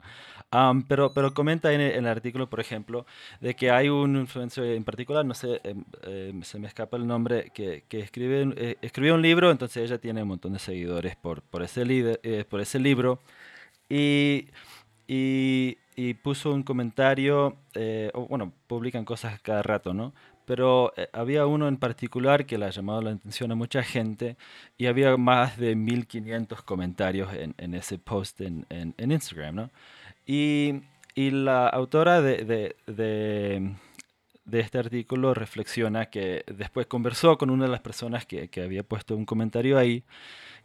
pero, 0.88 1.14
pero 1.14 1.34
comenta 1.34 1.72
en 1.74 1.82
el, 1.82 2.08
artículo, 2.08 2.50
por 2.50 2.60
ejemplo, 2.60 3.06
de 3.40 3.56
que 3.56 3.72
hay 3.72 3.90
un 3.90 4.16
influencer 4.18 4.66
en 4.66 4.84
particular, 4.84 5.26
no 5.26 5.34
sé, 5.34 5.62
em, 5.64 5.84
em, 6.04 6.42
se 6.44 6.60
me 6.60 6.68
escapa 6.68 6.98
el 6.98 7.08
nombre, 7.08 7.52
que, 7.54 7.84
que 7.88 8.00
escribe, 8.00 8.78
escribió 8.82 9.16
un 9.16 9.22
libro, 9.22 9.52
entonces 9.52 9.84
ella 9.84 9.98
tiene 10.00 10.24
un 10.24 10.30
montón 10.30 10.54
de 10.54 10.60
seguidores 10.60 11.16
por, 11.16 11.42
por, 11.42 11.64
ese, 11.64 11.86
líder, 11.86 12.20
por 12.48 12.62
ese 12.62 12.80
libro, 12.80 13.20
y... 13.90 14.48
y 15.08 15.78
puso 16.24 16.52
un 16.52 16.64
comentario, 16.64 17.58
eh, 17.76 18.12
bueno, 18.30 18.54
publican 18.68 19.06
cosas 19.06 19.40
cada 19.42 19.62
rato, 19.62 19.94
¿no? 19.94 20.14
Pero 20.52 20.92
eh, 20.98 21.08
había 21.14 21.46
uno 21.46 21.70
en 21.70 21.78
particular 21.78 22.46
que 22.46 22.58
le 22.58 22.66
ha 22.66 22.72
llamado 22.72 23.02
la 23.02 23.12
atención 23.12 23.54
a 23.54 23.56
mucha 23.56 23.84
gente 23.84 24.36
y 24.78 24.88
había 24.88 25.16
más 25.16 25.56
de 25.56 25.78
1500 25.78 26.62
comentarios 26.64 27.30
en, 27.34 27.74
ese 27.74 27.98
post 27.98 28.42
en, 28.42 28.66
Instagram, 28.98 29.56
¿no? 29.56 29.70
Y, 30.26 30.82
y 31.16 31.32
la 31.32 31.70
autora 31.70 32.22
de, 32.22 32.44
de, 32.44 32.76
de, 34.46 34.60
este 34.60 34.78
artículo 34.78 35.34
reflexiona 35.34 36.08
que 36.08 36.44
después 36.48 36.86
conversó 36.86 37.38
con 37.38 37.50
una 37.50 37.64
de 37.64 37.72
las 37.72 37.80
personas 37.80 38.26
que, 38.26 38.50
que 38.50 38.62
había 38.62 38.84
puesto 38.84 39.16
un 39.16 39.26
comentario 39.26 39.78
ahí 39.78 40.04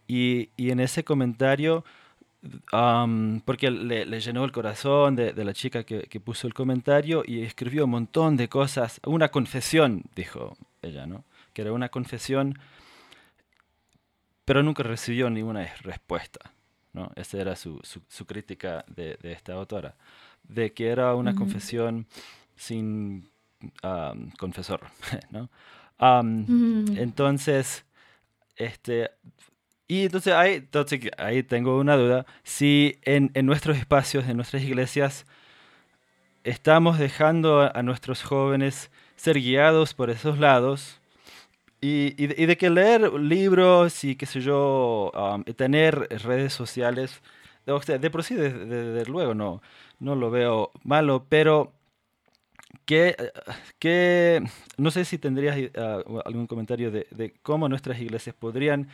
y, 0.08 0.50
y 0.56 0.72
en 0.72 0.80
ese 0.80 1.04
comentario 1.04 1.84
porque 3.44 3.70
le, 3.70 4.20
llenó 4.20 4.44
el 4.44 4.52
corazón 4.52 5.16
de, 5.16 5.32
la 5.44 5.52
chica 5.52 5.84
que, 5.84 6.20
puso 6.20 6.46
el 6.46 6.54
comentario 6.54 7.22
y 7.26 7.42
escribió 7.42 7.84
un 7.84 7.90
montón 7.90 8.36
de 8.36 8.48
cosas, 8.48 9.00
una 9.04 9.28
confesión, 9.28 10.02
dijo 10.14 10.56
ella, 10.82 11.06
¿no? 11.06 11.24
Que 11.52 11.62
era 11.62 11.72
una 11.72 11.88
confesión, 11.88 12.58
pero 14.44 14.62
nunca 14.62 14.82
recibió 14.82 15.30
ninguna 15.30 15.66
respuesta, 15.82 16.52
¿no? 16.92 17.10
Esa 17.16 17.38
era 17.38 17.56
su, 17.56 17.80
su, 17.82 18.26
crítica 18.26 18.84
de, 18.88 19.18
esta 19.22 19.54
autora, 19.54 19.94
de 20.44 20.72
que 20.72 20.88
era 20.88 21.14
una 21.14 21.34
confesión 21.34 22.06
sin 22.56 23.28
confesor, 24.38 24.80
¿no? 25.30 25.48
Entonces, 25.98 27.84
este, 28.56 29.10
y 29.88 30.04
entonces 30.04 30.32
ahí, 30.32 30.54
entonces 30.54 31.00
ahí 31.18 31.42
tengo 31.42 31.78
una 31.78 31.96
duda, 31.96 32.26
si 32.42 32.98
en, 33.02 33.30
en, 33.34 33.46
nuestros 33.46 33.76
espacios, 33.76 34.28
en 34.28 34.36
nuestras 34.36 34.62
iglesias, 34.62 35.26
estamos 36.44 36.98
dejando 36.98 37.60
a, 37.62 37.82
nuestros 37.82 38.22
jóvenes 38.22 38.90
ser 39.16 39.36
guiados 39.40 39.94
por 39.94 40.10
esos 40.10 40.38
lados 40.38 41.00
y, 41.80 42.14
y, 42.22 42.46
de, 42.46 42.56
que 42.56 42.70
leer 42.70 43.12
libros 43.14 44.02
y 44.04 44.16
qué 44.16 44.26
sé 44.26 44.40
yo, 44.40 45.12
um, 45.14 45.44
tener 45.44 46.08
redes 46.24 46.52
sociales, 46.52 47.22
de, 47.64 47.98
de 47.98 48.10
por 48.10 48.24
sí, 48.24 48.34
desde 48.34 49.04
luego, 49.06 49.34
no, 49.34 49.62
no 50.00 50.16
lo 50.16 50.30
veo 50.30 50.72
malo, 50.82 51.26
pero 51.28 51.72
que, 52.84 53.16
que 53.78 54.42
no 54.78 54.90
sé 54.90 55.04
si 55.04 55.18
tendrías 55.18 55.56
uh, 55.58 56.20
algún 56.24 56.46
comentario 56.46 56.90
de, 56.90 57.06
de 57.10 57.34
cómo 57.42 57.68
nuestras 57.68 58.00
iglesias 58.00 58.34
podrían 58.34 58.88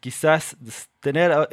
quizás 0.00 0.56
tener 1.00 1.32
ah, 1.32 1.48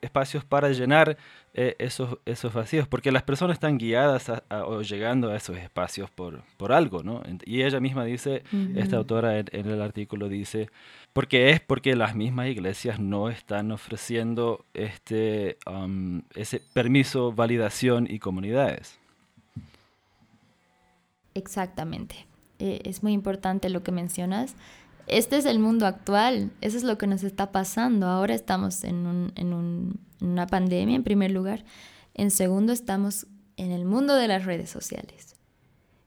espacios 0.00 0.44
para 0.44 0.70
llenar 0.70 1.16
eh, 1.52 1.74
esos, 1.78 2.18
esos 2.26 2.52
vacíos, 2.52 2.86
porque 2.86 3.10
las 3.10 3.24
personas 3.24 3.54
están 3.54 3.76
guiadas 3.76 4.30
o 4.50 4.82
llegando 4.82 5.30
a 5.30 5.36
esos 5.36 5.56
espacios 5.56 6.08
por, 6.10 6.42
por 6.56 6.72
algo, 6.72 7.02
¿no? 7.02 7.22
Y 7.44 7.62
ella 7.62 7.80
misma 7.80 8.04
dice, 8.04 8.44
esta 8.76 8.96
autora 8.96 9.38
en, 9.38 9.48
el 9.52 9.82
artículo 9.82 10.28
dice, 10.28 10.70
porque 11.12 11.50
es 11.50 11.60
porque 11.60 11.96
las 11.96 12.14
mismas 12.14 12.48
iglesias 12.48 13.00
no 13.00 13.28
están 13.28 13.72
ofreciendo 13.72 14.64
este, 14.74 15.58
ese 16.36 16.62
permiso, 16.72 17.32
validación 17.32 18.06
y 18.08 18.20
comunidades. 18.20 19.00
Exactamente. 21.34 22.26
Eh, 22.60 22.82
es 22.84 23.02
muy 23.02 23.12
importante 23.12 23.70
lo 23.70 23.82
que 23.82 23.90
mencionas 23.90 24.54
este 25.10 25.36
es 25.36 25.44
el 25.44 25.58
mundo 25.58 25.86
actual, 25.86 26.50
eso 26.60 26.76
es 26.76 26.84
lo 26.84 26.96
que 26.96 27.06
nos 27.06 27.24
está 27.24 27.52
pasando. 27.52 28.06
Ahora 28.06 28.34
estamos 28.34 28.84
en, 28.84 29.34
una 30.20 30.46
pandemia 30.46 30.96
en 30.96 31.02
primer 31.02 31.30
lugar, 31.30 31.64
en 32.14 32.30
segundo 32.30 32.72
estamos 32.72 33.26
en 33.56 33.72
el 33.72 33.84
mundo 33.84 34.14
de 34.14 34.28
las 34.28 34.44
redes 34.44 34.70
sociales. 34.70 35.36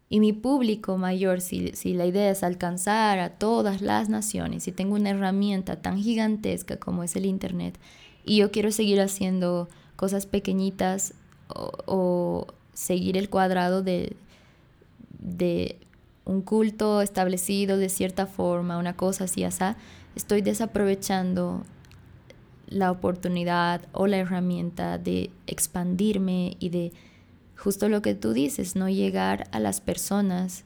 Y 0.10 0.20
mi 0.20 0.32
público 0.32 0.98
mayor, 0.98 1.42
si, 1.42 1.70
si, 1.70 1.94
la 1.94 2.06
idea 2.06 2.30
es 2.30 2.44
alcanzar 2.44 3.20
a 3.20 3.32
todas 3.32 3.82
las 3.82 4.10
naciones, 4.10 4.64
si 4.64 4.72
tengo 4.72 4.96
una 4.96 5.10
herramienta 5.10 5.82
tan 5.82 5.98
gigantesca 5.98 6.78
como 6.78 7.04
es 7.04 7.16
el 7.16 7.26
Internet, 7.26 7.80
y 8.24 8.38
yo 8.38 8.52
quiero 8.52 8.72
seguir 8.72 9.02
haciendo 9.02 9.70
cosas 9.96 10.26
pequeñitas 10.26 11.14
o, 11.48 12.48
seguir 12.74 13.18
el 13.18 13.30
cuadrado 13.30 13.84
de, 13.84 14.16
de 15.20 15.78
un 16.26 16.42
culto 16.42 17.02
establecido 17.02 17.78
de 17.78 17.90
cierta 17.90 18.28
forma, 18.28 18.78
una 18.78 18.96
cosa 18.96 19.26
así, 19.26 19.44
así, 19.44 19.64
estoy 20.16 20.42
desaprovechando 20.42 21.64
la 22.68 22.92
oportunidad 22.92 23.82
o 23.92 24.08
la 24.08 24.18
herramienta 24.18 24.98
de 24.98 25.30
expandirme 25.48 26.58
y 26.60 26.70
de 26.70 26.92
justo 27.56 27.88
lo 27.88 28.02
que 28.02 28.16
tú 28.16 28.34
dices, 28.34 28.76
no 28.76 28.90
llegar 28.90 29.48
a 29.52 29.60
las 29.60 29.80
personas 29.80 30.64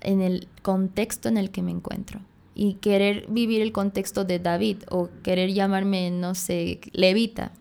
en 0.00 0.20
el 0.20 0.48
contexto 0.62 1.28
en 1.28 1.36
el 1.36 1.50
que 1.50 1.62
me 1.62 1.70
encuentro. 1.70 2.20
Y 2.54 2.74
querer 2.74 3.26
vivir 3.28 3.62
el 3.62 3.72
contexto 3.72 4.24
de 4.24 4.38
David 4.38 4.78
o 4.90 5.08
querer 5.22 5.52
llamarme, 5.52 6.10
no 6.10 6.34
sé, 6.34 6.80
levita, 6.92 7.52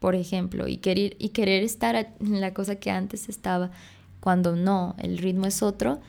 por 0.00 0.14
ejemplo, 0.14 0.68
y 0.68 0.78
querer, 0.78 1.16
y 1.18 1.30
querer 1.30 1.62
estar 1.62 1.96
en 2.20 2.40
la 2.40 2.52
cosa 2.52 2.76
que 2.76 2.90
antes 2.90 3.28
estaba, 3.28 3.70
cuando 4.24 4.56
no, 4.56 4.94
el 4.96 5.18
ritmo 5.18 5.44
es 5.44 5.62
otro, 5.62 6.00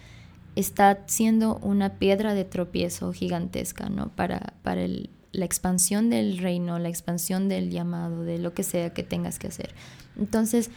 está 0.55 1.03
siendo 1.05 1.57
una 1.57 1.95
piedra 1.95 2.34
de 2.34 2.45
tropiezo 2.45 3.11
gigantesca, 3.11 3.89
¿no? 3.89 4.07
Para, 4.07 4.53
para 4.63 4.88
la 5.34 5.43
expansión 5.43 6.09
del 6.09 6.38
reino, 6.38 6.80
la 6.80 6.88
expansión 6.88 7.49
del 7.49 7.72
llamado, 7.72 8.24
de 8.24 8.38
lo 8.38 8.53
que 8.53 8.63
sea 8.63 8.93
que 8.93 9.03
tengas 9.03 9.38
que 9.38 9.47
hacer. 9.47 9.76
Entonces, 10.18 10.72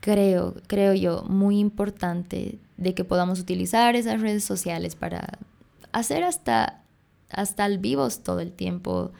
creo, 0.00 0.56
creo 0.66 0.92
yo, 0.92 1.22
muy 1.22 1.58
importante 1.58 2.58
de 2.76 2.92
que 2.92 3.04
podamos 3.04 3.40
utilizar 3.40 3.96
esas 3.96 4.20
redes 4.20 4.44
sociales 4.44 4.94
para 4.94 5.38
hacer 5.92 6.22
hasta, 6.22 6.82
hasta 7.30 7.64
al 7.64 7.78
vivos 7.78 8.22
todo 8.22 8.40
el 8.40 8.52
tiempo, 8.52 9.12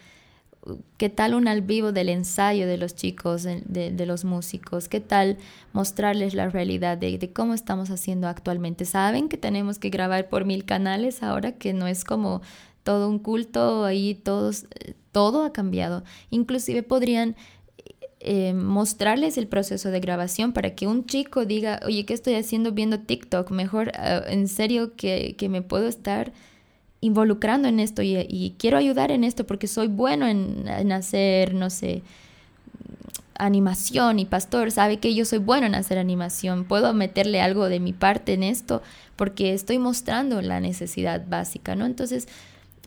¿Qué 0.96 1.08
tal 1.08 1.34
un 1.34 1.48
al 1.48 1.60
vivo 1.60 1.90
del 1.90 2.08
ensayo 2.08 2.68
de 2.68 2.78
los 2.78 2.94
chicos, 2.94 3.42
de, 3.42 4.06
los 4.06 4.24
músicos? 4.24 4.88
¿Qué 4.88 5.00
tal 5.00 5.38
mostrarles 5.72 6.34
la 6.34 6.48
realidad 6.50 6.96
de, 6.96 7.32
cómo 7.32 7.54
estamos 7.54 7.90
haciendo 7.90 8.28
actualmente? 8.28 8.84
¿Saben 8.84 9.28
que 9.28 9.36
tenemos 9.36 9.80
que 9.80 9.90
grabar 9.90 10.28
por 10.28 10.44
mil 10.44 10.64
canales 10.64 11.24
ahora 11.24 11.52
que 11.52 11.72
no 11.72 11.88
es 11.88 12.04
como 12.04 12.42
todo 12.84 13.08
un 13.08 13.18
culto 13.18 13.84
ahí, 13.84 14.14
todos, 14.14 14.66
todo 15.10 15.44
ha 15.44 15.52
cambiado? 15.52 16.04
Inclusive 16.30 16.84
podrían 16.84 17.34
eh, 18.20 18.54
mostrarles 18.54 19.38
el 19.38 19.48
proceso 19.48 19.90
de 19.90 19.98
grabación 19.98 20.52
para 20.52 20.76
que 20.76 20.86
un 20.86 21.06
chico 21.06 21.44
diga, 21.44 21.80
oye, 21.84 22.06
¿qué 22.06 22.14
estoy 22.14 22.34
haciendo 22.34 22.70
viendo 22.70 23.00
TikTok? 23.00 23.50
Mejor, 23.50 23.90
ah, 23.96 24.22
en 24.28 24.46
serio, 24.46 24.94
que, 24.94 25.34
que 25.36 25.48
me 25.48 25.62
puedo 25.62 25.88
estar 25.88 26.32
involucrando 27.03 27.68
en 27.68 27.80
esto 27.80 28.00
y, 28.00 28.55
quiero 28.59 28.78
ayudar 28.78 29.11
en 29.11 29.24
esto 29.24 29.44
porque 29.44 29.66
soy 29.66 29.88
bueno 29.88 30.26
en, 30.26 30.92
hacer, 30.92 31.53
no 31.53 31.68
sé, 31.68 32.03
animación 33.34 34.20
y 34.20 34.24
pastor 34.24 34.70
sabe 34.70 34.98
que 34.98 35.12
yo 35.12 35.24
soy 35.24 35.40
bueno 35.40 35.66
en 35.66 35.74
hacer 35.74 35.98
animación, 35.98 36.64
puedo 36.64 36.94
meterle 36.94 37.42
algo 37.42 37.68
de 37.68 37.80
mi 37.80 37.92
parte 37.92 38.34
en 38.34 38.44
esto 38.44 38.82
porque 39.16 39.53
estoy 39.53 39.78
mostrando 39.78 40.40
la 40.42 40.61
necesidad 40.61 41.26
básica, 41.28 41.74
¿no? 41.74 41.86
Entonces, 41.86 42.28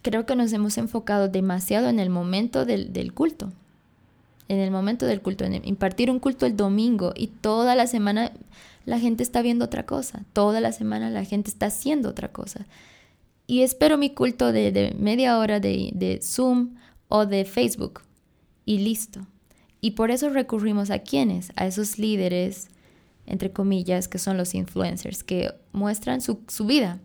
creo 0.01 0.25
que 0.25 0.37
nos 0.37 0.53
hemos 0.53 0.77
enfocado 0.77 1.27
demasiado 1.27 1.89
en 1.89 1.99
el 1.99 2.09
momento 2.09 2.65
del, 2.65 2.93
del 2.93 3.13
culto, 3.13 3.51
en 4.47 4.59
el 4.59 4.71
momento 4.71 5.05
del 5.05 5.21
culto, 5.21 5.43
en 5.43 5.59
impartir 5.67 6.09
un 6.09 6.19
culto 6.19 6.45
el 6.45 6.55
domingo 6.55 7.11
y 7.17 7.27
toda 7.27 7.75
la 7.75 7.85
semana 7.85 8.31
la 8.85 8.97
gente 8.97 9.23
está 9.23 9.41
viendo 9.41 9.65
otra 9.65 9.85
cosa, 9.85 10.23
toda 10.31 10.61
la 10.61 10.71
semana 10.71 11.09
la 11.09 11.25
gente 11.25 11.49
está 11.49 11.65
haciendo 11.65 12.07
otra 12.07 12.29
cosa 12.29 12.65
y 13.47 13.61
espero 13.61 13.97
mi 13.97 14.09
culto 14.09 14.51
de, 14.51 14.95
media 14.97 15.37
hora 15.37 15.59
de, 15.59 15.91
de, 15.93 16.19
Zoom 16.21 16.75
o 17.07 17.25
de 17.25 17.45
Facebook 17.45 18.01
y 18.65 18.79
listo. 18.79 19.27
Y 19.81 19.91
por 19.91 20.09
eso 20.09 20.29
recurrimos 20.29 20.89
a 20.89 20.99
quienes, 20.99 21.51
a 21.55 21.67
esos 21.67 21.99
líderes, 21.99 22.69
entre 23.27 23.51
comillas, 23.51 24.07
que 24.07 24.17
son 24.17 24.37
los 24.37 24.55
influencers, 24.55 25.23
que 25.23 25.53
muestran 25.73 26.21
su, 26.21 26.39
su 26.47 26.65
vida. 26.65 26.99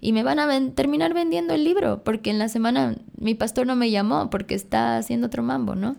Y 0.00 0.12
me 0.12 0.22
van 0.22 0.38
a 0.38 0.74
terminar 0.74 1.12
vendiendo 1.12 1.54
el 1.54 1.64
libro, 1.64 2.02
porque 2.02 2.30
en 2.30 2.38
la 2.38 2.48
semana 2.48 2.96
mi 3.18 3.34
pastor 3.34 3.66
no 3.66 3.76
me 3.76 3.90
llamó 3.90 4.30
porque 4.30 4.54
está 4.54 4.96
haciendo 4.96 5.26
otro 5.26 5.42
mambo, 5.42 5.74
¿no? 5.74 5.96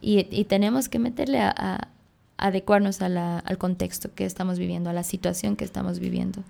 Y, 0.00 0.26
y 0.30 0.44
tenemos 0.44 0.88
que 0.88 1.00
meterle 1.00 1.40
a, 1.40 1.52
a 1.56 1.88
adecuarnos 2.36 3.02
a 3.02 3.08
la, 3.08 3.40
al 3.40 3.58
contexto 3.58 4.14
que 4.14 4.24
estamos 4.24 4.60
viviendo, 4.60 4.90
a 4.90 4.92
la 4.92 5.02
situación 5.02 5.56
que 5.56 5.64
estamos 5.64 5.98
viviendo. 5.98 6.44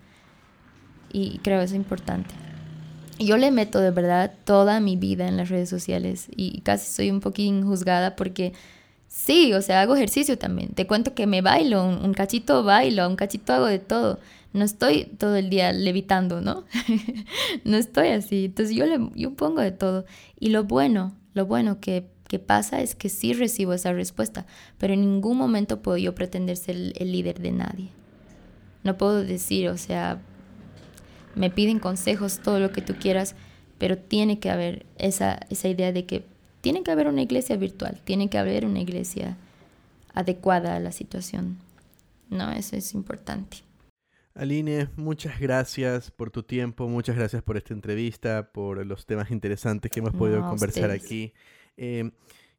Y 1.10 1.38
creo 1.38 1.62
eso 1.62 1.74
es 1.74 1.76
importante 1.76 2.34
yo 3.18 3.36
le 3.36 3.50
meto 3.50 3.80
de 3.80 3.90
verdad 3.90 4.32
toda 4.44 4.80
mi 4.80 4.96
vida 4.96 5.28
en 5.28 5.36
las 5.36 5.48
redes 5.48 5.68
sociales 5.68 6.28
y 6.34 6.60
casi 6.60 6.92
soy 6.92 7.10
un 7.10 7.20
poquín 7.20 7.64
juzgada 7.64 8.16
porque 8.16 8.52
sí, 9.08 9.52
o 9.54 9.62
sea, 9.62 9.80
hago 9.80 9.96
ejercicio 9.96 10.38
también. 10.38 10.70
Te 10.70 10.86
cuento 10.86 11.14
que 11.14 11.26
me 11.26 11.42
bailo, 11.42 11.84
un, 11.84 12.14
cachito 12.14 12.62
bailo, 12.62 13.08
un 13.08 13.16
cachito 13.16 13.52
hago 13.52 13.66
de 13.66 13.78
todo. 13.78 14.20
No 14.52 14.64
estoy 14.64 15.04
todo 15.18 15.36
el 15.36 15.50
día 15.50 15.72
levitando, 15.72 16.40
¿no? 16.40 16.64
no 17.64 17.76
estoy 17.76 18.08
así. 18.08 18.46
Entonces 18.46 18.74
yo, 18.74 18.86
le, 18.86 18.98
yo 19.14 19.34
pongo 19.34 19.60
de 19.60 19.72
todo. 19.72 20.04
Y 20.38 20.50
lo 20.50 20.64
bueno, 20.64 21.14
lo 21.34 21.46
bueno 21.46 21.80
que, 21.80 22.06
pasa 22.46 22.82
es 22.82 22.94
que 22.94 23.08
sí 23.08 23.32
recibo 23.32 23.72
esa 23.72 23.92
respuesta, 23.94 24.44
pero 24.76 24.92
en 24.92 25.00
ningún 25.00 25.38
momento 25.38 25.80
puedo 25.80 25.96
yo 25.96 26.14
pretender 26.14 26.58
ser 26.58 26.76
el 26.76 27.12
líder 27.12 27.40
de 27.40 27.52
nadie. 27.52 27.88
No 28.84 28.98
puedo 28.98 29.24
decir, 29.24 29.68
o 29.68 29.78
sea, 29.78 30.20
me 31.38 31.50
piden 31.50 31.78
consejos, 31.78 32.40
todo 32.40 32.58
lo 32.60 32.72
que 32.72 32.82
tú 32.82 32.94
quieras, 32.94 33.34
pero 33.78 33.96
tiene 33.96 34.40
que 34.40 34.50
haber 34.50 34.84
esa, 34.98 35.40
esa 35.50 35.68
idea 35.68 35.92
de 35.92 36.04
que 36.04 36.24
tiene 36.60 36.82
que 36.82 36.90
haber 36.90 37.06
una 37.06 37.22
iglesia 37.22 37.56
virtual, 37.56 38.00
tiene 38.04 38.28
que 38.28 38.38
haber 38.38 38.66
una 38.66 38.80
iglesia 38.80 39.36
adecuada 40.12 40.76
a 40.76 40.80
la 40.80 40.92
situación. 40.92 41.58
No, 42.28 42.50
eso 42.50 42.76
es 42.76 42.92
importante. 42.92 43.58
Aline, 44.34 44.88
muchas 44.96 45.40
gracias 45.40 46.10
por 46.10 46.30
tu 46.30 46.42
tiempo, 46.42 46.88
muchas 46.88 47.16
gracias 47.16 47.42
por 47.42 47.56
esta 47.56 47.74
entrevista, 47.74 48.52
por 48.52 48.84
los 48.86 49.06
temas 49.06 49.30
interesantes 49.30 49.90
que 49.90 50.00
hemos 50.00 50.14
podido 50.14 50.48
conversar 50.48 50.90
aquí. 50.90 51.32
Eh, 51.76 52.10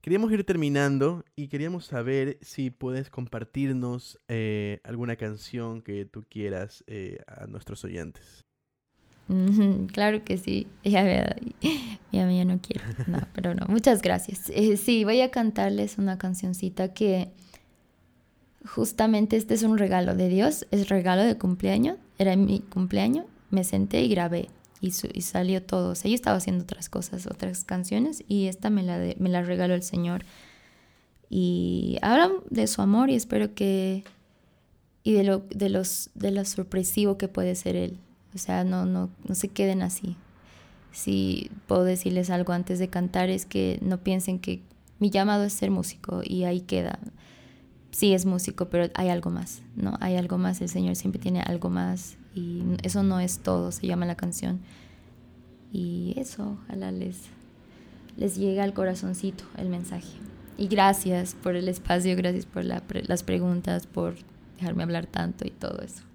queríamos 0.01 0.31
ir 0.31 0.43
terminando 0.43 1.23
y 1.35 1.47
queríamos 1.47 1.85
saber 1.85 2.37
si 2.41 2.69
puedes 2.69 3.09
compartirnos 3.09 4.19
eh, 4.27 4.81
alguna 4.83 5.15
canción 5.15 5.81
que 5.81 6.05
tú 6.05 6.25
quieras 6.29 6.83
eh, 6.87 7.19
a 7.27 7.47
nuestros 7.47 7.83
oyentes. 7.85 8.45
Claro 9.93 10.23
que 10.23 10.37
sí. 10.37 10.67
Ya, 10.83 11.03
ya, 11.03 11.35
ya 12.11 12.45
no 12.45 12.59
quiero. 12.59 12.83
No, 13.07 13.19
pero 13.33 13.53
no. 13.53 13.67
Muchas 13.67 14.01
gracias. 14.01 14.49
Eh, 14.49 14.75
sí, 14.75 15.03
voy 15.03 15.21
a 15.21 15.29
cantarles 15.29 15.97
una 15.97 16.17
cancioncita 16.17 16.93
que 16.93 17.29
justamente 18.65 19.37
este 19.37 19.53
es 19.53 19.63
un 19.63 19.77
regalo 19.77 20.15
de 20.15 20.29
Dios. 20.29 20.65
Es 20.71 20.89
regalo 20.89 21.23
de 21.23 21.37
cumpleaños. 21.37 21.97
Era 22.17 22.35
mi 22.35 22.59
cumpleaños. 22.59 23.25
Me 23.51 23.63
senté 23.63 24.01
y 24.01 24.09
grabé. 24.09 24.49
Y, 24.81 24.91
y 25.13 25.21
salió 25.21 25.61
todo. 25.61 25.91
O 25.91 25.95
sea, 25.95 26.09
yo 26.09 26.15
estaba 26.15 26.37
haciendo 26.37 26.63
otras 26.63 26.89
cosas, 26.89 27.27
otras 27.27 27.63
canciones. 27.63 28.23
Y 28.27 28.47
esta 28.47 28.71
me 28.71 28.81
la, 28.81 28.97
me 29.19 29.29
la 29.29 29.43
regaló 29.43 29.75
el 29.75 29.83
Señor. 29.83 30.25
Y 31.29 31.99
hablan 32.01 32.31
de 32.49 32.65
su 32.65 32.81
amor 32.81 33.11
y 33.11 33.15
espero 33.15 33.53
que... 33.53 34.03
Y 35.03 35.13
de 35.13 35.23
lo, 35.23 35.43
de 35.49 35.69
los, 35.69 36.09
de 36.15 36.31
lo 36.31 36.43
sorpresivo 36.45 37.17
que 37.17 37.27
puede 37.27 37.55
ser 37.55 37.75
Él 37.75 37.99
o 38.33 38.37
sea, 38.37 38.63
no, 38.63 38.85
no, 38.85 39.09
no 39.27 39.35
se 39.35 39.47
queden 39.49 39.81
así. 39.81 40.15
Si 40.91 41.51
puedo 41.67 41.83
decirles 41.83 42.29
algo 42.29 42.53
antes 42.53 42.79
de 42.79 42.89
cantar 42.89 43.29
es 43.29 43.45
que 43.45 43.79
no 43.81 43.99
piensen 43.99 44.39
que 44.39 44.61
mi 44.99 45.09
llamado 45.09 45.43
es 45.43 45.53
ser 45.53 45.71
músico 45.71 46.21
y 46.23 46.43
ahí 46.43 46.61
queda. 46.61 46.99
Sí 47.91 48.13
es 48.13 48.25
músico, 48.25 48.69
pero 48.69 48.91
hay 48.95 49.09
algo 49.09 49.29
más, 49.29 49.61
¿no? 49.75 49.97
Hay 49.99 50.15
algo 50.15 50.37
más, 50.37 50.61
el 50.61 50.69
Señor 50.69 50.95
siempre 50.95 51.19
tiene 51.19 51.41
algo 51.41 51.69
más 51.69 52.17
y 52.35 52.61
eso 52.83 53.03
no 53.03 53.19
es 53.19 53.39
todo, 53.39 53.71
se 53.71 53.87
llama 53.87 54.05
la 54.05 54.15
canción. 54.15 54.59
Y 55.71 56.13
eso, 56.17 56.57
ojalá 56.63 56.91
les, 56.91 57.21
les 58.17 58.37
llegue 58.37 58.61
al 58.61 58.73
corazoncito 58.73 59.43
el 59.57 59.69
mensaje. 59.69 60.09
Y 60.57 60.67
gracias 60.67 61.35
por 61.35 61.55
el 61.55 61.69
espacio, 61.69 62.15
gracias 62.17 62.45
por 62.45 62.65
las 62.65 63.23
preguntas, 63.23 63.87
por 63.87 64.15
dejarme 64.57 64.83
hablar 64.83 65.05
tanto 65.05 65.47
y 65.47 65.51
todo 65.51 65.81
eso. 65.81 66.08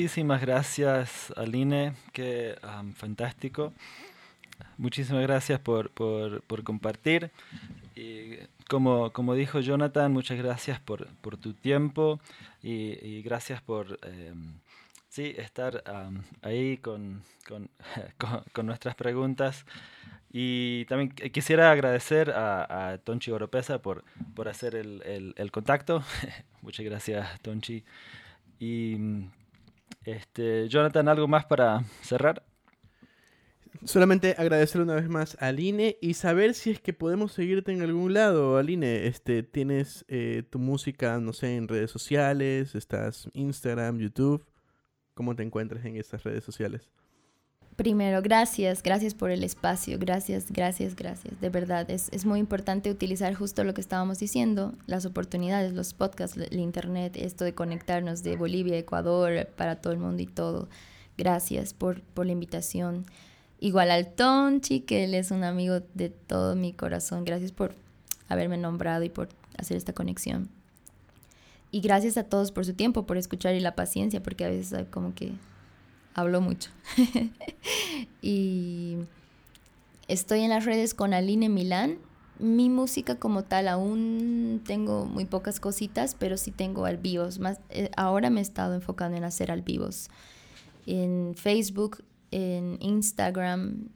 Muchísimas 0.00 0.42
gracias, 0.42 1.32
Aline, 1.38 1.94
que 2.12 2.54
fantástico. 2.96 3.72
Muchísimas 4.76 5.22
gracias 5.22 5.58
por, 5.58 5.88
por- 5.88 6.42
compartir. 6.64 7.30
Y 7.94 8.36
como, 8.68 9.10
como 9.14 9.32
dijo 9.34 9.60
Jonathan, 9.60 10.12
muchas 10.12 10.36
gracias 10.36 10.80
por, 10.80 11.06
por 11.22 11.38
tu 11.38 11.54
tiempo 11.54 12.20
y, 12.62 13.22
gracias 13.22 13.62
por 13.62 13.98
em, 14.02 14.58
sí, 15.08 15.32
estar 15.38 15.82
ahí 16.42 16.76
con, 16.76 17.22
con- 17.48 17.70
con- 18.52 18.66
nuestras 18.66 18.96
preguntas. 18.96 19.64
Y 20.30 20.84
también 20.90 21.16
qu- 21.16 21.32
quisiera 21.32 21.70
agradecer 21.72 22.32
a, 22.32 22.98
Tonchi 23.02 23.30
Oropesa 23.30 23.80
por, 23.80 24.04
por 24.34 24.46
hacer 24.50 24.74
el, 24.74 25.02
el- 25.06 25.32
el 25.38 25.50
contacto. 25.50 26.04
Muchas 26.60 26.84
gracias, 26.84 27.40
Tonchi. 27.40 27.82
Y 28.60 28.98
este, 30.06 30.68
Jonathan, 30.68 31.08
¿algo 31.08 31.28
más 31.28 31.44
para 31.44 31.84
cerrar? 32.02 32.44
Solamente 33.84 34.34
agradecer 34.38 34.80
una 34.80 34.94
vez 34.94 35.08
más 35.08 35.36
a 35.40 35.48
Aline 35.48 35.98
y 36.00 36.14
saber 36.14 36.54
si 36.54 36.70
es 36.70 36.80
que 36.80 36.92
podemos 36.92 37.32
seguirte 37.32 37.72
en 37.72 37.82
algún 37.82 38.14
lado, 38.14 38.56
Aline. 38.56 39.06
Este, 39.06 39.42
tienes 39.42 40.04
eh, 40.08 40.42
tu 40.48 40.58
música, 40.58 41.18
no 41.20 41.32
sé, 41.32 41.56
en 41.56 41.68
redes 41.68 41.90
sociales, 41.90 42.74
estás 42.74 43.28
Instagram, 43.34 43.98
YouTube. 43.98 44.46
¿Cómo 45.14 45.36
te 45.36 45.42
encuentras 45.42 45.84
en 45.84 45.96
estas 45.96 46.24
redes 46.24 46.44
sociales? 46.44 46.90
Primero, 47.76 48.22
gracias, 48.22 48.82
gracias 48.82 49.12
por 49.12 49.30
el 49.30 49.44
espacio, 49.44 49.98
gracias, 49.98 50.50
gracias, 50.50 50.96
gracias. 50.96 51.38
De 51.42 51.50
verdad, 51.50 51.90
es, 51.90 52.08
es 52.10 52.24
muy 52.24 52.40
importante 52.40 52.90
utilizar 52.90 53.34
justo 53.34 53.64
lo 53.64 53.74
que 53.74 53.82
estábamos 53.82 54.18
diciendo, 54.18 54.72
las 54.86 55.04
oportunidades, 55.04 55.74
los 55.74 55.92
podcasts, 55.92 56.38
el 56.38 56.58
internet, 56.58 57.16
esto 57.16 57.44
de 57.44 57.54
conectarnos 57.54 58.22
de 58.22 58.36
Bolivia, 58.36 58.78
Ecuador, 58.78 59.48
para 59.56 59.76
todo 59.76 59.92
el 59.92 59.98
mundo 59.98 60.22
y 60.22 60.26
todo. 60.26 60.68
Gracias 61.18 61.74
por, 61.74 62.00
por 62.00 62.24
la 62.24 62.32
invitación. 62.32 63.04
igual 63.60 63.90
al 63.90 64.08
Tonchi, 64.08 64.80
que 64.80 65.04
él 65.04 65.12
es 65.12 65.30
un 65.30 65.44
amigo 65.44 65.80
de 65.92 66.08
todo 66.08 66.56
mi 66.56 66.72
corazón. 66.72 67.26
Gracias 67.26 67.52
por 67.52 67.74
haberme 68.28 68.56
nombrado 68.56 69.04
y 69.04 69.10
por 69.10 69.28
hacer 69.58 69.76
esta 69.76 69.92
conexión. 69.92 70.48
Y 71.70 71.80
gracias 71.80 72.16
a 72.16 72.24
todos 72.24 72.52
por 72.52 72.64
su 72.64 72.72
tiempo, 72.72 73.04
por 73.04 73.18
escuchar 73.18 73.54
y 73.54 73.60
la 73.60 73.74
paciencia, 73.74 74.22
porque 74.22 74.46
a 74.46 74.48
veces 74.48 74.72
hay 74.72 74.86
como 74.86 75.14
que 75.14 75.32
hablo 76.16 76.40
mucho. 76.40 76.70
y 78.22 78.96
estoy 80.08 80.40
en 80.40 80.50
las 80.50 80.64
redes 80.64 80.94
con 80.94 81.14
Aline 81.14 81.48
Milán. 81.48 81.98
Mi 82.38 82.68
música 82.68 83.16
como 83.16 83.44
tal 83.44 83.68
aún 83.68 84.62
tengo 84.66 85.04
muy 85.04 85.26
pocas 85.26 85.60
cositas, 85.60 86.14
pero 86.18 86.36
sí 86.36 86.50
tengo 86.50 86.86
al 86.86 86.96
vivos. 86.96 87.38
Más, 87.38 87.60
eh, 87.68 87.90
ahora 87.96 88.30
me 88.30 88.40
he 88.40 88.42
estado 88.42 88.74
enfocando 88.74 89.16
en 89.16 89.24
hacer 89.24 89.50
al 89.50 89.62
vivos. 89.62 90.08
En 90.86 91.34
Facebook, 91.36 92.02
en 92.30 92.78
Instagram 92.80 93.88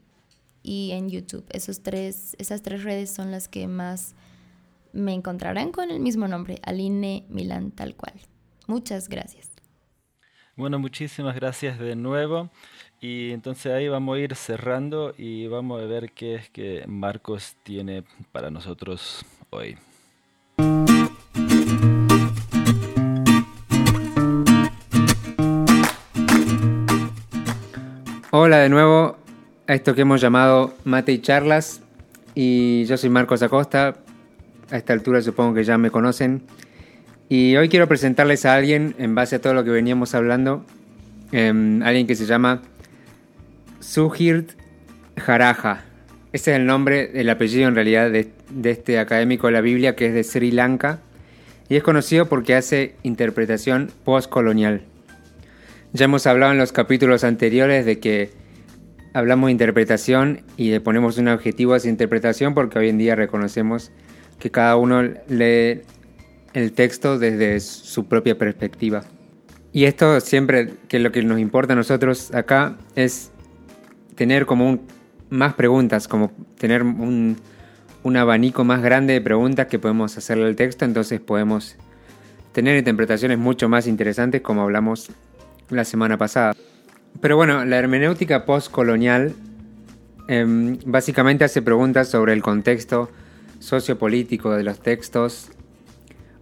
y 0.63 0.93
en 0.93 1.09
YouTube. 1.09 1.45
Esos 1.51 1.83
tres, 1.83 2.37
esas 2.39 2.63
tres 2.63 2.85
redes 2.85 3.11
son 3.11 3.31
las 3.31 3.49
que 3.49 3.67
más 3.67 4.15
me 4.93 5.15
encontrarán 5.15 5.73
con 5.73 5.91
el 5.91 6.01
mismo 6.01 6.29
nombre, 6.29 6.59
Aline 6.63 7.25
Milán 7.29 7.71
tal 7.71 7.95
cual. 7.95 8.15
Muchas 8.67 9.09
gracias. 9.09 9.60
Bueno, 10.57 10.79
muchísimas 10.79 11.35
gracias 11.37 11.79
de 11.79 11.97
nuevo. 11.97 12.51
Y 13.01 13.31
entonces 13.31 13.73
ahí 13.73 13.89
vamos 13.89 14.17
a 14.17 14.21
ir 14.21 14.35
cerrando 14.35 15.15
y 15.17 15.47
vamos 15.47 15.81
a 15.81 15.87
ver 15.87 16.13
qué 16.13 16.35
es 16.35 16.51
que 16.51 16.85
Marcos 16.87 17.57
tiene 17.63 18.05
para 18.33 18.51
nosotros 18.51 19.25
hoy. 19.51 19.79
Hola 28.33 28.59
de 28.59 28.69
nuevo 28.69 29.17
a 29.67 29.75
esto 29.75 29.95
que 29.95 30.03
hemos 30.03 30.21
llamado 30.21 30.75
Mate 30.85 31.13
y 31.13 31.21
Charlas. 31.21 31.83
Y 32.35 32.85
yo 32.85 32.97
soy 32.97 33.09
Marcos 33.09 33.43
Acosta. 33.43 33.97
A 34.71 34.77
esta 34.77 34.93
altura 34.93 35.23
supongo 35.23 35.55
que 35.55 35.65
ya 35.65 35.79
me 35.79 35.91
conocen. 35.91 36.43
Y 37.33 37.57
hoy 37.57 37.69
quiero 37.69 37.87
presentarles 37.87 38.45
a 38.45 38.55
alguien 38.55 38.97
en 38.99 39.15
base 39.15 39.37
a 39.37 39.41
todo 39.41 39.55
lo 39.55 39.63
que 39.63 39.71
veníamos 39.71 40.17
hablando. 40.17 40.67
em, 41.31 41.81
alguien 41.85 42.09
que 42.09 42.17
se 42.17 42.27
llama 42.27 42.61
Suhirt 43.79 44.51
Jaraja. 45.17 45.85
Ese 46.33 46.51
es 46.51 46.57
el 46.57 46.67
nombre, 46.67 47.13
el 47.15 47.31
apellido 47.31 47.69
en 47.69 47.77
realidad 47.77 48.11
de, 48.11 48.33
este 48.65 48.99
académico 48.99 49.47
de 49.47 49.53
la 49.53 49.61
Biblia 49.61 49.95
que 49.95 50.07
es 50.07 50.13
de 50.13 50.25
Sri 50.25 50.51
Lanka. 50.51 50.99
Y 51.69 51.77
es 51.77 51.85
conocido 51.85 52.27
porque 52.27 52.57
hace 52.57 52.97
interpretación 53.05 53.93
postcolonial. 54.03 54.83
Ya 55.93 56.07
hemos 56.07 56.27
hablado 56.27 56.51
en 56.51 56.59
los 56.59 56.73
capítulos 56.73 57.23
anteriores 57.23 57.87
de 57.87 58.01
que 58.01 58.33
hablamos 59.15 59.47
de 59.47 59.53
interpretación 59.53 60.43
y 60.57 60.71
le 60.71 60.81
ponemos 60.81 61.17
un 61.17 61.29
objetivo 61.29 61.75
a 61.75 61.77
esa 61.77 61.89
interpretación 61.89 62.55
porque 62.55 62.81
hoy 62.81 62.89
en 62.89 62.99
día 62.99 63.15
reconocemos 63.15 63.93
que 64.41 64.51
cada 64.51 64.75
uno 64.75 65.03
lee 65.29 65.83
el 66.53 66.73
texto 66.73 67.19
desde 67.19 67.61
su 67.61 68.07
propia 68.07 68.37
perspectiva. 68.37 69.05
Y 69.73 69.85
esto 69.85 70.21
siempre, 70.21 70.75
que 70.89 70.99
lo 70.99 71.13
que 71.13 71.23
nos 71.23 71.39
importa 71.39 71.75
a 71.75 71.77
nosotros 71.77 72.35
acá 72.35 72.77
es 72.97 73.31
tener 74.17 74.47
como 74.47 74.81
más 75.29 75.55
preguntas, 75.55 76.09
como 76.09 76.33
tener 76.59 76.83
un, 76.83 77.37
un 78.03 78.17
abanico 78.17 78.65
más 78.65 78.83
grande 78.83 79.13
de 79.13 79.21
preguntas 79.21 79.67
que 79.69 79.79
podemos 79.79 80.17
hacerle 80.17 80.47
al 80.47 80.57
texto, 80.57 80.85
entonces 80.85 81.21
podemos 81.21 81.77
tener 82.53 82.77
interpretaciones 82.77 83.39
mucho 83.39 83.69
más 83.69 83.87
interesantes 83.87 84.41
como 84.41 84.63
hablamos 84.63 85.11
la 85.69 85.85
semana 85.85 86.19
pasada. 86.19 86.55
Pero 87.21 87.37
bueno, 87.37 87.65
la 87.65 87.79
hermenéutica 87.79 88.45
postcolonial 88.45 89.35
em, 90.27 90.79
básicamente 90.85 91.45
hace 91.45 91.63
preguntas 91.63 92.09
sobre 92.09 92.33
el 92.33 92.43
contexto 92.43 93.11
sociopolítico 93.61 94.51
de 94.53 94.65
los 94.65 94.81
textos 94.81 95.51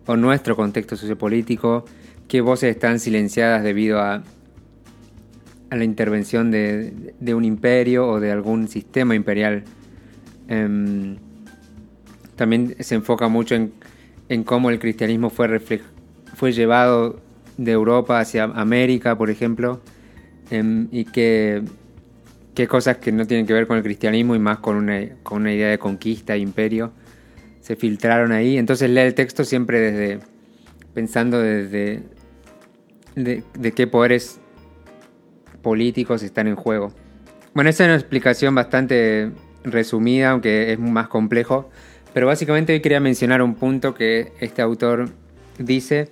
o 0.09 0.16
nuestro 0.16 0.56
contexto 0.56 0.96
sociopolítico, 0.96 1.84
qué 2.28 2.40
voces 2.40 2.70
están 2.70 2.98
silenciadas 2.98 3.62
debido 3.62 4.00
a, 4.00 4.22
la 5.70 5.84
intervención 5.84 6.50
de, 6.50 7.34
un 7.34 7.44
imperio 7.44 8.09
o 8.09 8.18
de 8.18 8.32
algún 8.32 8.68
sistema 8.68 9.14
imperial. 9.14 9.64
Em, 10.48 11.16
también 12.36 12.74
se 12.80 12.94
enfoca 12.94 13.28
mucho 13.28 13.54
en, 13.54 14.44
cómo 14.44 14.70
el 14.70 14.78
cristianismo 14.78 15.28
fue, 15.28 15.61
fue 16.34 16.52
llevado 16.52 17.20
de 17.59 17.72
Europa 17.72 18.18
hacia 18.18 18.44
América, 18.44 19.18
por 19.18 19.28
ejemplo, 19.28 19.82
em, 20.50 20.88
y 20.90 21.04
que 21.04 21.62
qué 22.54 22.66
cosas 22.66 22.96
que 22.96 23.12
no 23.12 23.26
tienen 23.26 23.46
que 23.46 23.52
ver 23.52 23.66
con 23.66 23.76
el 23.76 23.82
cristianismo 23.82 24.34
y 24.34 24.38
más 24.38 24.59
con 24.61 24.76
una, 24.76 25.06
con 25.22 25.42
una 25.42 25.52
idea 25.52 25.68
de 25.68 25.78
conquista 25.78 26.34
e 26.34 26.38
imperio 26.38 26.92
se 27.69 27.77
filtraron 27.77 28.33
ahí. 28.33 28.57
Entonces 28.57 28.89
lee 28.89 29.01
el 29.01 29.14
texto 29.14 29.45
siempre 29.45 29.79
desde 29.79 30.21
pensando 30.95 31.39
desde 31.39 32.03
de, 33.14 33.73
qué 33.73 33.87
poderes 33.87 34.41
políticos 35.61 36.23
están 36.23 36.47
en 36.47 36.57
juego. 36.57 36.95
Bueno, 37.53 37.69
esa 37.69 37.85
es 37.85 37.89
una 37.89 37.97
explicación 37.97 38.55
bastante 38.55 39.33
resumida, 39.64 40.31
aunque 40.31 40.73
es 40.73 40.79
más 40.79 41.09
complejo. 41.09 41.69
Pero 42.14 42.27
básicamente 42.27 42.73
hoy 42.73 42.81
quería 42.81 43.01
mencionar 43.01 43.43
un 43.43 43.55
punto 43.55 43.93
que 43.93 44.33
este 44.41 44.62
autor 44.62 45.11
dice, 45.59 46.09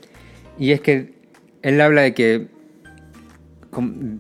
y 0.59 0.73
es 0.73 0.83
que 0.83 1.15
él 1.63 1.81
habla 1.81 2.03
de 2.03 2.13
que 2.13 2.49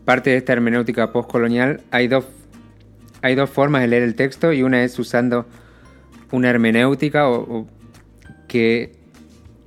parte 0.07 0.31
de 0.31 0.39
esta 0.39 0.55
hermenéutica 0.55 1.13
postcolonial 1.13 1.83
hay 1.91 2.09
dos, 2.09 2.25
hay 3.21 3.35
dos 3.35 3.51
formas 3.51 3.83
de 3.83 3.89
leer 3.89 4.05
el 4.05 4.15
texto 4.15 4.55
y 4.55 4.63
una 4.63 4.83
es 4.85 4.99
usando 4.99 5.47
una 6.33 6.51
hermenéutica 6.51 7.29
o, 7.29 7.67
que 8.49 8.93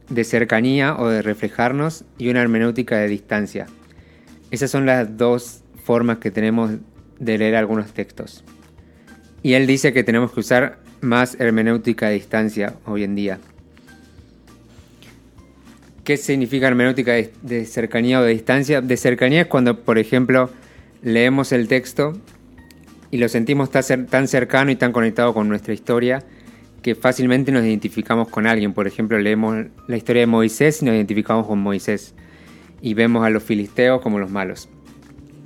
de 0.10 0.24
cercanía 0.24 0.96
o 0.98 1.08
de 1.08 1.22
reflejarnos 1.22 2.06
y 2.18 2.30
una 2.30 2.42
hermenéutica 2.42 2.98
de 2.98 3.08
distancia. 3.08 3.68
Esas 4.52 4.72
son 4.72 4.86
las 4.86 5.18
dos 5.18 5.62
formas 5.84 6.18
que 6.18 6.32
tenemos 6.32 6.72
de 7.20 7.38
leer 7.38 7.56
algunos 7.56 7.94
textos. 7.94 8.44
Y 9.44 9.54
él 9.54 9.68
dice 9.68 9.94
que 9.94 10.04
tenemos 10.04 10.32
que 10.32 10.40
usar 10.40 10.80
más 11.02 11.40
hermenéutica 11.40 12.08
de 12.08 12.16
distancia 12.16 12.74
hoy 12.86 13.04
en 13.04 13.16
día. 13.16 13.40
¿Qué 16.04 16.18
significa 16.18 16.68
hermenéutica 16.68 17.14
de, 17.14 17.32
de 17.44 17.66
cercanía 17.66 18.20
o 18.20 18.24
de 18.24 18.32
distancia? 18.32 18.82
De 18.82 18.98
cercanía 18.98 19.42
es 19.42 19.48
cuando, 19.48 19.82
por 19.82 20.00
ejemplo, 20.00 20.50
leemos 21.04 21.52
el 21.52 21.68
texto 21.68 22.14
y 23.12 23.18
lo 23.18 23.30
sentimos 23.30 23.70
tan 23.72 24.28
cercano 24.28 24.72
y 24.72 24.76
tan 24.76 24.92
conectado 24.92 25.34
con 25.34 25.48
nuestra 25.48 25.74
historia 25.74 26.24
que 26.82 26.96
fácilmente 26.96 27.52
nos 27.52 27.64
identificamos 27.64 28.30
con 28.30 28.48
alguien. 28.48 28.74
Por 28.74 28.88
ejemplo, 28.88 29.18
leemos 29.20 29.66
la 29.88 29.98
historia 29.98 30.22
de 30.22 30.28
Moisés 30.28 30.82
y 30.82 30.86
nos 30.86 30.96
identificamos 30.96 31.48
con 31.48 31.60
Moisés. 31.60 32.16
Y 32.82 32.94
vemos 32.94 33.26
a 33.26 33.30
los 33.30 33.44
filisteos 33.44 34.02
como 34.02 34.20
los 34.20 34.32
malos. 34.32 34.70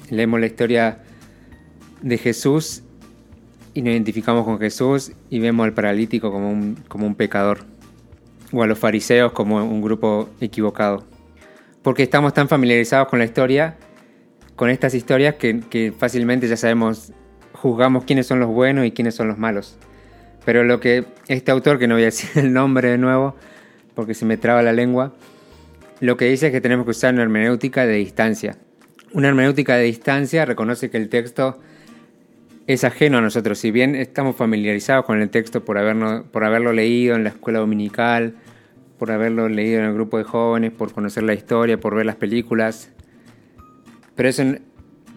Leemos 0.09 0.39
la 0.39 0.45
historia 0.45 1.03
de 2.01 2.17
Jesús 2.17 2.83
y 3.73 3.81
nos 3.81 3.93
identificamos 3.93 4.45
con 4.45 4.59
Jesús 4.59 5.13
y 5.29 5.39
vemos 5.39 5.65
al 5.65 5.73
paralítico 5.73 6.31
como 6.31 6.51
un, 6.51 6.75
como 6.87 7.07
un 7.07 7.15
pecador. 7.15 7.65
O 8.51 8.61
a 8.61 8.67
los 8.67 8.77
fariseos 8.77 9.31
como 9.31 9.63
un 9.63 9.81
grupo 9.81 10.29
equivocado. 10.39 11.05
Porque 11.81 12.03
estamos 12.03 12.33
tan 12.33 12.47
familiarizados 12.47 13.07
con 13.07 13.17
la 13.17 13.25
historia, 13.25 13.77
con 14.55 14.69
estas 14.69 14.93
historias, 14.93 15.35
que, 15.35 15.61
que 15.61 15.91
fácilmente 15.91 16.47
ya 16.47 16.55
sabemos, 16.55 17.11
juzgamos 17.53 18.03
quiénes 18.03 18.27
son 18.27 18.39
los 18.39 18.49
buenos 18.49 18.85
y 18.85 18.91
quiénes 18.91 19.15
son 19.15 19.27
los 19.27 19.39
malos. 19.39 19.79
Pero 20.45 20.63
lo 20.63 20.79
que 20.79 21.05
este 21.27 21.51
autor, 21.51 21.79
que 21.79 21.87
no 21.87 21.95
voy 21.95 22.03
a 22.03 22.05
decir 22.13 22.29
el 22.35 22.53
nombre 22.53 22.89
de 22.89 22.97
nuevo, 22.97 23.35
porque 23.95 24.13
se 24.13 24.25
me 24.25 24.37
traba 24.37 24.61
la 24.61 24.73
lengua, 24.73 25.13
lo 25.99 26.17
que 26.17 26.25
dice 26.25 26.47
es 26.47 26.51
que 26.51 26.61
tenemos 26.61 26.85
que 26.85 26.91
usar 26.91 27.13
una 27.13 27.23
hermenéutica 27.23 27.85
de 27.85 27.93
distancia. 27.93 28.57
Una 29.13 29.29
hermenéutica 29.29 29.77
de 29.77 29.83
distancia 29.83 30.45
reconoce 30.45 30.89
que 30.89 30.97
el 30.97 31.07
texto 31.07 31.59
es 32.67 32.83
ajeno 32.83 33.19
a 33.19 33.21
nosotros. 33.21 33.59
Si 33.59 33.71
bien 33.71 33.95
estamos 33.95 34.35
familiarizados 34.35 35.05
con 35.05 35.21
el 35.21 35.29
texto 35.29 35.63
por, 35.63 35.77
habernos, 35.77 36.23
por 36.23 36.43
haberlo 36.43 36.73
leído 36.73 37.15
en 37.15 37.23
la 37.23 37.29
escuela 37.29 37.59
dominical, 37.59 38.35
por 38.97 39.11
haberlo 39.11 39.49
leído 39.49 39.79
en 39.79 39.85
el 39.85 39.93
grupo 39.93 40.17
de 40.17 40.23
jóvenes, 40.23 40.71
por 40.71 40.93
conocer 40.93 41.23
la 41.23 41.33
historia, 41.33 41.79
por 41.79 41.95
ver 41.95 42.05
las 42.05 42.15
películas, 42.15 42.89
pero, 44.15 44.29
eso, 44.29 44.43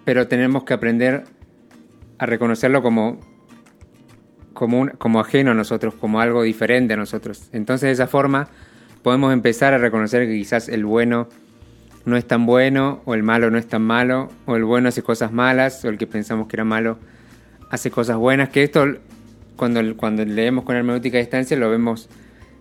pero 0.04 0.28
tenemos 0.28 0.64
que 0.64 0.74
aprender 0.74 1.24
a 2.18 2.26
reconocerlo 2.26 2.82
como 2.82 3.20
como, 4.56 4.80
un, 4.80 4.88
como 4.98 5.20
ajeno 5.20 5.52
a 5.52 5.54
nosotros, 5.54 5.94
como 5.94 6.20
algo 6.20 6.42
diferente 6.42 6.94
a 6.94 6.96
nosotros. 6.96 7.48
Entonces 7.52 7.86
de 7.86 7.92
esa 7.92 8.08
forma 8.08 8.48
podemos 9.02 9.32
empezar 9.32 9.72
a 9.72 9.78
reconocer 9.78 10.26
que 10.26 10.34
quizás 10.34 10.68
el 10.68 10.84
bueno 10.84 11.28
no 12.04 12.16
es 12.16 12.26
tan 12.26 12.46
bueno, 12.46 13.02
o 13.04 13.14
el 13.14 13.22
malo 13.22 13.50
no 13.50 13.58
es 13.58 13.68
tan 13.68 13.82
malo, 13.82 14.30
o 14.46 14.56
el 14.56 14.64
bueno 14.64 14.88
hace 14.88 15.02
cosas 15.02 15.32
malas, 15.32 15.84
o 15.84 15.88
el 15.88 15.98
que 15.98 16.06
pensamos 16.06 16.48
que 16.48 16.56
era 16.56 16.64
malo 16.64 16.98
hace 17.70 17.90
cosas 17.90 18.16
buenas, 18.16 18.48
que 18.48 18.62
esto 18.62 18.86
cuando, 19.56 19.96
cuando 19.96 20.24
leemos 20.24 20.64
con 20.64 20.76
hermenéutica 20.76 21.16
de 21.16 21.24
distancia 21.24 21.56
lo 21.56 21.70
vemos 21.70 22.08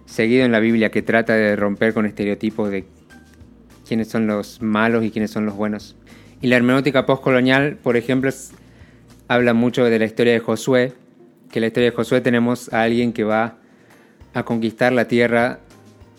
seguido 0.05 0.45
en 0.45 0.51
la 0.51 0.59
Biblia, 0.59 0.91
que 0.91 1.01
trata 1.01 1.33
de 1.33 1.55
romper 1.55 1.93
con 1.93 2.05
estereotipos 2.05 2.69
de 2.71 2.85
quiénes 3.87 4.07
son 4.07 4.27
los 4.27 4.61
malos 4.61 5.03
y 5.03 5.11
quiénes 5.11 5.31
son 5.31 5.45
los 5.45 5.55
buenos. 5.55 5.95
Y 6.41 6.47
la 6.47 6.57
hermenéutica 6.57 7.05
postcolonial, 7.05 7.77
por 7.77 7.97
ejemplo, 7.97 8.29
es 8.29 8.51
habla 9.27 9.53
mucho 9.53 9.85
de 9.85 9.99
la 9.99 10.05
historia 10.05 10.33
de 10.33 10.39
Josué, 10.39 10.93
que 11.55 11.59
en 11.59 11.61
la 11.61 11.67
historia 11.67 11.91
de 11.91 11.95
Josué 11.95 12.19
tenemos 12.19 12.73
a 12.73 12.81
alguien 12.81 13.13
que 13.13 13.23
va 13.23 13.55
a 14.33 14.43
conquistar 14.43 14.91
la 14.91 15.07
tierra 15.07 15.59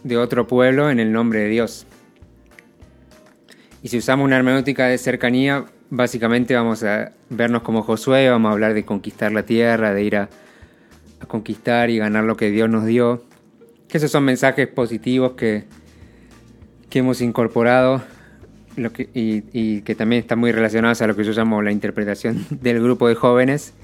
de 0.03 0.17
otro 0.17 0.47
pueblo 0.47 0.89
en 0.89 0.99
el 0.99 1.13
nombre 1.13 1.41
de 1.41 1.49
Dios. 1.49 1.87
Y 3.83 3.89
si 3.89 3.99
usamos 3.99 4.25
una 4.25 4.39
hermenéutica 4.39 4.87
de 4.87 4.97
cercanía, 4.97 5.67
básicamente 5.91 6.55
vamos 6.55 6.83
a 6.85 7.13
vernos 7.29 7.61
como 7.61 7.83
Josué, 7.83 8.31
vamos 8.31 8.49
a 8.49 8.53
hablar 8.55 8.73
de 8.73 8.87
conquistar 8.87 9.31
la 9.31 9.43
tierra, 9.43 9.93
de 9.93 10.05
ir 10.05 10.17
a, 10.17 10.31
conquistar 11.29 11.91
y 11.91 11.99
ganar 11.99 12.25
lo 12.25 12.39
que 12.39 12.51
Dios 12.51 12.71
nos 12.71 12.87
dio. 12.87 13.23
Que 13.89 13.99
esos 13.99 14.11
son 14.11 14.25
mensajes 14.25 14.69
positivos 14.69 15.33
que, 15.33 15.65
hemos 16.93 17.21
incorporado 17.21 18.03
y, 19.13 19.43
y 19.53 19.83
que 19.83 19.95
también 19.95 20.21
están 20.21 20.39
muy 20.39 20.51
relacionados 20.51 21.03
a 21.03 21.07
lo 21.07 21.15
que 21.15 21.25
yo 21.25 21.33
llamo 21.33 21.61
la 21.61 21.73
interpretación 21.73 22.47
del 22.63 22.83
grupo 22.83 23.07
de 23.07 23.17
jóvenes. 23.17 23.75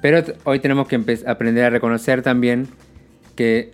Pero 0.00 0.22
hoy 0.44 0.60
tenemos 0.60 0.88
que 0.88 1.02
aprender 1.26 1.64
a 1.64 1.70
reconocer 1.70 2.22
también 2.22 2.68
que, 3.36 3.72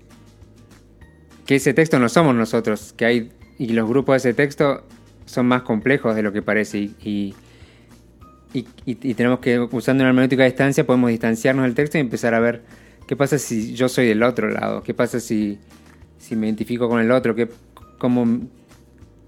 que 1.47 1.57
ese 1.57 1.75
texto 1.75 1.99
no 1.99 2.09
somos 2.09 2.35
nosotros, 2.35 2.93
que 2.97 3.05
hay 3.05 3.33
y 3.59 3.69
los 3.69 3.89
grupos 3.89 4.23
de 4.23 4.31
ese 4.31 4.35
texto 4.35 4.85
son 5.25 5.47
más 5.47 5.63
complejos 5.63 6.15
de 6.15 6.23
lo 6.23 6.33
que 6.33 6.43
parece 6.43 6.79
y, 6.79 7.35
y, 8.53 9.15
tenemos 9.15 9.41
que, 9.41 9.59
usando 9.59 10.03
una 10.03 10.11
hermenéutica 10.11 10.43
de 10.43 10.49
distancia, 10.49 10.87
podemos 10.87 11.11
distanciarnos 11.11 11.65
del 11.65 11.75
texto 11.75 11.99
y 11.99 12.01
empezar 12.01 12.35
a 12.35 12.41
ver 12.41 12.63
qué 13.07 13.17
pasa 13.17 13.39
si 13.39 13.75
yo 13.75 13.89
soy 13.89 14.07
del 14.07 14.23
otro 14.23 14.51
lado, 14.51 14.83
qué 14.83 14.95
pasa 14.95 15.21
si, 15.21 15.59
si 16.19 16.37
me 16.37 16.47
identifico 16.47 16.89
con 16.89 17.01
el 17.01 17.11
otro, 17.11 17.35
qué, 17.35 17.49
cómo, 17.99 18.49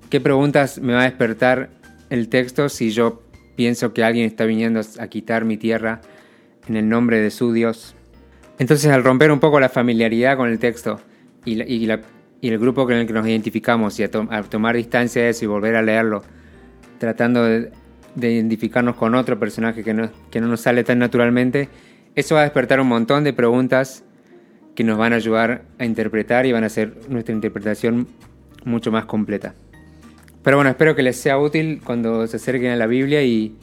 qué 0.08 0.20
preguntas 0.20 0.78
me 0.78 0.94
va 0.94 1.02
a 1.02 1.04
despertar 1.04 1.70
el 2.10 2.28
texto 2.28 2.68
si 2.68 2.90
yo 2.90 3.22
pienso 3.56 3.92
que 3.92 4.04
alguien 4.04 4.24
está 4.24 4.44
viniendo 4.44 4.80
a 4.98 5.08
quitar 5.08 5.44
mi 5.44 5.56
tierra 5.56 6.00
en 6.68 6.76
el 6.76 6.88
nombre 6.88 7.18
de 7.20 7.30
su 7.30 7.52
Dios. 7.52 7.94
Entonces, 8.58 8.90
al 8.90 9.04
romper 9.04 9.30
un 9.30 9.40
poco 9.40 9.60
la 9.60 9.68
familiaridad 9.68 10.36
con 10.36 10.48
el 10.50 10.58
texto 10.58 11.00
y, 11.44 11.54
la- 11.56 11.64
y 11.66 11.86
la- 11.86 12.00
y 12.40 12.48
el 12.48 12.58
grupo 12.58 12.84
con 12.84 12.94
el 12.94 13.06
que 13.06 13.12
nos 13.12 13.26
identificamos 13.26 13.98
y 13.98 14.04
a, 14.04 14.10
to- 14.10 14.28
a 14.30 14.42
tomar 14.42 14.76
distancia 14.76 15.22
de 15.22 15.30
eso 15.30 15.44
y 15.44 15.48
volver 15.48 15.74
a 15.76 15.82
leerlo, 15.82 16.22
tratando 16.98 17.44
de, 17.44 17.70
de 18.14 18.32
identificarnos 18.32 18.96
con 18.96 19.14
otro 19.14 19.38
personaje 19.38 19.82
que 19.84 19.94
no, 19.94 20.10
que 20.30 20.40
no 20.40 20.46
nos 20.48 20.60
sale 20.60 20.84
tan 20.84 20.98
naturalmente, 20.98 21.68
eso 22.14 22.34
va 22.34 22.42
a 22.42 22.44
despertar 22.44 22.80
un 22.80 22.88
montón 22.88 23.24
de 23.24 23.32
preguntas 23.32 24.04
que 24.74 24.84
nos 24.84 24.98
van 24.98 25.12
a 25.12 25.16
ayudar 25.16 25.62
a 25.78 25.84
interpretar 25.84 26.46
y 26.46 26.52
van 26.52 26.62
a 26.64 26.66
hacer 26.68 26.94
nuestra 27.08 27.34
interpretación 27.34 28.06
mucho 28.64 28.92
más 28.92 29.04
completa. 29.06 29.54
Pero 30.42 30.56
bueno, 30.56 30.70
espero 30.70 30.94
que 30.94 31.02
les 31.02 31.16
sea 31.16 31.38
útil 31.38 31.80
cuando 31.84 32.26
se 32.26 32.36
acerquen 32.36 32.70
a 32.70 32.76
la 32.76 32.86
Biblia 32.86 33.22
y 33.24 33.56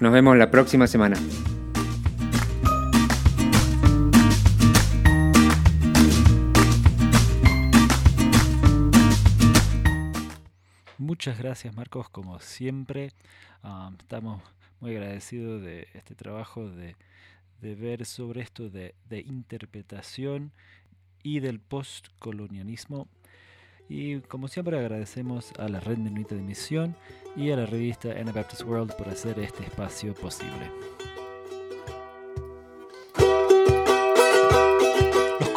nos 0.00 0.12
vemos 0.12 0.36
la 0.36 0.50
próxima 0.50 0.86
semana. 0.88 1.16
Muchas 11.20 11.38
gracias 11.38 11.76
Marcos, 11.76 12.08
como 12.08 12.40
siempre. 12.40 13.12
Estamos 13.98 14.42
muy 14.80 14.92
agradecidos 14.92 15.60
de 15.60 15.86
este 15.92 16.14
trabajo 16.14 16.66
de, 16.70 16.96
ver 17.60 18.06
sobre 18.06 18.40
esto 18.40 18.70
de, 18.70 18.94
de 19.10 19.20
interpretación 19.20 20.50
y 21.22 21.40
del 21.40 21.60
postcolonialismo. 21.60 23.06
Y 23.86 24.20
como 24.20 24.48
siempre 24.48 24.78
agradecemos 24.78 25.52
a 25.58 25.68
la 25.68 25.80
Red 25.80 25.98
Menonita 25.98 26.34
de 26.34 26.40
Misión 26.40 26.96
y 27.36 27.50
a 27.50 27.56
la 27.56 27.66
revista 27.66 28.12
Anabaptist 28.12 28.62
World 28.62 28.94
por 28.96 29.10
hacer 29.10 29.38
este 29.40 29.62
espacio 29.64 30.14
posible. 30.14 30.70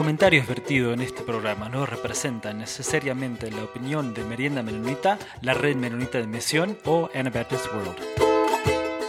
Comentarios 0.04 0.46
vertidos 0.46 0.94
en 0.94 1.00
este 1.00 1.24
programa 1.24 1.70
no 1.70 1.86
representan 1.86 2.58
necesariamente 2.58 3.50
la 3.50 3.64
opinión 3.64 4.14
de 4.14 4.26
Merienda 4.26 4.62
Menonita, 4.62 5.18
la 5.40 5.54
Red 5.54 5.78
Menonita 5.78 6.18
de 6.18 6.28
Misión 6.28 6.78
o 6.84 7.10
Anabaptist 7.16 7.68
World. 7.68 7.96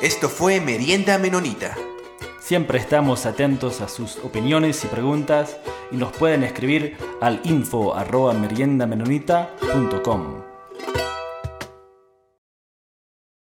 Esto 0.03 0.29
fue 0.29 0.61
Merienda 0.61 1.19
Menonita. 1.19 1.75
Siempre 2.39 2.79
estamos 2.79 3.27
atentos 3.27 3.81
a 3.81 3.89
sus 3.89 4.19
opiniones 4.19 4.85
y 4.85 4.87
preguntas 4.87 5.57
y 5.91 5.97
nos 5.97 6.13
pueden 6.13 6.45
escribir 6.45 6.97
al 7.21 7.41
info 7.43 7.97
arroba 7.97 8.33
meriendamenonita.com. 8.33 10.54